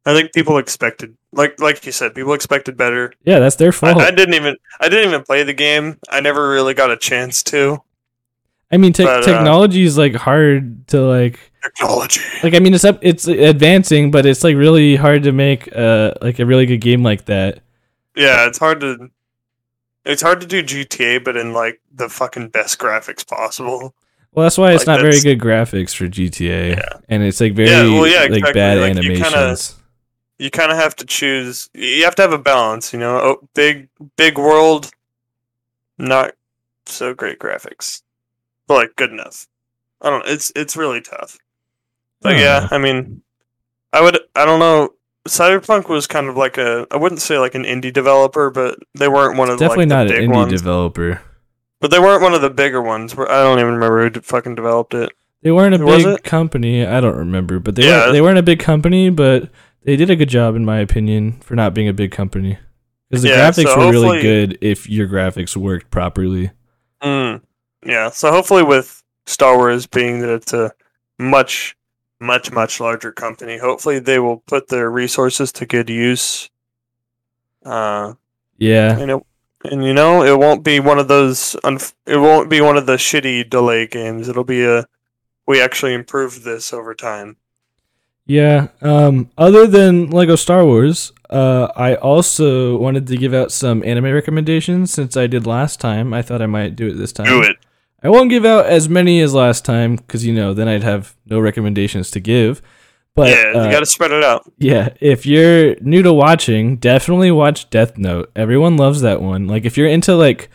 I 0.05 0.13
think 0.13 0.33
people 0.33 0.57
expected, 0.57 1.15
like 1.31 1.59
like 1.61 1.85
you 1.85 1.93
said, 1.93 2.15
people 2.15 2.33
expected 2.33 2.75
better. 2.75 3.13
yeah, 3.23 3.39
that's 3.39 3.55
their 3.55 3.69
I, 3.69 3.71
fault. 3.71 3.97
I 3.97 4.11
didn't 4.11 4.35
even 4.35 4.57
I 4.81 4.89
didn't 4.89 5.09
even 5.09 5.23
play 5.23 5.43
the 5.43 5.53
game. 5.53 5.99
I 6.09 6.19
never 6.19 6.49
really 6.49 6.73
got 6.73 6.91
a 6.91 6.97
chance 6.97 7.43
to. 7.43 7.81
I 8.71 8.77
mean, 8.77 8.91
te- 8.91 9.05
but, 9.05 9.23
uh, 9.23 9.25
technology 9.25 9.83
is 9.83 9.97
like 9.97 10.15
hard 10.15 10.87
to 10.89 11.01
like 11.01 11.39
Technology. 11.75 12.21
like 12.43 12.53
I 12.53 12.59
mean 12.59 12.73
it's 12.73 12.85
up 12.85 12.99
it's 13.01 13.27
advancing, 13.27 14.11
but 14.11 14.25
it's 14.25 14.43
like 14.43 14.55
really 14.55 14.95
hard 14.95 15.23
to 15.23 15.31
make 15.31 15.69
uh 15.75 16.13
like 16.21 16.39
a 16.39 16.45
really 16.45 16.65
good 16.65 16.81
game 16.81 17.03
like 17.03 17.25
that. 17.25 17.59
Yeah, 18.15 18.47
it's 18.47 18.57
hard 18.57 18.79
to. 18.81 19.09
It's 20.05 20.21
hard 20.21 20.39
to 20.41 20.47
do 20.47 20.63
GTA, 20.63 21.23
but 21.23 21.35
in 21.35 21.51
like 21.53 21.81
the 21.93 22.07
fucking 22.09 22.49
best 22.49 22.79
graphics 22.79 23.27
possible. 23.27 23.93
Well, 24.31 24.43
that's 24.43 24.57
why 24.57 24.71
it's 24.71 24.87
Like, 24.87 25.01
not 25.01 25.01
very 25.01 25.19
good 25.21 25.39
graphics 25.39 25.93
for 25.95 26.07
GTA, 26.07 26.77
Yeah. 26.77 26.89
and 27.09 27.23
it's 27.23 27.41
like 27.41 27.53
very 27.53 27.69
Yeah, 27.69 27.83
well, 27.99 28.07
yeah, 28.07 28.27
like 28.29 28.53
bad 28.53 28.77
Like, 28.79 28.91
animations. 28.95 29.75
you 30.39 30.49
kind 30.49 30.71
of 30.71 30.77
have 30.77 30.95
to 30.97 31.05
choose. 31.05 31.69
You 31.73 32.03
have 32.05 32.15
to 32.15 32.21
have 32.21 32.33
a 32.33 32.37
balance, 32.37 32.93
you 32.93 32.99
know. 32.99 33.17
Oh, 33.17 33.49
big, 33.53 33.89
big 34.15 34.37
world, 34.37 34.91
not 35.97 36.33
so 36.85 37.13
great 37.13 37.39
graphics, 37.39 38.01
but 38.67 38.75
like 38.75 38.95
good 38.95 39.11
enough. 39.11 39.47
I 40.01 40.09
don't. 40.09 40.25
It's 40.27 40.51
it's 40.55 40.77
really 40.77 41.01
tough. 41.01 41.37
But 42.21 42.33
Huh. 42.35 42.39
yeah, 42.41 42.67
I 42.71 42.77
mean, 42.77 43.21
I 43.93 44.01
would. 44.01 44.19
I 44.35 44.45
don't 44.45 44.59
know. 44.59 44.89
Cyberpunk 45.27 45.89
was 45.89 46.07
kind 46.07 46.27
of 46.27 46.37
like 46.37 46.57
a. 46.57 46.87
I 46.91 46.97
wouldn't 46.97 47.21
say 47.21 47.37
like 47.37 47.55
an 47.55 47.63
indie 47.63 47.91
developer, 47.93 48.49
but 48.49 48.79
they 48.97 49.07
weren't 49.07 49.37
one 49.37 49.49
of 49.49 49.59
Definitely 49.59 49.85
like, 49.85 49.89
not 49.89 50.07
the 50.07 50.17
an 50.17 50.29
indie 50.29 50.33
ones. 50.35 50.51
developer. 50.61 51.21
but 51.79 51.91
they 51.91 51.99
weren't 51.99 52.21
one 52.23 52.33
of 52.33 52.41
the 52.41 52.49
bigger 52.49 52.81
ones. 52.81 53.13
I 53.13 53.25
don't 53.43 53.59
even 53.59 53.73
remember 53.75 54.09
who 54.09 54.21
fucking 54.21 54.55
developed 54.55 54.93
it. 54.95 55.11
They 55.43 55.51
weren't 55.51 55.75
a 55.75 55.85
was 55.85 56.03
big 56.03 56.15
it? 56.15 56.23
company. 56.23 56.83
I 56.85 56.99
don't 56.99 57.15
remember, 57.17 57.59
but 57.59 57.75
they 57.75 57.85
Yeah. 57.85 57.99
weren't, 57.99 58.13
they 58.13 58.21
weren't 58.21 58.37
a 58.39 58.43
big 58.43 58.59
company, 58.59 59.11
but 59.11 59.49
they 59.83 59.95
did 59.95 60.09
a 60.09 60.15
good 60.15 60.29
job 60.29 60.55
in 60.55 60.65
my 60.65 60.79
opinion 60.79 61.33
for 61.41 61.55
not 61.55 61.75
being 61.75 61.87
a 61.87 61.93
big 61.93 62.11
company. 62.11 62.57
Because 63.09 63.21
the 63.21 63.29
Yeah, 63.29 63.49
graphics 63.51 63.67
so 63.71 63.77
were 63.77 63.91
really 63.91 64.21
good 64.21 64.57
if 64.61 64.89
your 64.89 65.07
graphics 65.07 65.55
worked 65.55 65.91
properly. 65.91 66.49
Mm. 67.03 67.41
Yeah. 67.85 68.09
So 68.09 68.31
hopefully, 68.31 68.63
with 68.63 69.03
Star 69.27 69.55
Wars 69.55 69.85
being 69.85 70.19
that 70.21 70.29
it's 70.31 70.53
a 70.53 70.73
much, 71.19 71.76
much, 72.19 72.51
much 72.51 72.79
larger 72.79 73.11
company, 73.11 73.57
hopefully 73.57 73.99
they 73.99 74.19
will 74.19 74.37
put 74.37 74.67
their 74.67 74.89
resources 74.89 75.51
to 75.53 75.65
good 75.65 75.89
use. 75.89 76.49
Uh, 77.65 78.13
Yeah, 78.57 78.97
and 78.97 79.11
it, 79.11 79.23
and 79.65 79.83
you 79.83 79.93
know, 79.93 80.23
it 80.23 80.37
won't 80.37 80.63
be 80.63 80.79
one 80.79 80.99
of 80.99 81.07
those. 81.07 81.55
Unf- 81.63 81.93
it 82.05 82.17
won't 82.17 82.49
be 82.49 82.61
one 82.61 82.77
of 82.77 82.85
the 82.85 82.95
shitty 82.95 83.49
delay 83.49 83.87
games. 83.87 84.29
It'll 84.29 84.43
be 84.43 84.63
a. 84.63 84.85
We 85.45 85.61
actually 85.61 85.93
improved 85.93 86.43
this 86.43 86.73
over 86.73 86.93
time. 86.93 87.37
Yeah. 88.25 88.67
Um, 88.81 89.31
other 89.37 89.65
than 89.65 90.09
Lego 90.09 90.35
Star 90.35 90.65
Wars, 90.65 91.13
uh, 91.29 91.69
I 91.75 91.95
also 91.95 92.77
wanted 92.77 93.07
to 93.07 93.15
give 93.15 93.33
out 93.33 93.53
some 93.53 93.81
anime 93.83 94.11
recommendations 94.11 94.91
since 94.91 95.15
I 95.15 95.27
did 95.27 95.47
last 95.47 95.79
time. 95.79 96.13
I 96.13 96.21
thought 96.21 96.41
I 96.41 96.47
might 96.47 96.75
do 96.75 96.87
it 96.87 96.95
this 96.95 97.13
time. 97.13 97.27
Do 97.27 97.41
it. 97.41 97.55
I 98.07 98.09
won't 98.09 98.29
give 98.29 98.45
out 98.45 98.67
as 98.67 98.87
many 98.87 99.19
as 99.19 99.33
last 99.33 99.65
time 99.65 99.97
because 99.97 100.25
you 100.25 100.33
know 100.33 100.53
then 100.53 100.69
I'd 100.69 100.83
have 100.83 101.13
no 101.25 101.41
recommendations 101.41 102.09
to 102.11 102.21
give. 102.21 102.61
But 103.15 103.31
yeah, 103.31 103.51
uh, 103.53 103.65
you 103.65 103.71
got 103.71 103.81
to 103.81 103.85
spread 103.85 104.11
it 104.11 104.23
out. 104.23 104.49
yeah, 104.57 104.89
if 105.01 105.25
you're 105.25 105.75
new 105.81 106.01
to 106.03 106.13
watching, 106.13 106.77
definitely 106.77 107.31
watch 107.31 107.69
Death 107.69 107.97
Note. 107.97 108.31
Everyone 108.33 108.77
loves 108.77 109.01
that 109.01 109.21
one. 109.21 109.45
Like 109.45 109.65
if 109.65 109.75
you're 109.75 109.89
into 109.89 110.15
like 110.15 110.49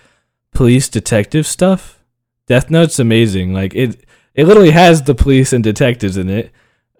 police 0.52 0.88
detective 0.88 1.46
stuff, 1.46 2.02
Death 2.46 2.70
Note's 2.70 2.98
amazing. 2.98 3.52
Like 3.52 3.74
it, 3.74 4.02
it 4.34 4.46
literally 4.46 4.70
has 4.70 5.02
the 5.02 5.14
police 5.14 5.52
and 5.52 5.62
detectives 5.62 6.16
in 6.16 6.30
it. 6.30 6.52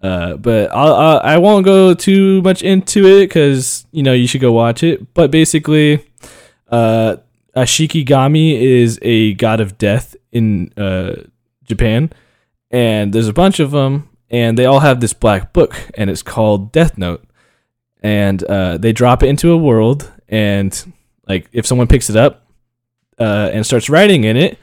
Uh, 0.03 0.35
but 0.35 0.69
I'll, 0.69 0.93
I'll 0.93 1.19
I 1.21 1.37
won't 1.39 1.65
go 1.65 1.95
too 1.95 2.43
much 2.43 2.61
into 2.61 3.07
it 3.07 3.21
because 3.21 3.87
you 3.91 4.03
know 4.03 4.13
you 4.13 4.27
should 4.27 4.41
go 4.41 4.51
watch 4.51 4.83
it. 4.83 5.15
But 5.15 5.31
basically, 5.31 6.05
uh, 6.67 7.15
a 7.55 7.61
Shinigami 7.61 8.61
is 8.61 8.99
a 9.01 9.33
god 9.33 9.59
of 9.59 9.79
death 9.79 10.15
in 10.33 10.73
uh 10.77 11.23
Japan, 11.63 12.11
and 12.71 13.13
there's 13.13 13.29
a 13.29 13.33
bunch 13.33 13.59
of 13.61 13.71
them, 13.71 14.09
and 14.29 14.57
they 14.57 14.65
all 14.65 14.81
have 14.81 14.99
this 14.99 15.13
black 15.13 15.53
book, 15.53 15.75
and 15.95 16.09
it's 16.09 16.23
called 16.23 16.71
Death 16.73 16.97
Note, 16.97 17.23
and 18.01 18.43
uh, 18.43 18.77
they 18.77 18.91
drop 18.91 19.23
it 19.23 19.29
into 19.29 19.51
a 19.51 19.57
world, 19.57 20.11
and 20.27 20.93
like 21.27 21.47
if 21.53 21.65
someone 21.65 21.87
picks 21.87 22.09
it 22.09 22.17
up, 22.17 22.45
uh, 23.19 23.49
and 23.53 23.65
starts 23.65 23.89
writing 23.89 24.25
in 24.25 24.35
it, 24.35 24.57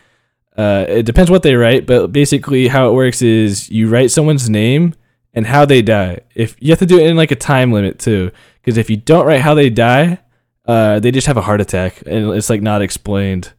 uh, 0.57 0.85
it 0.89 1.07
depends 1.07 1.31
what 1.31 1.43
they 1.43 1.55
write, 1.55 1.87
but 1.87 2.09
basically 2.09 2.69
how 2.69 2.91
it 2.91 2.93
works 2.93 3.23
is 3.23 3.71
you 3.71 3.89
write 3.89 4.11
someone's 4.11 4.51
name 4.51 4.95
and 5.33 5.47
how 5.47 5.65
they 5.65 5.81
die. 5.81 6.21
If 6.35 6.57
you 6.61 6.71
have 6.71 6.81
to 6.81 6.87
do 6.87 6.99
it 6.99 7.07
in 7.07 7.17
like 7.17 7.31
a 7.31 7.37
time 7.37 7.73
limit 7.73 7.99
too, 7.99 8.33
because 8.61 8.77
if 8.77 8.91
you 8.91 8.97
don't 8.97 9.27
write 9.27 9.41
how 9.41 9.55
they 9.55 9.71
die, 9.71 10.19
uh, 10.67 11.01
they 11.01 11.11
just 11.11 11.29
have 11.29 11.37
a 11.39 11.43
heart 11.43 11.61
attack, 11.61 12.03
and 12.07 12.31
it's 12.35 12.51
like 12.51 12.61
not 12.61 12.83
explained. 12.83 13.53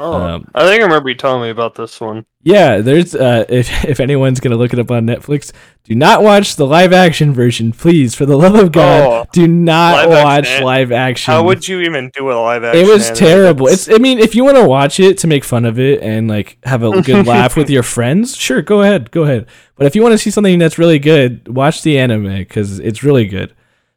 Oh, 0.00 0.12
Um, 0.12 0.48
I 0.54 0.64
think 0.64 0.80
I 0.80 0.84
remember 0.84 1.08
you 1.08 1.16
telling 1.16 1.42
me 1.42 1.50
about 1.50 1.74
this 1.74 2.00
one. 2.00 2.24
Yeah, 2.44 2.78
there's 2.78 3.16
uh, 3.16 3.44
if 3.48 3.84
if 3.84 3.98
anyone's 3.98 4.38
gonna 4.38 4.54
look 4.56 4.72
it 4.72 4.78
up 4.78 4.90
on 4.92 5.06
Netflix, 5.06 5.50
do 5.82 5.94
not 5.96 6.22
watch 6.22 6.54
the 6.54 6.66
live 6.66 6.92
action 6.92 7.32
version, 7.34 7.72
please. 7.72 8.14
For 8.14 8.24
the 8.24 8.36
love 8.36 8.54
of 8.54 8.70
God, 8.70 9.02
Oh, 9.26 9.30
do 9.32 9.48
not 9.48 10.08
live 10.08 10.24
watch 10.24 10.48
an- 10.48 10.62
live 10.62 10.92
action. 10.92 11.32
How 11.32 11.42
would 11.42 11.66
you 11.66 11.80
even 11.80 12.10
do 12.14 12.30
a 12.30 12.34
live 12.40 12.62
action? 12.62 12.80
it 12.84 12.86
was 12.88 13.06
anime? 13.10 13.16
terrible. 13.18 13.66
It's 13.66 13.88
I 13.90 13.98
mean, 13.98 14.20
if 14.20 14.36
you 14.36 14.44
want 14.44 14.56
to 14.56 14.64
watch 14.68 15.00
it 15.00 15.18
to 15.18 15.26
make 15.26 15.42
fun 15.42 15.64
of 15.64 15.80
it 15.80 16.00
and 16.00 16.28
like 16.28 16.58
have 16.62 16.84
a 16.84 17.02
good 17.02 17.26
laugh 17.34 17.56
with 17.56 17.68
your 17.68 17.82
friends, 17.82 18.36
sure, 18.36 18.62
go 18.62 18.82
ahead, 18.82 19.10
go 19.10 19.24
ahead. 19.24 19.46
But 19.74 19.86
if 19.88 19.96
you 19.96 20.02
want 20.02 20.12
to 20.12 20.18
see 20.18 20.30
something 20.30 20.60
that's 20.60 20.78
really 20.78 21.00
good, 21.00 21.48
watch 21.48 21.82
the 21.82 21.98
anime 21.98 22.36
because 22.38 22.78
it's 22.78 23.02
really 23.02 23.26
good. 23.26 23.52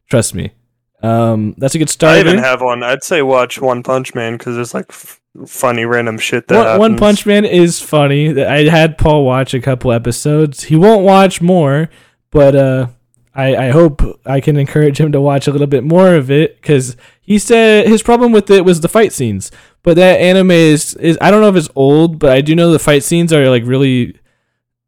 Trust 0.09 0.33
me. 0.33 0.51
Um, 1.01 1.55
that's 1.57 1.75
a 1.75 1.79
good 1.79 1.89
start. 1.89 2.17
I 2.17 2.19
even 2.19 2.37
have 2.37 2.61
one. 2.61 2.83
I'd 2.83 3.03
say 3.03 3.21
watch 3.21 3.59
One 3.59 3.83
Punch 3.83 4.13
Man 4.13 4.37
because 4.37 4.55
there's 4.55 4.73
like 4.73 4.85
f- 4.89 5.19
funny 5.47 5.85
random 5.85 6.17
shit 6.17 6.47
that 6.47 6.77
One, 6.77 6.91
One. 6.91 6.97
Punch 6.97 7.25
Man 7.25 7.45
is 7.45 7.81
funny. 7.81 8.43
I 8.43 8.69
had 8.69 8.97
Paul 8.97 9.25
watch 9.25 9.53
a 9.53 9.59
couple 9.59 9.91
episodes. 9.91 10.63
He 10.63 10.75
won't 10.75 11.03
watch 11.03 11.41
more, 11.41 11.89
but 12.29 12.55
uh, 12.55 12.87
I 13.33 13.55
I 13.55 13.69
hope 13.69 14.01
I 14.25 14.41
can 14.41 14.57
encourage 14.57 14.99
him 14.99 15.11
to 15.13 15.21
watch 15.21 15.47
a 15.47 15.51
little 15.51 15.67
bit 15.67 15.83
more 15.83 16.15
of 16.15 16.29
it 16.29 16.61
because 16.61 16.95
he 17.21 17.39
said 17.39 17.87
his 17.87 18.03
problem 18.03 18.31
with 18.31 18.49
it 18.51 18.65
was 18.65 18.81
the 18.81 18.89
fight 18.89 19.13
scenes. 19.13 19.51
But 19.83 19.95
that 19.95 20.19
anime 20.19 20.51
is 20.51 20.93
is 20.95 21.17
I 21.19 21.31
don't 21.31 21.41
know 21.41 21.49
if 21.49 21.55
it's 21.55 21.69
old, 21.75 22.19
but 22.19 22.31
I 22.31 22.41
do 22.41 22.53
know 22.55 22.71
the 22.71 22.79
fight 22.79 23.03
scenes 23.03 23.33
are 23.33 23.49
like 23.49 23.63
really. 23.65 24.17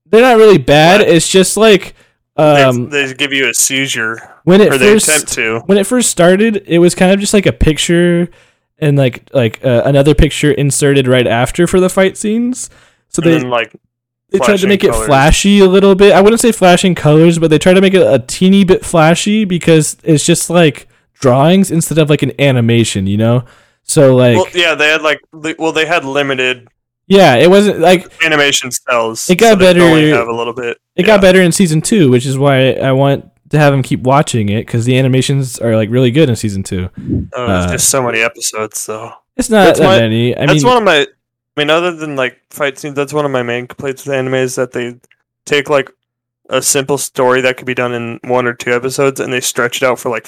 They're 0.05 0.21
not 0.21 0.37
really 0.37 0.59
bad. 0.59 1.01
It's 1.01 1.27
just 1.27 1.57
like 1.57 1.95
um 2.35 2.89
they, 2.89 3.13
give 3.13 3.31
you 3.31 3.47
a 3.49 3.53
seizure, 3.53 4.17
when 4.43 4.61
it 4.61 4.71
they 4.71 4.93
first 4.93 5.07
attempt 5.07 5.33
to. 5.33 5.59
when 5.65 5.77
it 5.77 5.85
first 5.85 6.09
started, 6.09 6.63
it 6.67 6.79
was 6.79 6.95
kind 6.95 7.11
of 7.11 7.19
just 7.19 7.33
like 7.33 7.45
a 7.45 7.53
picture 7.53 8.29
and 8.79 8.97
like 8.97 9.29
like 9.33 9.63
uh, 9.63 9.83
another 9.85 10.15
picture 10.15 10.51
inserted 10.51 11.07
right 11.07 11.27
after 11.27 11.67
for 11.67 11.79
the 11.79 11.89
fight 11.89 12.17
scenes. 12.17 12.69
So 13.09 13.21
And 13.21 13.31
they 13.31 13.37
then 13.37 13.49
like 13.49 13.75
they 14.33 14.39
tried 14.39 14.57
to 14.57 14.67
make 14.67 14.83
it 14.83 14.95
flashy 14.95 15.59
a 15.59 15.67
little 15.67 15.93
bit. 15.93 16.13
I 16.13 16.21
wouldn't 16.21 16.41
say 16.41 16.51
flashing 16.51 16.95
colors, 16.95 17.37
but 17.37 17.51
they 17.51 17.59
tried 17.59 17.75
to 17.75 17.81
make 17.81 17.93
it 17.93 18.01
a 18.01 18.17
teeny 18.17 18.63
bit 18.63 18.83
flashy 18.83 19.45
because 19.45 19.95
it's 20.03 20.25
just 20.25 20.49
like 20.49 20.87
drawings 21.13 21.69
instead 21.69 21.99
of 21.99 22.09
like 22.09 22.23
an 22.23 22.31
animation, 22.41 23.05
you 23.05 23.17
know? 23.17 23.45
So 23.83 24.15
like 24.15 24.35
Well, 24.35 24.47
yeah, 24.55 24.73
they 24.73 24.87
had 24.89 25.03
like 25.03 25.21
li- 25.33 25.55
well, 25.59 25.71
they 25.71 25.85
had 25.85 26.03
limited 26.03 26.67
yeah, 27.07 27.35
it 27.35 27.49
wasn't 27.49 27.79
like 27.79 28.11
animation 28.23 28.71
cells. 28.71 29.29
It 29.29 29.35
got 29.35 29.53
so 29.53 29.55
they 29.57 29.73
could 29.73 29.81
only 29.81 30.01
better- 30.11 30.17
Have 30.17 30.27
a 30.27 30.33
little 30.35 30.53
bit. 30.53 30.77
it 30.95 31.01
yeah. 31.01 31.05
got 31.05 31.21
better 31.21 31.41
in 31.41 31.51
season 31.51 31.81
2, 31.81 32.09
which 32.09 32.25
is 32.25 32.37
why 32.37 32.71
I 32.73 32.91
want 32.91 33.29
to 33.49 33.57
have 33.59 33.71
them 33.73 33.83
keep 33.83 34.01
watching 34.01 34.49
it 34.49 34.67
cuz 34.67 34.85
the 34.85 34.97
animations 34.97 35.59
are 35.59 35.75
like 35.75 35.89
really 35.89 36.11
good 36.11 36.29
in 36.29 36.35
season 36.35 36.63
2. 36.63 36.89
Oh, 37.33 37.47
there's 37.47 37.65
uh, 37.65 37.71
just 37.73 37.89
so 37.89 38.01
many 38.01 38.19
episodes, 38.21 38.85
though. 38.85 39.11
It's 39.37 39.49
not 39.49 39.65
That's 39.65 39.79
that 39.79 39.85
my- 39.85 39.99
many. 39.99 40.35
I 40.35 40.45
that's 40.45 40.63
mean 40.63 40.67
one 40.67 40.77
of 40.77 40.83
my. 40.83 41.01
I 41.55 41.61
mean, 41.61 41.69
other 41.69 41.95
than 41.95 42.15
like 42.15 42.39
fight 42.49 42.79
scenes, 42.79 42.95
that's 42.95 43.13
one 43.13 43.25
of 43.25 43.31
my 43.31 43.43
main 43.43 43.67
complaints 43.67 44.05
with 44.05 44.15
anime 44.15 44.33
is 44.35 44.55
that 44.55 44.71
they 44.71 44.95
take 45.45 45.69
like 45.69 45.91
a 46.49 46.61
simple 46.63 46.97
story 46.97 47.41
that 47.41 47.57
could 47.57 47.67
be 47.67 47.75
done 47.75 47.93
in 47.93 48.19
one 48.23 48.47
or 48.47 48.53
two 48.55 48.71
episodes 48.73 49.19
and 49.19 49.31
they 49.31 49.39
stretch 49.41 49.81
it 49.81 49.85
out 49.85 49.99
for 49.99 50.09
like 50.09 50.25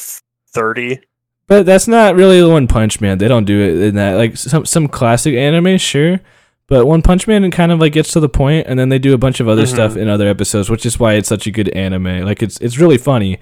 thirty. 0.53 0.99
But 1.47 1.65
that's 1.65 1.87
not 1.87 2.15
really 2.15 2.43
One 2.43 2.67
Punch 2.67 3.01
Man. 3.01 3.17
They 3.19 3.27
don't 3.27 3.45
do 3.45 3.59
it 3.59 3.87
in 3.89 3.95
that. 3.95 4.13
Like 4.17 4.37
some 4.37 4.65
some 4.65 4.87
classic 4.87 5.35
anime, 5.35 5.77
sure. 5.77 6.19
But 6.67 6.85
One 6.85 7.01
Punch 7.03 7.27
Man 7.27 7.49
kind 7.51 7.71
of 7.71 7.79
like 7.79 7.93
gets 7.93 8.11
to 8.13 8.19
the 8.19 8.29
point, 8.29 8.65
and 8.67 8.79
then 8.79 8.89
they 8.89 8.97
do 8.99 9.13
a 9.13 9.17
bunch 9.19 9.39
of 9.39 9.47
other 9.47 9.63
Mhm. 9.63 9.67
stuff 9.73 9.95
in 9.95 10.07
other 10.09 10.27
episodes, 10.27 10.69
which 10.69 10.85
is 10.85 10.99
why 10.99 11.13
it's 11.13 11.29
such 11.29 11.45
a 11.45 11.51
good 11.51 11.69
anime. 11.69 12.21
Like 12.25 12.41
it's 12.41 12.57
it's 12.59 12.77
really 12.79 12.97
funny. 12.97 13.37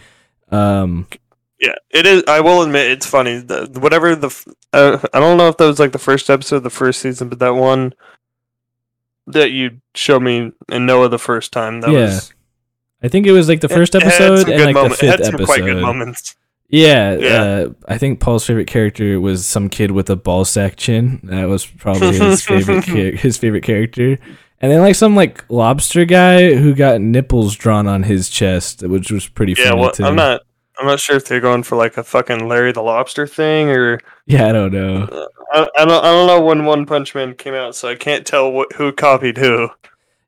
Um, 0.52 1.08
Yeah, 1.60 1.76
it 1.92 2.06
is. 2.06 2.24
I 2.28 2.42
will 2.42 2.62
admit 2.64 2.92
it's 2.92 3.06
funny. 3.08 3.38
The, 3.40 3.70
whatever 3.80 4.16
the, 4.16 4.28
uh, 4.74 4.98
I 5.14 5.20
don't 5.22 5.38
know 5.38 5.48
if 5.48 5.56
that 5.58 5.66
was 5.66 5.80
like 5.80 5.94
the 5.94 6.00
first 6.00 6.30
episode 6.30 6.58
of 6.58 6.64
the 6.64 6.70
first 6.70 7.00
season, 7.00 7.30
but 7.30 7.40
that 7.40 7.56
one 7.56 7.94
that 9.28 9.52
you 9.52 9.80
showed 9.96 10.22
me 10.22 10.52
in 10.70 10.86
Noah 10.86 11.08
the 11.08 11.18
first 11.20 11.54
time, 11.54 11.80
that 11.82 11.92
Yeah, 11.92 12.00
was 12.08 12.34
I 13.02 13.08
think 13.08 13.26
it 13.26 13.32
was 13.32 13.48
like 13.48 13.62
the 13.62 13.70
first 13.70 13.96
it 13.96 14.04
had 14.04 14.12
some 14.14 14.34
episode 14.34 14.50
and 14.50 14.66
like 14.66 14.74
moment- 14.76 15.00
the 15.00 15.06
it 15.06 15.10
fifth 15.10 15.10
had 15.20 15.26
some 15.26 15.36
episode. 15.36 15.46
quite 15.46 15.62
good 15.64 15.82
moments. 15.82 16.36
Yeah, 16.70 17.14
Yeah. 17.18 17.42
Uh, 17.44 17.70
I 17.88 17.98
think 17.98 18.20
Paul's 18.20 18.46
favorite 18.46 18.68
character 18.68 19.20
was 19.20 19.46
some 19.46 19.70
kid 19.70 19.92
with 19.92 20.10
a 20.10 20.16
ball 20.16 20.46
sack 20.46 20.76
chin. 20.76 21.20
That 21.24 21.46
was 21.46 21.66
probably 21.66 22.18
his 22.18 22.42
favorite 22.46 22.84
char- 22.86 23.12
his 23.12 23.38
favorite 23.38 23.64
character. 23.64 24.18
And 24.62 24.72
then 24.72 24.80
like 24.82 24.96
some 24.96 25.16
like 25.16 25.44
lobster 25.50 26.06
guy 26.06 26.54
who 26.56 26.74
got 26.74 27.02
nipples 27.02 27.56
drawn 27.56 27.86
on 27.88 28.04
his 28.04 28.30
chest, 28.30 28.82
which 28.82 29.12
was 29.12 29.28
pretty 29.28 29.54
Yeah, 29.58 29.70
funny 29.70 29.82
well, 29.82 29.92
too. 29.92 30.06
I'm 30.06 30.16
not. 30.16 30.42
I'm 30.80 30.88
not 30.88 31.00
sure 31.00 31.16
if 31.16 31.26
they're 31.26 31.40
going 31.40 31.62
for 31.62 31.76
like 31.76 31.98
a 31.98 32.04
fucking 32.04 32.48
Larry 32.48 32.72
the 32.72 32.82
Lobster 32.82 33.28
thing 33.28 33.70
or 33.70 34.00
Yeah, 34.26 34.48
I 34.48 34.52
don't 34.52 34.72
know. 34.74 35.08
I, 35.52 35.68
I 35.78 35.86
don't 35.86 36.04
I 36.04 36.12
don't 36.12 36.26
know 36.28 36.42
when 36.42 36.66
One 36.66 36.88
Punch 36.88 37.14
Man 37.14 37.36
came 37.36 37.54
out, 37.54 37.76
so 37.76 37.88
I 37.90 37.94
can't 37.96 38.26
tell 38.26 38.52
what, 38.52 38.74
who 38.74 38.92
copied 38.92 39.38
who. 39.38 39.70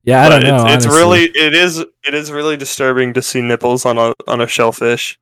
Yeah, 0.03 0.21
I 0.23 0.29
But 0.29 0.39
don't 0.41 0.57
know. 0.57 0.65
It's, 0.67 0.85
it's 0.85 0.93
really 0.93 1.23
it 1.23 1.55
is 1.55 1.79
it 1.79 2.13
is 2.13 2.31
really 2.31 2.57
disturbing 2.57 3.13
to 3.13 3.23
see 3.23 3.41
nipples 3.41 3.85
on 3.87 3.97
a 3.97 4.13
on 4.27 4.39
a 4.41 4.45
shellfish. 4.47 5.17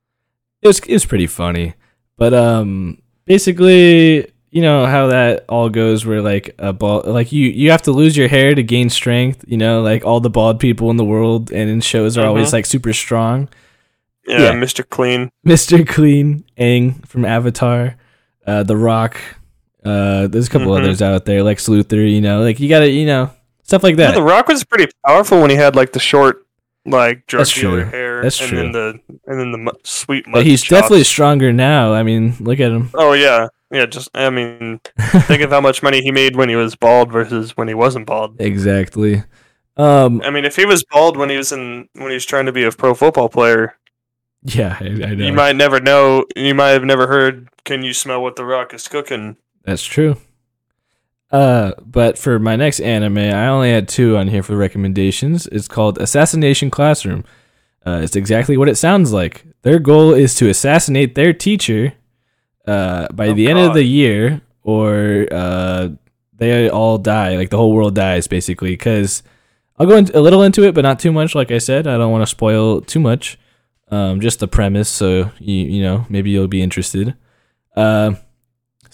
It 0.63 0.67
was 0.67 0.79
it 0.79 0.93
was 0.93 1.05
pretty 1.05 1.27
funny. 1.27 1.73
But 2.17 2.33
um 2.33 3.01
basically, 3.25 4.31
you 4.51 4.61
know 4.61 4.85
how 4.85 5.07
that 5.07 5.45
all 5.49 5.69
goes 5.69 6.05
where 6.05 6.21
like 6.21 6.55
a 6.59 6.71
ball 6.73 7.03
like 7.05 7.31
you 7.31 7.47
you 7.49 7.71
have 7.71 7.81
to 7.83 7.91
lose 7.91 8.15
your 8.15 8.27
hair 8.27 8.55
to 8.55 8.63
gain 8.63 8.89
strength, 8.89 9.43
you 9.47 9.57
know, 9.57 9.81
like 9.81 10.05
all 10.05 10.19
the 10.19 10.29
bald 10.29 10.59
people 10.59 10.89
in 10.89 10.97
the 10.97 11.03
world 11.05 11.51
and 11.51 11.69
in 11.69 11.81
shows 11.81 12.17
are 12.17 12.25
always 12.25 12.49
Mhm. 12.49 12.53
like 12.53 12.65
super 12.65 12.93
strong. 12.93 13.49
Yeah, 14.27 14.39
Yeah. 14.39 14.51
Mr. 14.53 14.87
Clean. 14.87 15.29
Mr. 15.45 15.85
Clean, 15.85 16.43
Aang 16.57 17.05
from 17.07 17.25
Avatar, 17.25 17.95
uh 18.47 18.63
The 18.63 18.77
Rock, 18.77 19.17
uh 19.83 20.27
there's 20.27 20.47
a 20.47 20.49
couple 20.49 20.67
Mhm. 20.71 20.79
others 20.81 21.01
out 21.01 21.25
there 21.25 21.43
like 21.43 21.57
Sluther, 21.57 22.09
you 22.09 22.21
know, 22.21 22.41
like 22.41 22.59
you 22.59 22.69
got 22.69 22.79
to, 22.79 22.89
you 22.89 23.05
know, 23.05 23.31
stuff 23.63 23.83
like 23.83 23.97
Yeah, 23.97 24.07
that. 24.07 24.15
the 24.15 24.23
Rock 24.23 24.47
was 24.47 24.63
pretty 24.63 24.91
powerful 25.05 25.41
when 25.41 25.49
he 25.49 25.57
had 25.57 25.75
like 25.75 25.91
the 25.91 25.99
short 25.99 26.42
like 26.85 27.25
drug 27.27 27.41
That's 27.41 27.53
dealer 27.53 27.81
true. 27.83 27.89
hair 27.91 28.21
That's 28.23 28.39
and 28.41 28.49
true. 28.49 28.57
then 28.61 28.71
the 28.71 28.99
and 29.27 29.39
then 29.39 29.51
the 29.51 29.57
mu- 29.57 29.71
sweet 29.83 30.25
but 30.31 30.45
he's 30.45 30.61
chops. 30.61 30.69
definitely 30.81 31.03
stronger 31.05 31.53
now. 31.53 31.93
I 31.93 32.03
mean, 32.03 32.35
look 32.39 32.59
at 32.59 32.71
him. 32.71 32.89
Oh 32.93 33.13
yeah. 33.13 33.47
Yeah, 33.71 33.85
just 33.87 34.09
I 34.13 34.29
mean 34.29 34.79
think 34.99 35.41
of 35.41 35.49
how 35.51 35.61
much 35.61 35.81
money 35.81 36.01
he 36.01 36.11
made 36.11 36.35
when 36.35 36.49
he 36.49 36.55
was 36.55 36.75
bald 36.75 37.11
versus 37.11 37.55
when 37.57 37.67
he 37.67 37.73
wasn't 37.73 38.05
bald. 38.05 38.39
exactly. 38.39 39.23
Um 39.77 40.21
I 40.23 40.29
mean, 40.29 40.45
if 40.45 40.55
he 40.55 40.65
was 40.65 40.83
bald 40.83 41.17
when 41.17 41.29
he 41.29 41.37
was 41.37 41.51
in 41.51 41.87
when 41.93 42.09
he 42.09 42.15
was 42.15 42.25
trying 42.25 42.45
to 42.45 42.51
be 42.51 42.63
a 42.63 42.71
pro 42.71 42.93
football 42.93 43.29
player, 43.29 43.75
yeah, 44.43 44.77
I, 44.79 44.85
I 44.85 44.89
know. 45.15 45.25
you 45.25 45.33
might 45.33 45.55
never 45.55 45.79
know. 45.79 46.25
You 46.35 46.53
might 46.53 46.69
have 46.71 46.83
never 46.83 47.07
heard. 47.07 47.47
Can 47.63 47.81
you 47.81 47.93
smell 47.93 48.21
what 48.21 48.35
the 48.35 48.43
Rock 48.45 48.73
is 48.73 48.87
cooking? 48.89 49.37
That's 49.63 49.83
true. 49.85 50.17
Uh, 51.33 51.71
but 51.81 52.15
for 52.17 52.37
my 52.37 52.55
next 52.55 52.79
anime, 52.79 53.17
I 53.17 53.47
only 53.47 53.71
had 53.71 53.87
two 53.87 54.15
on 54.17 54.27
here 54.27 54.43
for 54.43 54.55
recommendations. 54.55 55.47
It's 55.47 55.67
called 55.67 55.97
Assassination 55.97 56.69
Classroom. 56.69 57.25
Uh, 57.85 58.01
it's 58.03 58.15
exactly 58.15 58.55
what 58.55 58.69
it 58.69 58.75
sounds 58.75 59.11
like. 59.11 59.43
Their 59.63 59.79
goal 59.79 60.13
is 60.13 60.35
to 60.35 60.47
assassinate 60.47 61.15
their 61.15 61.33
teacher 61.33 61.93
uh, 62.67 63.07
by 63.11 63.29
Oh, 63.29 63.33
the 63.33 63.47
end 63.47 63.57
of 63.57 63.73
the 63.73 63.83
year, 63.83 64.41
or 64.61 65.27
uh, 65.31 65.89
they 66.33 66.69
all 66.69 66.99
die. 66.99 67.35
Like 67.35 67.49
the 67.49 67.57
whole 67.57 67.73
world 67.73 67.95
dies, 67.95 68.27
basically. 68.27 68.71
Because 68.71 69.23
I'll 69.79 69.87
go 69.87 69.97
into, 69.97 70.17
a 70.17 70.21
little 70.21 70.43
into 70.43 70.63
it, 70.63 70.75
but 70.75 70.81
not 70.81 70.99
too 70.99 71.11
much. 71.11 71.33
Like 71.33 71.51
I 71.51 71.57
said, 71.57 71.87
I 71.87 71.97
don't 71.97 72.11
want 72.11 72.21
to 72.21 72.27
spoil 72.27 72.81
too 72.81 72.99
much. 72.99 73.39
Um, 73.89 74.21
just 74.21 74.39
the 74.39 74.47
premise, 74.47 74.89
so 74.89 75.31
you 75.39 75.55
you 75.55 75.81
know 75.83 76.05
maybe 76.09 76.29
you'll 76.29 76.47
be 76.47 76.61
interested. 76.61 77.15
Uh, 77.75 78.13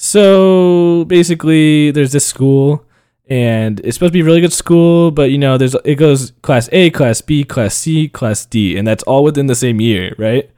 so 0.02 1.04
basically, 1.10 1.92
there's 1.92 2.14
this 2.14 2.26
school, 2.26 2.86
and 3.28 3.82
it's 3.82 3.98
supposed 3.98 4.14
to 4.14 4.18
be 4.18 4.22
a 4.22 4.24
really 4.24 4.40
good 4.40 4.54
school, 4.54 5.12
but 5.12 5.30
you 5.30 5.38
know, 5.38 5.58
there's 5.58 5.76
it 5.84 5.96
goes 5.96 6.32
class 6.42 6.70
A, 6.72 6.90
class 6.90 7.20
B, 7.20 7.44
class 7.44 7.76
C, 7.76 8.08
class 8.08 8.46
D, 8.46 8.78
and 8.78 8.88
that's 8.88 9.04
all 9.04 9.26
within 9.26 9.48
the 9.48 9.56
same 9.56 9.82
year, 9.82 10.16
right? 10.18 10.50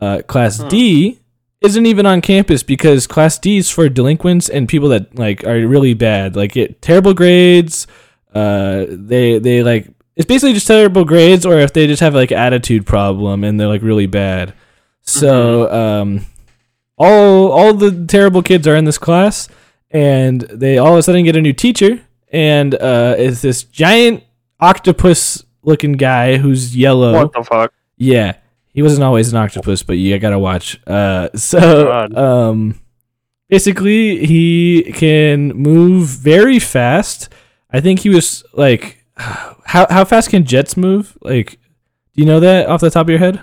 Uh, 0.00 0.22
class 0.28 0.60
Hmm. 0.60 0.68
D 0.68 1.18
isn't 1.62 1.84
even 1.84 2.06
on 2.06 2.20
campus 2.20 2.62
because 2.62 3.08
class 3.08 3.40
D 3.40 3.56
is 3.56 3.72
for 3.72 3.88
delinquents 3.88 4.48
and 4.48 4.68
people 4.68 4.88
that 4.90 5.18
like 5.18 5.42
are 5.42 5.66
really 5.66 5.94
bad, 5.94 6.36
like 6.36 6.52
get 6.52 6.80
terrible 6.80 7.12
grades. 7.12 7.88
Uh, 8.32 8.86
they 8.88 9.40
they 9.40 9.64
like 9.64 9.88
it's 10.14 10.26
basically 10.26 10.52
just 10.52 10.68
terrible 10.68 11.04
grades, 11.04 11.44
or 11.44 11.58
if 11.58 11.72
they 11.72 11.88
just 11.88 12.00
have 12.02 12.14
like 12.14 12.30
attitude 12.30 12.86
problem 12.86 13.42
and 13.42 13.58
they're 13.58 13.66
like 13.66 13.82
really 13.82 14.06
bad. 14.06 14.54
So 15.02 15.72
um, 15.72 16.26
all 16.98 17.50
all 17.50 17.74
the 17.74 18.06
terrible 18.06 18.42
kids 18.42 18.66
are 18.66 18.76
in 18.76 18.84
this 18.84 18.98
class, 18.98 19.48
and 19.90 20.42
they 20.42 20.78
all 20.78 20.92
of 20.92 20.98
a 20.98 21.02
sudden 21.02 21.24
get 21.24 21.36
a 21.36 21.40
new 21.40 21.52
teacher, 21.52 22.00
and 22.30 22.74
uh, 22.74 23.14
it's 23.18 23.42
this 23.42 23.64
giant 23.64 24.24
octopus 24.60 25.44
looking 25.62 25.92
guy 25.92 26.36
who's 26.36 26.76
yellow. 26.76 27.12
What 27.12 27.32
the 27.32 27.44
fuck? 27.44 27.72
Yeah, 27.96 28.36
he 28.68 28.82
wasn't 28.82 29.04
always 29.04 29.32
an 29.32 29.38
octopus, 29.38 29.82
but 29.82 29.94
you 29.94 30.18
gotta 30.18 30.38
watch. 30.38 30.80
Uh, 30.86 31.28
so 31.34 32.08
um, 32.14 32.80
basically, 33.48 34.24
he 34.26 34.92
can 34.94 35.48
move 35.48 36.08
very 36.08 36.58
fast. 36.58 37.28
I 37.70 37.80
think 37.80 38.00
he 38.00 38.08
was 38.08 38.44
like, 38.52 39.04
how 39.16 39.86
how 39.90 40.04
fast 40.04 40.30
can 40.30 40.44
jets 40.44 40.76
move? 40.76 41.16
Like, 41.20 41.52
do 42.14 42.22
you 42.22 42.26
know 42.26 42.40
that 42.40 42.68
off 42.68 42.80
the 42.80 42.90
top 42.90 43.06
of 43.06 43.10
your 43.10 43.18
head? 43.18 43.42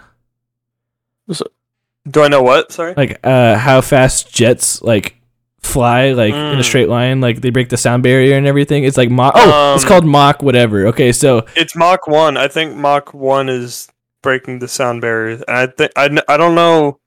Do 2.09 2.21
I 2.21 2.27
know 2.27 2.41
what? 2.43 2.71
Sorry. 2.71 2.93
Like, 2.95 3.19
uh, 3.23 3.57
how 3.57 3.81
fast 3.81 4.33
jets 4.33 4.81
like 4.81 5.15
fly 5.61 6.11
like 6.11 6.33
in 6.33 6.57
a 6.57 6.61
Mm. 6.61 6.63
straight 6.63 6.89
line? 6.89 7.21
Like 7.21 7.41
they 7.41 7.49
break 7.49 7.69
the 7.69 7.77
sound 7.77 8.03
barrier 8.03 8.35
and 8.35 8.45
everything. 8.45 8.83
It's 8.83 8.97
like 8.97 9.09
Mach. 9.09 9.33
Oh, 9.35 9.73
it's 9.75 9.83
Um, 9.83 9.87
called 9.89 10.05
Mach 10.05 10.41
whatever. 10.43 10.87
Okay, 10.87 11.11
so 11.13 11.45
It's 11.55 11.75
Mach 11.75 12.07
one. 12.07 12.35
I 12.37 12.47
think 12.49 12.75
Mach 12.75 13.13
one 13.13 13.47
is 13.49 13.87
breaking 14.21 14.59
the 14.59 14.67
sound 14.67 15.01
barrier. 15.01 15.41
I 15.47 15.67
think 15.67 15.91
I, 15.95 16.09
I 16.27 16.37
don't 16.37 16.55
know. 16.55 16.99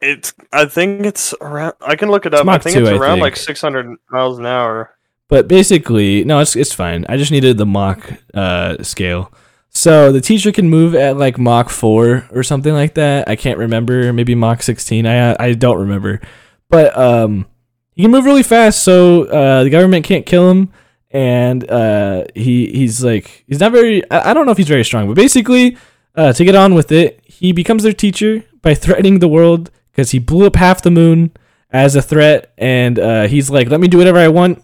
It's 0.00 0.32
I 0.52 0.64
think 0.64 1.04
it's 1.06 1.34
around. 1.40 1.74
I 1.80 1.94
can 1.94 2.10
look 2.10 2.26
it 2.26 2.34
up. 2.34 2.48
I 2.48 2.58
think 2.58 2.74
2, 2.76 2.86
it's 2.86 2.90
around 2.98 3.16
think. 3.16 3.22
like 3.22 3.36
600 3.36 3.96
miles 4.10 4.38
an 4.38 4.46
hour. 4.46 4.94
But 5.28 5.46
basically, 5.46 6.24
no, 6.24 6.40
it's 6.40 6.56
it's 6.56 6.72
fine. 6.72 7.04
I 7.08 7.16
just 7.18 7.30
needed 7.30 7.58
the 7.58 7.66
Mach 7.66 8.14
uh, 8.34 8.82
scale. 8.82 9.30
So 9.70 10.10
the 10.12 10.20
teacher 10.20 10.50
can 10.50 10.68
move 10.68 10.94
at 10.94 11.16
like 11.16 11.38
Mach 11.38 11.68
four 11.68 12.28
or 12.32 12.42
something 12.42 12.72
like 12.72 12.94
that. 12.94 13.28
I 13.28 13.36
can't 13.36 13.58
remember. 13.58 14.12
Maybe 14.12 14.34
Mach 14.34 14.62
sixteen. 14.62 15.06
I 15.06 15.36
I 15.38 15.52
don't 15.54 15.78
remember. 15.78 16.20
But 16.68 16.96
um, 16.96 17.46
he 17.94 18.02
can 18.02 18.10
move 18.10 18.24
really 18.24 18.42
fast, 18.42 18.82
so 18.82 19.24
uh, 19.24 19.64
the 19.64 19.70
government 19.70 20.04
can't 20.04 20.26
kill 20.26 20.50
him. 20.50 20.72
And 21.10 21.68
uh, 21.70 22.24
he 22.34 22.66
he's 22.66 23.02
like 23.02 23.44
he's 23.46 23.60
not 23.60 23.72
very. 23.72 24.08
I, 24.10 24.30
I 24.30 24.34
don't 24.34 24.46
know 24.46 24.52
if 24.52 24.58
he's 24.58 24.68
very 24.68 24.84
strong, 24.84 25.06
but 25.06 25.16
basically, 25.16 25.76
uh, 26.14 26.32
to 26.32 26.44
get 26.44 26.54
on 26.54 26.74
with 26.74 26.92
it, 26.92 27.20
he 27.24 27.52
becomes 27.52 27.82
their 27.82 27.92
teacher 27.92 28.44
by 28.60 28.74
threatening 28.74 29.20
the 29.20 29.28
world 29.28 29.70
because 29.90 30.10
he 30.10 30.18
blew 30.18 30.46
up 30.46 30.56
half 30.56 30.82
the 30.82 30.90
moon 30.90 31.32
as 31.70 31.96
a 31.96 32.02
threat, 32.02 32.52
and 32.58 32.98
uh, 32.98 33.26
he's 33.26 33.48
like, 33.48 33.70
"Let 33.70 33.80
me 33.80 33.88
do 33.88 33.98
whatever 33.98 34.18
I 34.18 34.28
want." 34.28 34.62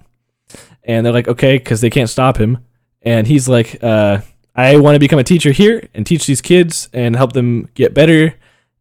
and 0.84 1.04
they're 1.04 1.12
like 1.12 1.28
okay 1.28 1.58
because 1.58 1.80
they 1.80 1.90
can't 1.90 2.10
stop 2.10 2.36
him 2.36 2.58
and 3.02 3.26
he's 3.26 3.48
like 3.48 3.82
uh, 3.82 4.18
i 4.54 4.76
want 4.76 4.94
to 4.94 4.98
become 5.00 5.18
a 5.18 5.24
teacher 5.24 5.50
here 5.52 5.88
and 5.94 6.06
teach 6.06 6.26
these 6.26 6.40
kids 6.40 6.88
and 6.92 7.16
help 7.16 7.32
them 7.32 7.68
get 7.74 7.94
better 7.94 8.34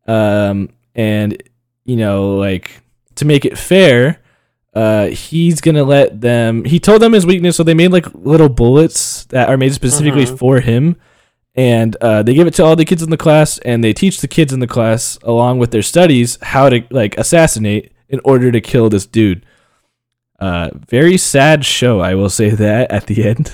um, 0.08 0.70
and 0.96 1.42
you 1.86 1.96
know 1.96 2.36
like 2.36 2.82
to 3.16 3.26
make 3.26 3.46
it 3.46 3.58
fair 3.58 4.20
uh, 4.76 5.06
he's 5.06 5.62
gonna 5.62 5.84
let 5.84 6.20
them. 6.20 6.66
He 6.66 6.80
told 6.80 7.00
them 7.00 7.14
his 7.14 7.28
weakness, 7.28 7.56
so 7.56 7.62
they 7.64 7.76
made 7.76 7.92
like 7.92 8.08
little 8.16 8.50
bullets 8.50 9.26
that 9.26 9.48
are 9.48 9.56
made 9.56 9.72
specifically 9.76 10.26
Mhm. 10.26 10.40
for 10.40 10.62
him, 10.62 10.96
and 11.54 11.96
uh, 12.02 12.24
they 12.24 12.34
give 12.34 12.48
it 12.48 12.56
to 12.56 12.64
all 12.64 12.76
the 12.76 12.84
kids 12.84 13.04
in 13.04 13.12
the 13.12 13.16
class, 13.18 13.60
and 13.60 13.84
they 13.84 13.94
teach 13.94 14.20
the 14.20 14.28
kids 14.28 14.52
in 14.52 14.62
the 14.62 14.66
class 14.66 15.20
along 15.22 15.60
with 15.60 15.70
their 15.70 15.84
studies 15.84 16.40
how 16.42 16.70
to 16.70 16.84
like 16.90 17.16
assassinate 17.20 17.92
in 18.10 18.20
order 18.26 18.52
to 18.52 18.60
kill 18.62 18.90
this 18.90 19.06
dude. 19.06 19.46
Uh, 20.40 20.72
very 20.90 21.18
sad 21.18 21.64
show, 21.64 22.00
I 22.00 22.16
will 22.16 22.32
say 22.32 22.50
that 22.50 22.90
at 22.90 23.06
the 23.06 23.24
end. 23.30 23.54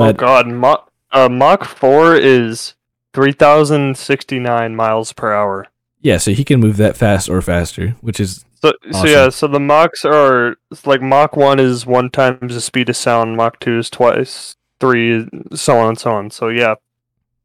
Uh, 0.00 0.08
oh 0.08 0.12
god, 0.12 0.46
Mach, 0.48 0.90
uh, 1.12 1.28
Mach 1.28 1.64
4 1.64 2.16
is 2.16 2.74
3069 3.12 4.76
miles 4.76 5.12
per 5.12 5.32
hour. 5.32 5.66
yeah, 6.00 6.16
so 6.16 6.32
he 6.32 6.44
can 6.44 6.60
move 6.60 6.76
that 6.78 6.96
fast 6.96 7.28
or 7.28 7.42
faster, 7.42 7.90
which 8.00 8.20
is 8.20 8.44
So, 8.62 8.72
so 8.92 9.06
yeah, 9.06 9.28
so 9.28 9.46
the 9.46 9.58
Machs 9.58 10.04
are 10.04 10.56
like 10.84 11.02
Mach 11.02 11.36
1 11.36 11.58
is 11.58 11.86
1 11.86 12.10
times 12.10 12.54
the 12.54 12.60
speed 12.60 12.88
of 12.88 12.96
sound, 12.96 13.36
Mach 13.36 13.58
2 13.60 13.78
is 13.78 13.90
twice, 13.90 14.56
3 14.80 15.28
so 15.54 15.78
on 15.78 15.88
and 15.88 15.98
so 15.98 16.12
on. 16.12 16.30
So 16.30 16.48
yeah, 16.48 16.74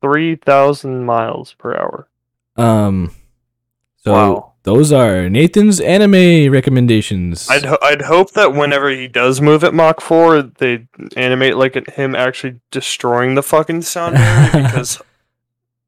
3000 0.01 1.05
miles 1.05 1.53
per 1.53 1.75
hour. 1.75 2.07
um. 2.57 3.11
So 3.97 4.11
Wow. 4.13 4.53
Those 4.65 4.91
are 4.91 5.29
Nathan's 5.29 5.79
anime 5.79 6.51
recommendations. 6.51 7.47
I'd 7.49 7.65
ho- 7.65 7.77
I'd 7.81 8.01
hope 8.01 8.31
that 8.33 8.53
whenever 8.53 8.89
he 8.89 9.07
does 9.07 9.39
move 9.39 9.63
at 9.63 9.73
Mach 9.73 10.01
4, 10.01 10.41
they 10.41 10.87
animate 11.15 11.55
like 11.55 11.75
it- 11.77 11.91
him 11.91 12.13
actually 12.15 12.59
destroying 12.71 13.35
the 13.35 13.43
fucking 13.43 13.83
sound 13.83 14.15
barrier 14.15 14.51
because 14.67 15.01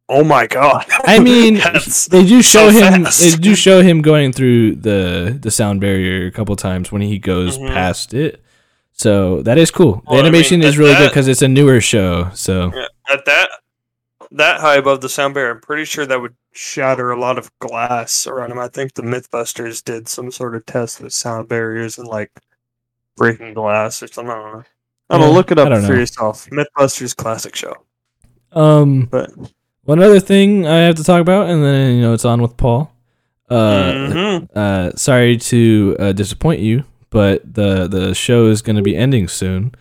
oh 0.09 0.23
my 0.23 0.47
god. 0.47 0.85
I 1.05 1.19
mean, 1.19 1.55
they 2.11 2.25
do 2.25 2.41
show 2.41 2.69
so 2.71 2.79
him. 2.79 3.03
fast. 3.03 3.21
They 3.21 3.31
do 3.35 3.55
show 3.55 3.81
him 3.81 4.01
going 4.01 4.31
through 4.31 4.75
the 4.75 5.37
the 5.41 5.51
sound 5.51 5.81
barrier 5.81 6.25
a 6.27 6.31
couple 6.31 6.55
times 6.55 6.91
when 6.91 7.01
he 7.01 7.19
goes 7.19 7.57
Mhm. 7.57 7.67
past 7.67 8.13
it. 8.13 8.41
So 8.93 9.41
that 9.43 9.57
is 9.59 9.69
cool. 9.69 9.97
The 9.97 10.01
Well, 10.07 10.13
I 10.13 10.17
mean, 10.23 10.25
animation 10.27 10.63
is 10.63 10.77
really 10.77 10.95
good 10.95 11.09
because 11.09 11.27
it's 11.27 11.41
a 11.43 11.47
newer 11.47 11.81
show. 11.81 12.29
So 12.33 12.71
at 13.11 13.25
that 13.25 13.49
that 14.31 14.59
high 14.61 14.75
above 14.77 15.01
the 15.01 15.09
sound 15.09 15.33
barrier, 15.33 15.51
I'm 15.51 15.61
pretty 15.61 15.85
sure 15.85 16.05
that 16.05 16.19
would 16.21 16.35
shatter 16.57 17.11
a 17.11 17.19
lot 17.19 17.37
of 17.37 17.51
glass 17.59 18.25
around 18.27 18.51
him. 18.51 18.59
I 18.59 18.67
think 18.67 18.93
the 18.93 19.03
MythBusters 19.03 19.83
did 19.83 20.07
some 20.07 20.31
sort 20.31 20.55
of 20.55 20.65
test 20.65 21.01
with 21.01 21.13
sound 21.13 21.47
barriers 21.47 21.97
and 21.97 22.07
like 22.07 22.31
breaking 23.15 23.53
glass 23.53 24.01
or 24.03 24.07
something. 24.07 24.31
I 24.31 24.35
don't 24.35 24.53
know. 24.53 24.63
I'm 25.09 25.19
Yeah, 25.21 25.25
gonna 25.27 25.31
look 25.35 25.51
it 25.51 25.59
up 25.59 25.67
for 25.69 25.93
know. 25.93 25.99
yourself. 25.99 26.47
MythBusters 26.49 27.15
classic 27.15 27.55
show. 27.55 27.73
um, 28.51 29.05
But 29.05 29.31
one 29.83 29.99
other 30.01 30.19
thing 30.19 30.65
I 30.67 30.77
have 30.79 30.95
to 30.95 31.03
talk 31.03 31.21
about, 31.21 31.49
and 31.49 31.63
then 31.63 31.95
you 31.95 32.01
know 32.01 32.13
it's 32.13 32.25
on 32.25 32.41
with 32.41 32.57
Paul. 32.57 32.91
Uh, 33.49 33.93
Mhm. 33.93 34.49
uh, 34.55 34.91
sorry 34.95 35.37
to 35.37 35.95
uh, 35.99 36.11
disappoint 36.11 36.59
you, 36.59 36.83
but 37.09 37.41
the 37.53 37.87
the 37.87 38.13
show 38.13 38.47
is 38.47 38.61
going 38.61 38.75
to 38.75 38.81
be 38.81 38.95
ending 38.97 39.27
soon. 39.29 39.73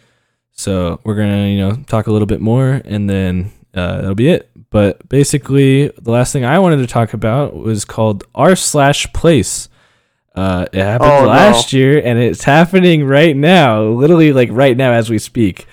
So 0.52 1.00
we're 1.04 1.16
gonna 1.16 1.48
you 1.48 1.58
know 1.58 1.76
talk 1.86 2.06
a 2.06 2.12
little 2.12 2.26
bit 2.26 2.40
more, 2.40 2.80
and 2.84 3.10
then 3.10 3.50
uh, 3.76 3.96
that'll 3.96 4.14
be 4.14 4.28
it. 4.28 4.50
But 4.70 5.08
basically, 5.08 5.88
the 5.88 6.10
last 6.10 6.32
thing 6.32 6.44
I 6.44 6.58
wanted 6.58 6.78
to 6.78 6.86
talk 6.86 7.12
about 7.14 7.54
was 7.54 7.84
called 7.84 8.24
R 8.34 8.56
slash 8.56 9.10
Place. 9.12 9.68
Uh, 10.34 10.66
it 10.72 10.82
happened 10.82 11.10
Oh, 11.12 11.20
no. 11.22 11.26
last 11.28 11.72
year, 11.72 11.98
and 12.04 12.18
it's 12.18 12.44
happening 12.44 13.04
right 13.06 13.34
now, 13.36 13.84
literally 13.84 14.32
like 14.32 14.48
right 14.52 14.76
now 14.76 14.92
as 14.92 15.08
we 15.08 15.18
speak. 15.18 15.66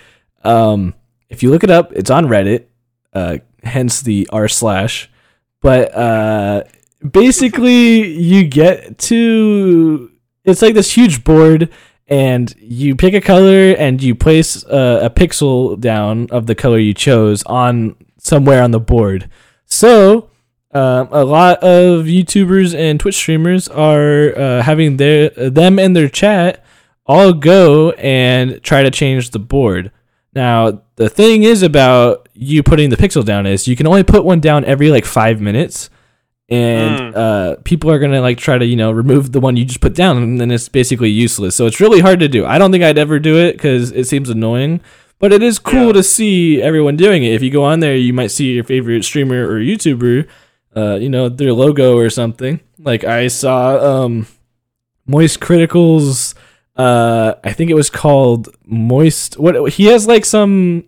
Um, 0.43 0.93
if 1.29 1.43
you 1.43 1.49
look 1.49 1.63
it 1.63 1.69
up, 1.71 1.91
it's 1.93 2.09
on 2.09 2.27
Reddit, 2.27 2.65
uh, 3.13 3.37
hence 3.63 4.01
the 4.01 4.27
R 4.31 4.47
slash. 4.47 5.09
But 5.61 5.93
uh, 5.95 6.63
basically, 7.09 8.07
you 8.19 8.45
get 8.45 8.97
to 8.99 10.11
it's 10.45 10.61
like 10.61 10.75
this 10.75 10.91
huge 10.93 11.23
board, 11.23 11.69
and 12.07 12.53
you 12.59 12.95
pick 12.95 13.13
a 13.13 13.21
color 13.21 13.73
and 13.73 14.01
you 14.01 14.15
place 14.15 14.65
uh, 14.65 14.99
a 15.03 15.09
pixel 15.09 15.79
down 15.79 16.27
of 16.31 16.47
the 16.47 16.55
color 16.55 16.77
you 16.77 16.93
chose 16.93 17.43
on 17.43 17.95
somewhere 18.17 18.63
on 18.63 18.71
the 18.71 18.79
board. 18.79 19.29
So. 19.65 20.29
Um, 20.75 21.07
a 21.11 21.23
lot 21.23 21.59
of 21.59 22.05
YouTubers 22.05 22.73
and 22.73 22.99
Twitch 22.99 23.13
streamers 23.13 23.67
are 23.67 24.35
uh, 24.35 24.63
having 24.63 24.97
their 24.97 25.29
them 25.29 25.77
and 25.77 25.95
their 25.95 26.09
chat 26.09 26.65
all 27.05 27.33
go 27.33 27.91
and 27.91 28.61
try 28.63 28.83
to 28.83 28.91
change 28.91 29.31
the 29.31 29.39
board. 29.39 29.91
Now, 30.33 30.81
the 30.95 31.09
thing 31.09 31.43
is 31.43 31.61
about 31.61 32.27
you 32.33 32.63
putting 32.63 32.89
the 32.89 32.97
pixel 32.97 33.23
down 33.23 33.45
is 33.45 33.67
you 33.67 33.75
can 33.75 33.87
only 33.87 34.03
put 34.03 34.25
one 34.25 34.39
down 34.39 34.65
every 34.65 34.89
like 34.89 35.05
five 35.05 35.39
minutes, 35.39 35.89
and 36.53 36.99
Mm. 36.99 37.15
uh, 37.15 37.55
people 37.63 37.89
are 37.91 37.99
gonna 37.99 38.21
like 38.21 38.37
try 38.37 38.57
to 38.57 38.65
you 38.65 38.75
know 38.75 38.91
remove 38.91 39.31
the 39.31 39.39
one 39.39 39.57
you 39.57 39.65
just 39.65 39.81
put 39.81 39.95
down, 39.95 40.17
and 40.21 40.39
then 40.39 40.51
it's 40.51 40.69
basically 40.69 41.09
useless. 41.09 41.55
So 41.55 41.65
it's 41.65 41.79
really 41.79 41.99
hard 42.01 42.19
to 42.19 42.27
do. 42.27 42.45
I 42.45 42.57
don't 42.57 42.71
think 42.71 42.83
I'd 42.83 42.97
ever 42.97 43.17
do 43.19 43.37
it 43.37 43.53
because 43.53 43.91
it 43.91 44.05
seems 44.05 44.29
annoying, 44.29 44.79
but 45.19 45.33
it 45.33 45.41
is 45.41 45.57
cool 45.59 45.87
Yeah. 45.87 45.93
to 45.93 46.03
see 46.03 46.61
everyone 46.61 46.95
doing 46.95 47.23
it. 47.23 47.33
If 47.33 47.41
you 47.41 47.49
go 47.49 47.63
on 47.63 47.79
there, 47.79 47.95
you 47.95 48.13
might 48.13 48.31
see 48.31 48.53
your 48.53 48.63
favorite 48.63 49.03
streamer 49.03 49.41
or 49.47 49.59
YouTuber, 49.59 50.25
uh, 50.75 50.95
you 51.01 51.09
know, 51.09 51.29
their 51.29 51.53
logo 51.53 51.97
or 51.97 52.09
something. 52.09 52.59
Like 52.79 53.03
I 53.03 53.27
saw 53.29 54.03
um, 54.03 54.27
Moist 55.07 55.39
Criticals 55.39 56.33
uh 56.75 57.35
I 57.43 57.53
think 57.53 57.69
it 57.69 57.75
was 57.75 57.91
called 57.91 58.49
Moist 58.65 59.37
what 59.37 59.53
he 59.73 59.85
has 59.93 60.07
like 60.07 60.25
some 60.25 60.83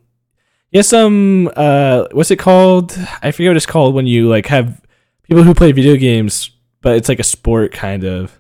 he 0.72 0.80
has 0.80 0.88
some 0.90 1.48
uh 1.56 2.06
what's 2.12 2.32
it 2.32 2.40
called? 2.40 2.98
I 3.22 3.30
forget 3.32 3.52
what 3.52 3.58
it's 3.58 3.68
called 3.68 3.94
when 3.94 4.08
you 4.08 4.28
like 4.28 4.48
have 4.48 4.82
people 5.28 5.44
who 5.44 5.54
play 5.54 5.72
video 5.72 5.96
games 5.96 6.52
but 6.86 6.96
it's 6.98 7.10
like 7.10 7.20
a 7.20 7.24
sport 7.24 7.72
kind 7.72 8.04
of. 8.04 8.40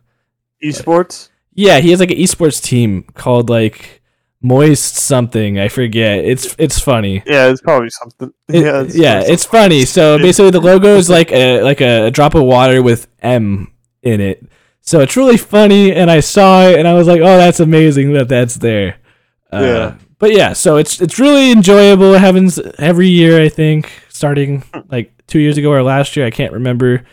Esports? 0.63 1.29
Yeah, 1.55 1.79
he 1.79 1.89
has 1.89 1.99
like 1.99 2.11
an 2.11 2.17
esports 2.17 2.61
team 2.61 3.03
called 3.15 3.49
like 3.49 4.03
Moist 4.39 4.97
something. 4.97 5.57
I 5.57 5.67
forget. 5.67 6.23
It's 6.23 6.55
it's 6.59 6.79
funny. 6.79 7.23
Yeah, 7.25 7.47
it's 7.49 7.61
probably 7.61 7.89
something. 7.89 8.31
It- 8.47 8.63
yeah, 8.63 8.81
it's 8.83 8.95
yeah, 8.95 9.13
probably 9.15 9.33
it's 9.33 9.45
funny. 9.45 9.85
So 9.85 10.17
basically, 10.19 10.51
the 10.51 10.61
logo 10.61 10.95
is 10.95 11.09
like 11.19 11.31
a 11.31 11.63
like 11.63 11.81
a, 11.81 12.11
drop 12.11 12.35
of 12.35 12.43
water 12.43 12.83
with 12.83 13.07
M 13.19 13.71
in 14.03 14.21
it. 14.21 14.45
So 14.81 14.99
it's 14.99 15.17
really 15.17 15.37
funny, 15.37 15.91
and 15.91 16.11
I 16.11 16.19
saw 16.19 16.67
it, 16.67 16.77
and 16.77 16.87
I 16.87 16.93
was 16.93 17.07
like, 17.07 17.21
"Oh, 17.21 17.37
that's 17.37 17.59
amazing 17.59 18.13
that 18.13 18.27
that's 18.29 18.55
there." 18.55 18.97
Uh, 19.51 19.59
Yeah. 19.63 19.95
But 20.19 20.33
yeah, 20.33 20.53
so 20.53 20.77
it's 20.77 21.01
it's 21.01 21.19
really 21.19 21.51
enjoyable. 21.51 22.13
It 22.13 22.19
happens 22.21 22.59
every 22.77 23.07
year, 23.07 23.41
I 23.41 23.49
think, 23.49 23.91
starting 24.09 24.63
like 24.91 25.11
two 25.27 25.39
years 25.39 25.57
ago 25.57 25.71
or 25.71 25.83
last 25.83 26.15
year. 26.15 26.25
I 26.25 26.31
can't 26.31 26.53
remember. 26.53 27.03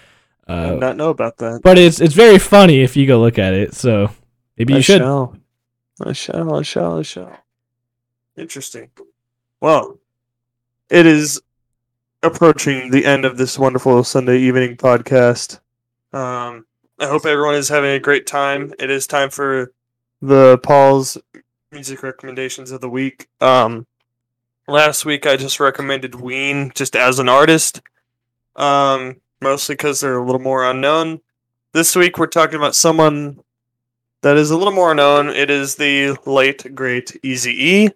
I 0.48 0.52
Uh, 0.52 0.70
did 0.72 0.80
not 0.80 0.96
know 0.96 1.10
about 1.10 1.38
that. 1.38 1.60
but 1.62 1.78
it's 1.78 2.00
it's 2.00 2.14
very 2.14 2.38
funny 2.38 2.82
if 2.82 2.96
you 2.96 3.06
go 3.06 3.20
look 3.20 3.38
at 3.38 3.54
it. 3.54 3.74
So 3.74 4.10
maybe 4.58 4.72
you 4.74 4.78
I 4.78 4.82
should. 4.82 5.00
Shall. 5.00 5.36
I 6.04 6.12
shall. 6.12 6.54
I 6.56 6.62
shall. 6.62 6.98
I 6.98 7.02
shall. 7.02 7.38
Interesting. 8.36 8.90
Well, 9.60 9.98
it 10.90 11.06
is 11.06 11.40
approaching 12.22 12.90
the 12.90 13.04
end 13.04 13.24
of 13.24 13.36
this 13.36 13.58
wonderful 13.58 14.02
Sunday 14.04 14.38
evening 14.38 14.76
podcast. 14.76 15.60
Um, 16.12 16.66
I 16.98 17.06
hope 17.06 17.24
everyone 17.26 17.54
is 17.54 17.68
having 17.68 17.90
a 17.90 17.98
great 18.00 18.26
time. 18.26 18.72
It 18.78 18.90
is 18.90 19.06
time 19.06 19.30
for 19.30 19.72
the 20.20 20.58
Paul's 20.58 21.18
music 21.70 22.02
recommendations 22.02 22.70
of 22.70 22.80
the 22.80 22.88
week. 22.88 23.28
Um, 23.40 23.86
last 24.68 25.04
week 25.04 25.26
I 25.26 25.36
just 25.36 25.58
recommended 25.60 26.14
Ween 26.16 26.70
just 26.74 26.94
as 26.96 27.18
an 27.18 27.28
artist, 27.28 27.80
um, 28.56 29.16
mostly 29.40 29.74
because 29.74 30.00
they're 30.00 30.18
a 30.18 30.24
little 30.24 30.40
more 30.40 30.68
unknown. 30.68 31.20
This 31.72 31.96
week 31.96 32.18
we're 32.18 32.26
talking 32.26 32.56
about 32.56 32.74
someone 32.74 33.40
that 34.22 34.36
is 34.36 34.50
a 34.50 34.56
little 34.56 34.72
more 34.72 34.94
known. 34.94 35.28
It 35.28 35.50
is 35.50 35.76
the 35.76 36.18
late 36.26 36.74
great 36.74 37.16
Easy 37.22 37.72
E. 37.72 37.90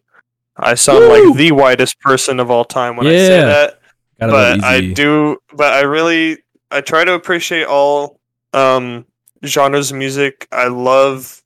I 0.56 0.74
sound 0.74 1.00
Woo! 1.00 1.28
like 1.28 1.36
the 1.36 1.52
whitest 1.52 2.00
person 2.00 2.40
of 2.40 2.50
all 2.50 2.64
time 2.64 2.96
when 2.96 3.06
I 3.06 3.10
say 3.10 3.40
that 3.40 3.80
Gotta 4.18 4.32
but 4.32 4.64
I 4.64 4.92
do. 4.92 5.38
But 5.52 5.74
I 5.74 5.80
really, 5.80 6.38
I 6.70 6.80
try 6.80 7.04
to 7.04 7.12
appreciate 7.12 7.66
all 7.66 8.20
um, 8.52 9.04
genres 9.44 9.90
of 9.90 9.98
music. 9.98 10.48
I 10.52 10.68
love 10.68 11.42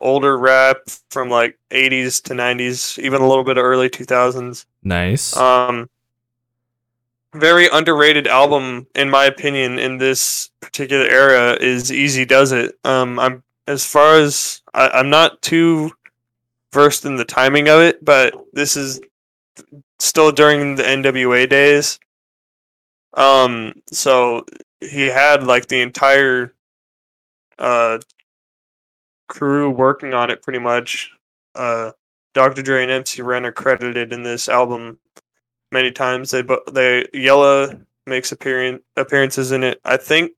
older 0.00 0.36
rap 0.36 0.78
from 1.10 1.30
like 1.30 1.58
80s 1.70 2.22
to 2.24 2.34
90s, 2.34 2.98
even 2.98 3.22
a 3.22 3.28
little 3.28 3.44
bit 3.44 3.56
of 3.56 3.64
early 3.64 3.88
2000s. 3.88 4.66
Nice. 4.82 5.36
Um, 5.36 5.88
very 7.34 7.68
underrated 7.72 8.26
album, 8.26 8.86
in 8.94 9.10
my 9.10 9.24
opinion, 9.24 9.78
in 9.78 9.98
this 9.98 10.50
particular 10.60 11.06
era 11.06 11.56
is 11.60 11.90
Eazy-Duz-It. 11.90 12.78
Um, 12.84 13.18
I'm 13.18 13.42
as 13.66 13.86
far 13.86 14.16
as 14.16 14.60
I, 14.74 14.88
I'm 14.88 15.10
not 15.10 15.40
too 15.42 15.92
versed 16.72 17.04
in 17.04 17.16
the 17.16 17.24
timing 17.24 17.68
of 17.68 17.80
it, 17.80 18.04
but 18.04 18.34
this 18.52 18.76
is 18.76 19.00
still 19.98 20.32
during 20.32 20.74
the 20.74 20.82
NWA 20.82 21.48
days. 21.48 21.98
Um, 23.14 23.74
so 23.90 24.44
he 24.80 25.02
had 25.02 25.44
like 25.44 25.68
the 25.68 25.80
entire 25.82 26.54
uh 27.58 27.98
crew 29.28 29.70
working 29.70 30.12
on 30.14 30.30
it 30.30 30.42
pretty 30.42 30.58
much. 30.58 31.10
Uh, 31.54 31.92
Dr. 32.34 32.62
Dre 32.62 32.82
and 32.82 32.90
MC 32.90 33.22
Ren 33.22 33.44
are 33.44 33.52
credited 33.52 34.12
in 34.12 34.22
this 34.22 34.48
album 34.48 34.98
many 35.72 35.90
times. 35.90 36.30
They 36.30 36.42
but 36.42 36.74
they 36.74 37.06
Yella 37.12 37.80
makes 38.06 38.32
appearance 38.32 38.82
appearances 38.96 39.52
in 39.52 39.62
it. 39.64 39.80
I 39.84 39.96
think 39.96 40.32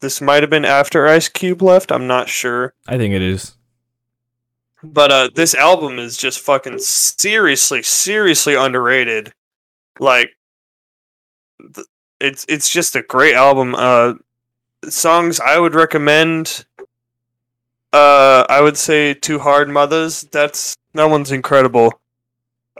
this 0.00 0.20
might 0.20 0.42
have 0.42 0.50
been 0.50 0.64
after 0.64 1.06
Ice 1.06 1.28
Cube 1.28 1.62
left. 1.62 1.92
I'm 1.92 2.06
not 2.06 2.28
sure. 2.28 2.74
I 2.86 2.98
think 2.98 3.14
it 3.14 3.22
is. 3.22 3.56
But 4.82 5.12
uh, 5.12 5.28
this 5.32 5.54
album 5.54 5.98
is 6.00 6.16
just 6.16 6.40
fucking 6.40 6.78
seriously, 6.80 7.82
seriously 7.84 8.56
underrated. 8.56 9.32
Like, 10.00 10.30
th- 11.74 11.86
it's 12.20 12.44
it's 12.48 12.68
just 12.68 12.96
a 12.96 13.02
great 13.02 13.36
album. 13.36 13.76
Uh, 13.76 14.14
songs 14.88 15.38
I 15.38 15.58
would 15.58 15.74
recommend. 15.74 16.64
Uh, 17.92 18.44
I 18.48 18.60
would 18.60 18.76
say 18.76 19.14
"Two 19.14 19.38
Hard 19.38 19.68
Mothers." 19.68 20.22
That's 20.32 20.76
that 20.94 21.04
one's 21.04 21.30
incredible. 21.30 22.00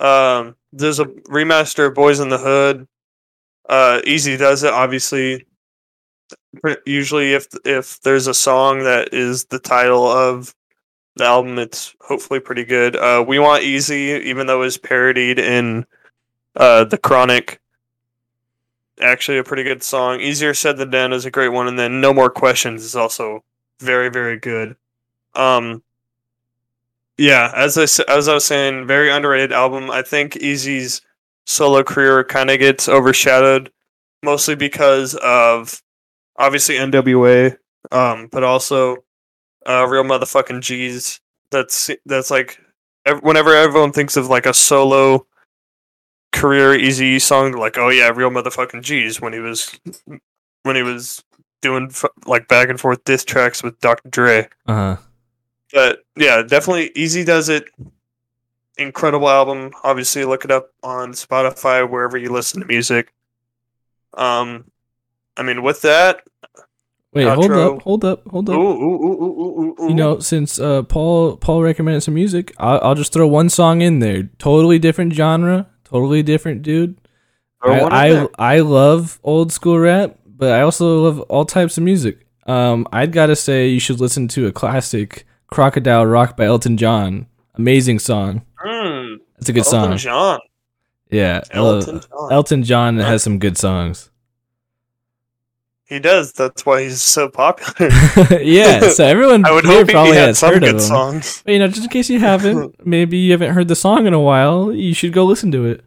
Um, 0.00 0.56
there's 0.72 1.00
a 1.00 1.04
remaster 1.04 1.86
of 1.86 1.94
"Boys 1.94 2.20
in 2.20 2.28
the 2.28 2.38
Hood." 2.38 2.86
Uh, 3.68 4.00
Eazy-Duz-It. 4.04 4.72
Obviously, 4.72 5.46
usually 6.86 7.34
if 7.34 7.46
if 7.64 8.00
there's 8.00 8.26
a 8.26 8.34
song 8.34 8.80
that 8.84 9.12
is 9.14 9.46
the 9.46 9.58
title 9.58 10.06
of 10.06 10.54
the 11.16 11.24
album, 11.24 11.58
it's 11.58 11.94
hopefully 12.00 12.40
pretty 12.40 12.64
good. 12.64 12.96
Uh, 12.96 13.24
"We 13.26 13.38
Want 13.38 13.62
Eazy," 13.62 14.20
even 14.22 14.46
though 14.46 14.62
it's 14.62 14.78
parodied 14.78 15.38
in 15.38 15.86
uh, 16.56 16.84
the 16.84 16.98
Chronic, 16.98 17.60
actually 19.00 19.38
a 19.38 19.44
pretty 19.44 19.62
good 19.62 19.82
song. 19.82 20.20
"Easier 20.20 20.54
Said 20.54 20.76
Than 20.78 20.90
Done" 20.90 21.12
is 21.12 21.24
a 21.24 21.30
great 21.30 21.50
one, 21.50 21.68
and 21.68 21.78
then 21.78 22.00
"No 22.00 22.12
More 22.12 22.30
Questions" 22.30 22.84
is 22.84 22.96
also 22.96 23.44
very 23.80 24.08
very 24.10 24.38
good. 24.38 24.76
Um, 25.34 25.82
yeah, 27.22 27.52
as 27.54 27.78
I 27.78 27.84
as 28.12 28.26
I 28.26 28.34
was 28.34 28.44
saying, 28.44 28.88
very 28.88 29.08
underrated 29.08 29.52
album. 29.52 29.92
I 29.92 30.02
think 30.02 30.34
Eazy's 30.34 31.02
solo 31.46 31.84
career 31.84 32.24
kind 32.24 32.50
of 32.50 32.58
gets 32.58 32.88
overshadowed, 32.88 33.70
mostly 34.24 34.56
because 34.56 35.14
of 35.22 35.80
obviously 36.36 36.74
NWA, 36.74 37.56
um, 37.92 38.28
but 38.32 38.42
also 38.42 39.04
uh, 39.68 39.86
real 39.86 40.02
motherfucking 40.02 40.62
G's. 40.62 41.20
That's 41.52 41.92
that's 42.06 42.32
like 42.32 42.58
whenever 43.20 43.54
everyone 43.54 43.92
thinks 43.92 44.16
of 44.16 44.26
like 44.26 44.46
a 44.46 44.52
solo 44.52 45.24
career 46.32 46.74
Easy 46.74 47.20
song, 47.20 47.52
like 47.52 47.78
oh 47.78 47.90
yeah, 47.90 48.08
real 48.08 48.30
motherfucking 48.30 48.82
G's 48.82 49.20
when 49.20 49.32
he 49.32 49.38
was 49.38 49.78
when 50.64 50.74
he 50.74 50.82
was 50.82 51.22
doing 51.60 51.92
like 52.26 52.48
back 52.48 52.68
and 52.68 52.80
forth 52.80 53.04
diss 53.04 53.24
tracks 53.24 53.62
with 53.62 53.78
Dr. 53.78 54.08
Dre. 54.08 54.48
Uh 54.66 54.74
huh. 54.74 54.96
But 55.72 56.04
yeah, 56.16 56.42
definitely 56.42 56.90
Eazy-Duz-It. 56.90 57.64
Incredible 58.78 59.28
album. 59.28 59.72
Obviously, 59.84 60.24
look 60.24 60.44
it 60.44 60.50
up 60.50 60.70
on 60.82 61.12
Spotify 61.12 61.88
wherever 61.88 62.16
you 62.16 62.30
listen 62.30 62.60
to 62.60 62.66
music. 62.66 63.12
Um, 64.14 64.64
I 65.36 65.42
mean, 65.42 65.62
with 65.62 65.82
that, 65.82 66.22
Wait, 67.14 67.28
hold 67.28 67.50
up, 67.50 67.82
hold 67.82 68.04
up, 68.06 68.26
hold 68.28 68.48
up. 68.48 68.56
ooh, 68.56 68.82
ooh, 68.82 69.74
ooh, 69.78 69.88
You 69.88 69.94
know, 69.94 70.18
since 70.18 70.58
uh, 70.58 70.82
Paul 70.82 71.36
Paul 71.36 71.62
recommended 71.62 72.00
some 72.00 72.14
music, 72.14 72.54
I'll, 72.58 72.80
I'll 72.82 72.94
just 72.94 73.12
throw 73.12 73.26
one 73.26 73.50
song 73.50 73.82
in 73.82 73.98
there. 73.98 74.30
Totally 74.38 74.78
different 74.78 75.12
genre, 75.12 75.68
totally 75.84 76.22
different 76.22 76.62
dude. 76.62 76.96
Throw 77.62 77.82
one 77.82 77.92
in 77.92 77.92
I, 77.92 78.28
I. 78.38 78.56
I 78.56 78.60
love 78.60 79.20
old 79.22 79.52
school 79.52 79.78
rap, 79.78 80.16
but 80.26 80.52
I 80.52 80.62
also 80.62 81.04
love 81.04 81.20
all 81.22 81.44
types 81.44 81.76
of 81.76 81.84
music. 81.84 82.26
Um, 82.46 82.88
I'd 82.92 83.12
gotta 83.12 83.36
say 83.36 83.68
you 83.68 83.80
should 83.80 84.00
listen 84.00 84.26
to 84.28 84.46
a 84.46 84.52
classic, 84.52 85.26
"Crocodile 85.52 86.06
Rock" 86.06 86.36
by 86.36 86.44
Elton 86.46 86.76
John. 86.76 87.26
Amazing 87.54 87.98
song. 87.98 88.42
Mm, 88.64 89.18
It's 89.38 89.48
a 89.48 89.52
good 89.52 89.64
song. 89.66 89.84
Elton 89.84 89.98
song. 89.98 90.12
John. 90.12 90.40
Yeah, 91.10 91.40
Elton 91.50 92.00
John. 92.00 92.32
Elton 92.32 92.62
John 92.62 92.96
has 92.98 93.22
some 93.22 93.38
good 93.38 93.58
songs. 93.58 94.10
he 95.84 95.98
does. 95.98 96.32
That's 96.32 96.64
why 96.64 96.82
he's 96.84 97.02
so 97.02 97.28
popular. 97.28 97.90
yeah, 98.40 98.88
so 98.88 99.04
everyone 99.14 99.44
I 99.44 99.52
would 99.52 99.64
here 99.64 99.74
hope 99.74 99.86
he 99.88 99.92
probably 99.92 100.16
had 100.16 100.28
has 100.28 100.38
some 100.38 100.54
heard 100.54 100.62
of 100.62 100.68
good 100.68 100.74
him. 100.76 100.80
songs. 100.80 101.42
But, 101.44 101.52
you 101.52 101.58
know, 101.58 101.68
just 101.68 101.82
in 101.84 101.88
case 101.90 102.08
you 102.08 102.18
haven't, 102.18 102.86
maybe 102.86 103.18
you 103.18 103.32
haven't 103.32 103.52
heard 103.52 103.68
the 103.68 103.76
song 103.76 104.06
in 104.06 104.14
a 104.14 104.20
while, 104.20 104.72
you 104.72 104.94
should 104.94 105.12
go 105.12 105.24
listen 105.26 105.50
to 105.52 105.66
it. 105.66 105.84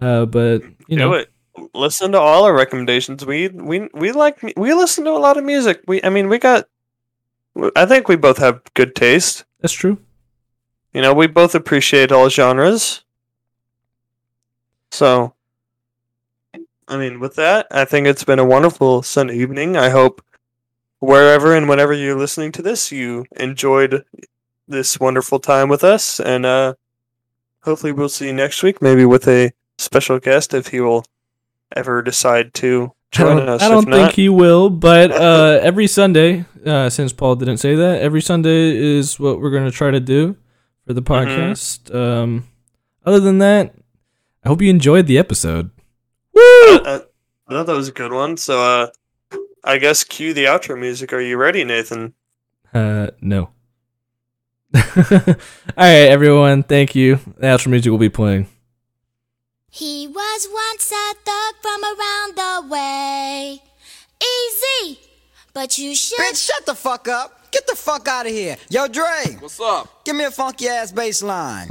Uh, 0.00 0.26
but 0.26 0.62
you 0.88 0.96
Do 0.96 0.96
know, 0.96 1.12
it. 1.14 1.30
Listen 1.74 2.12
to 2.12 2.18
all 2.20 2.44
our 2.44 2.54
recommendations. 2.54 3.24
We 3.24 3.48
we 3.48 3.88
we 3.94 4.12
like 4.12 4.40
we 4.56 4.72
listen 4.74 5.04
to 5.04 5.10
a 5.10 5.18
lot 5.20 5.36
of 5.38 5.44
music. 5.44 5.82
We 5.86 6.02
I 6.02 6.08
mean 6.10 6.28
we 6.28 6.38
got. 6.38 6.64
I 7.76 7.86
think 7.86 8.08
we 8.08 8.16
both 8.16 8.38
have 8.38 8.62
good 8.74 8.94
taste. 8.94 9.44
that's 9.60 9.72
true. 9.72 9.98
You 10.92 11.02
know, 11.02 11.14
we 11.14 11.26
both 11.26 11.54
appreciate 11.54 12.10
all 12.10 12.28
genres. 12.28 13.04
So, 14.90 15.34
I 16.88 16.96
mean, 16.96 17.20
with 17.20 17.36
that, 17.36 17.66
I 17.70 17.84
think 17.84 18.06
it's 18.06 18.24
been 18.24 18.40
a 18.40 18.44
wonderful 18.44 19.02
Sunday 19.02 19.36
evening. 19.36 19.76
I 19.76 19.90
hope 19.90 20.24
wherever 20.98 21.54
and 21.54 21.68
whenever 21.68 21.92
you're 21.92 22.18
listening 22.18 22.50
to 22.52 22.62
this, 22.62 22.90
you 22.90 23.24
enjoyed 23.36 24.04
this 24.66 24.98
wonderful 24.98 25.38
time 25.38 25.68
with 25.68 25.84
us. 25.84 26.18
And 26.18 26.44
uh, 26.44 26.74
hopefully, 27.62 27.92
we'll 27.92 28.08
see 28.08 28.26
you 28.26 28.32
next 28.32 28.62
week, 28.62 28.82
maybe 28.82 29.04
with 29.04 29.28
a 29.28 29.52
special 29.78 30.18
guest 30.18 30.52
if 30.54 30.68
he 30.68 30.80
will 30.80 31.04
ever 31.76 32.02
decide 32.02 32.52
to 32.54 32.92
I 33.16 33.22
don't, 33.24 33.48
us. 33.48 33.62
I 33.62 33.68
don't 33.68 33.84
think 33.84 33.96
not, 33.96 34.12
he 34.12 34.28
will, 34.28 34.70
but 34.70 35.10
uh, 35.10 35.58
every 35.62 35.86
Sunday, 35.88 36.44
uh, 36.64 36.88
since 36.90 37.12
Paul 37.12 37.36
didn't 37.36 37.56
say 37.58 37.74
that, 37.74 38.00
every 38.00 38.22
Sunday 38.22 38.76
is 38.76 39.18
what 39.18 39.40
we're 39.40 39.50
going 39.50 39.64
to 39.64 39.70
try 39.72 39.90
to 39.90 40.00
do 40.00 40.36
for 40.86 40.92
the 40.94 41.02
Mhm. 41.02 41.06
podcast. 41.06 41.94
Um, 41.94 42.46
other 43.04 43.18
than 43.20 43.38
that, 43.38 43.74
I 44.44 44.48
hope 44.48 44.62
you 44.62 44.70
enjoyed 44.70 45.06
the 45.06 45.18
episode. 45.18 45.70
I, 46.36 46.80
Woo! 46.82 46.90
I, 46.90 46.94
I 47.48 47.52
thought 47.52 47.66
that 47.66 47.76
was 47.76 47.88
a 47.88 47.92
good 47.92 48.12
one. 48.12 48.36
So, 48.36 48.62
uh, 48.62 49.38
I 49.64 49.78
guess 49.78 50.04
cue 50.04 50.32
the 50.32 50.44
outro 50.44 50.78
music. 50.78 51.12
Are 51.12 51.20
you 51.20 51.36
ready, 51.36 51.64
Nathan? 51.64 52.14
Uh, 52.72 53.08
no. 53.20 53.50
All 54.74 54.80
right, 55.76 56.08
everyone. 56.08 56.62
Thank 56.62 56.94
you. 56.94 57.16
The 57.38 57.46
outro 57.48 57.66
music 57.68 57.90
will 57.90 57.98
be 57.98 58.08
playing. 58.08 58.46
He 59.70 60.08
was 60.08 60.48
once 60.52 60.90
a 60.92 61.14
thug 61.14 61.54
from 61.62 61.84
around 61.84 62.36
the 62.36 62.68
way. 62.68 63.62
Easy, 64.22 64.98
but 65.54 65.78
you 65.78 65.94
should. 65.94 66.18
Bitch, 66.18 66.46
shut 66.46 66.66
the 66.66 66.74
fuck 66.74 67.08
up. 67.08 67.50
Get 67.52 67.66
the 67.66 67.76
fuck 67.76 68.06
out 68.08 68.26
of 68.26 68.32
here. 68.32 68.56
Yo, 68.68 68.86
Dre, 68.88 69.36
What's 69.40 69.60
up? 69.60 70.04
give 70.04 70.16
me 70.16 70.24
a 70.24 70.30
funky 70.30 70.68
ass 70.68 70.92
bass 70.92 71.22
line. 71.22 71.68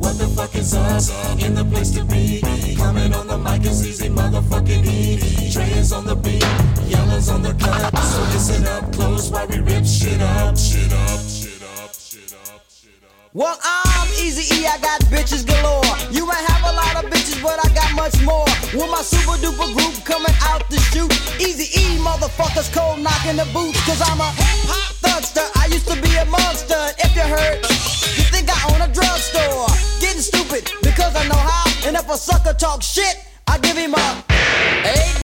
What 0.00 0.16
the 0.18 0.30
fuck 0.36 0.54
is 0.54 0.74
us? 0.74 1.10
In 1.42 1.54
the 1.54 1.64
place 1.64 1.90
to 1.92 2.04
be. 2.04 2.40
Coming 2.78 3.12
on 3.12 3.26
the 3.26 3.36
mic 3.38 3.64
is 3.64 3.86
easy, 3.86 4.08
motherfucking 4.08 4.86
E. 4.86 5.50
Dre 5.50 5.64
is 5.78 5.92
on 5.92 6.06
the 6.06 6.14
beat, 6.14 6.42
Yella's 6.86 7.28
on 7.28 7.42
the 7.42 7.52
cut. 7.54 7.90
So 7.98 8.20
listen 8.32 8.64
up 8.66 8.92
close 8.92 9.30
while 9.30 9.46
we 9.48 9.58
rip 9.58 9.84
shit 9.84 10.20
up. 10.22 10.56
Shit 10.56 10.92
up, 10.92 11.20
shit 11.20 11.62
up, 11.62 11.92
shit 11.92 12.32
up, 12.32 12.62
shit 12.70 13.02
up. 13.02 13.30
Well, 13.34 13.58
I'm 13.62 14.08
Easy 14.14 14.46
E, 14.54 14.66
I 14.66 14.78
got 14.78 15.00
bitches 15.10 15.44
galore. 15.44 15.82
You 16.10 16.24
might 16.24 16.44
have 16.46 16.62
a 16.70 16.74
lot 16.74 17.04
of 17.04 17.10
bitches, 17.10 17.42
but 17.42 17.58
I 17.58 17.68
got 17.74 17.90
much 17.94 18.16
more. 18.24 18.46
With 18.72 18.90
my 18.90 19.02
super 19.02 19.36
duper 19.42 19.68
group 19.74 19.94
coming 20.04 20.34
out 20.42 20.62
to 20.70 20.78
shoot. 20.94 21.10
Easy 21.40 21.66
E, 21.78 21.98
motherfuckers 21.98 22.72
cold 22.72 23.00
knocking 23.00 23.36
the 23.36 23.48
boots. 23.52 23.80
Cause 23.86 24.00
I'm 24.00 24.20
a 24.20 24.30
hip 24.38 24.70
hop 24.70 24.94
thugster. 25.02 25.46
I 25.60 25.66
used 25.66 25.88
to 25.88 26.00
be 26.00 26.14
a 26.16 26.24
monster. 26.26 26.78
If 27.02 27.14
you 27.14 27.26
heard, 27.26 27.58
you 28.16 28.24
think 28.30 28.48
I 28.48 28.58
own 28.70 28.80
a 28.80 28.92
drugstore. 28.92 29.66
Getting 30.00 30.22
stupid 30.22 30.70
because 30.82 31.14
I 31.16 31.26
know 31.28 31.42
how. 31.42 31.67
And 31.86 31.96
if 31.96 32.08
a 32.08 32.16
sucker 32.16 32.54
talk 32.54 32.82
shit, 32.82 33.24
I 33.46 33.58
give 33.58 33.76
him 33.76 33.94
a. 33.94 34.24
Hey, 34.82 35.08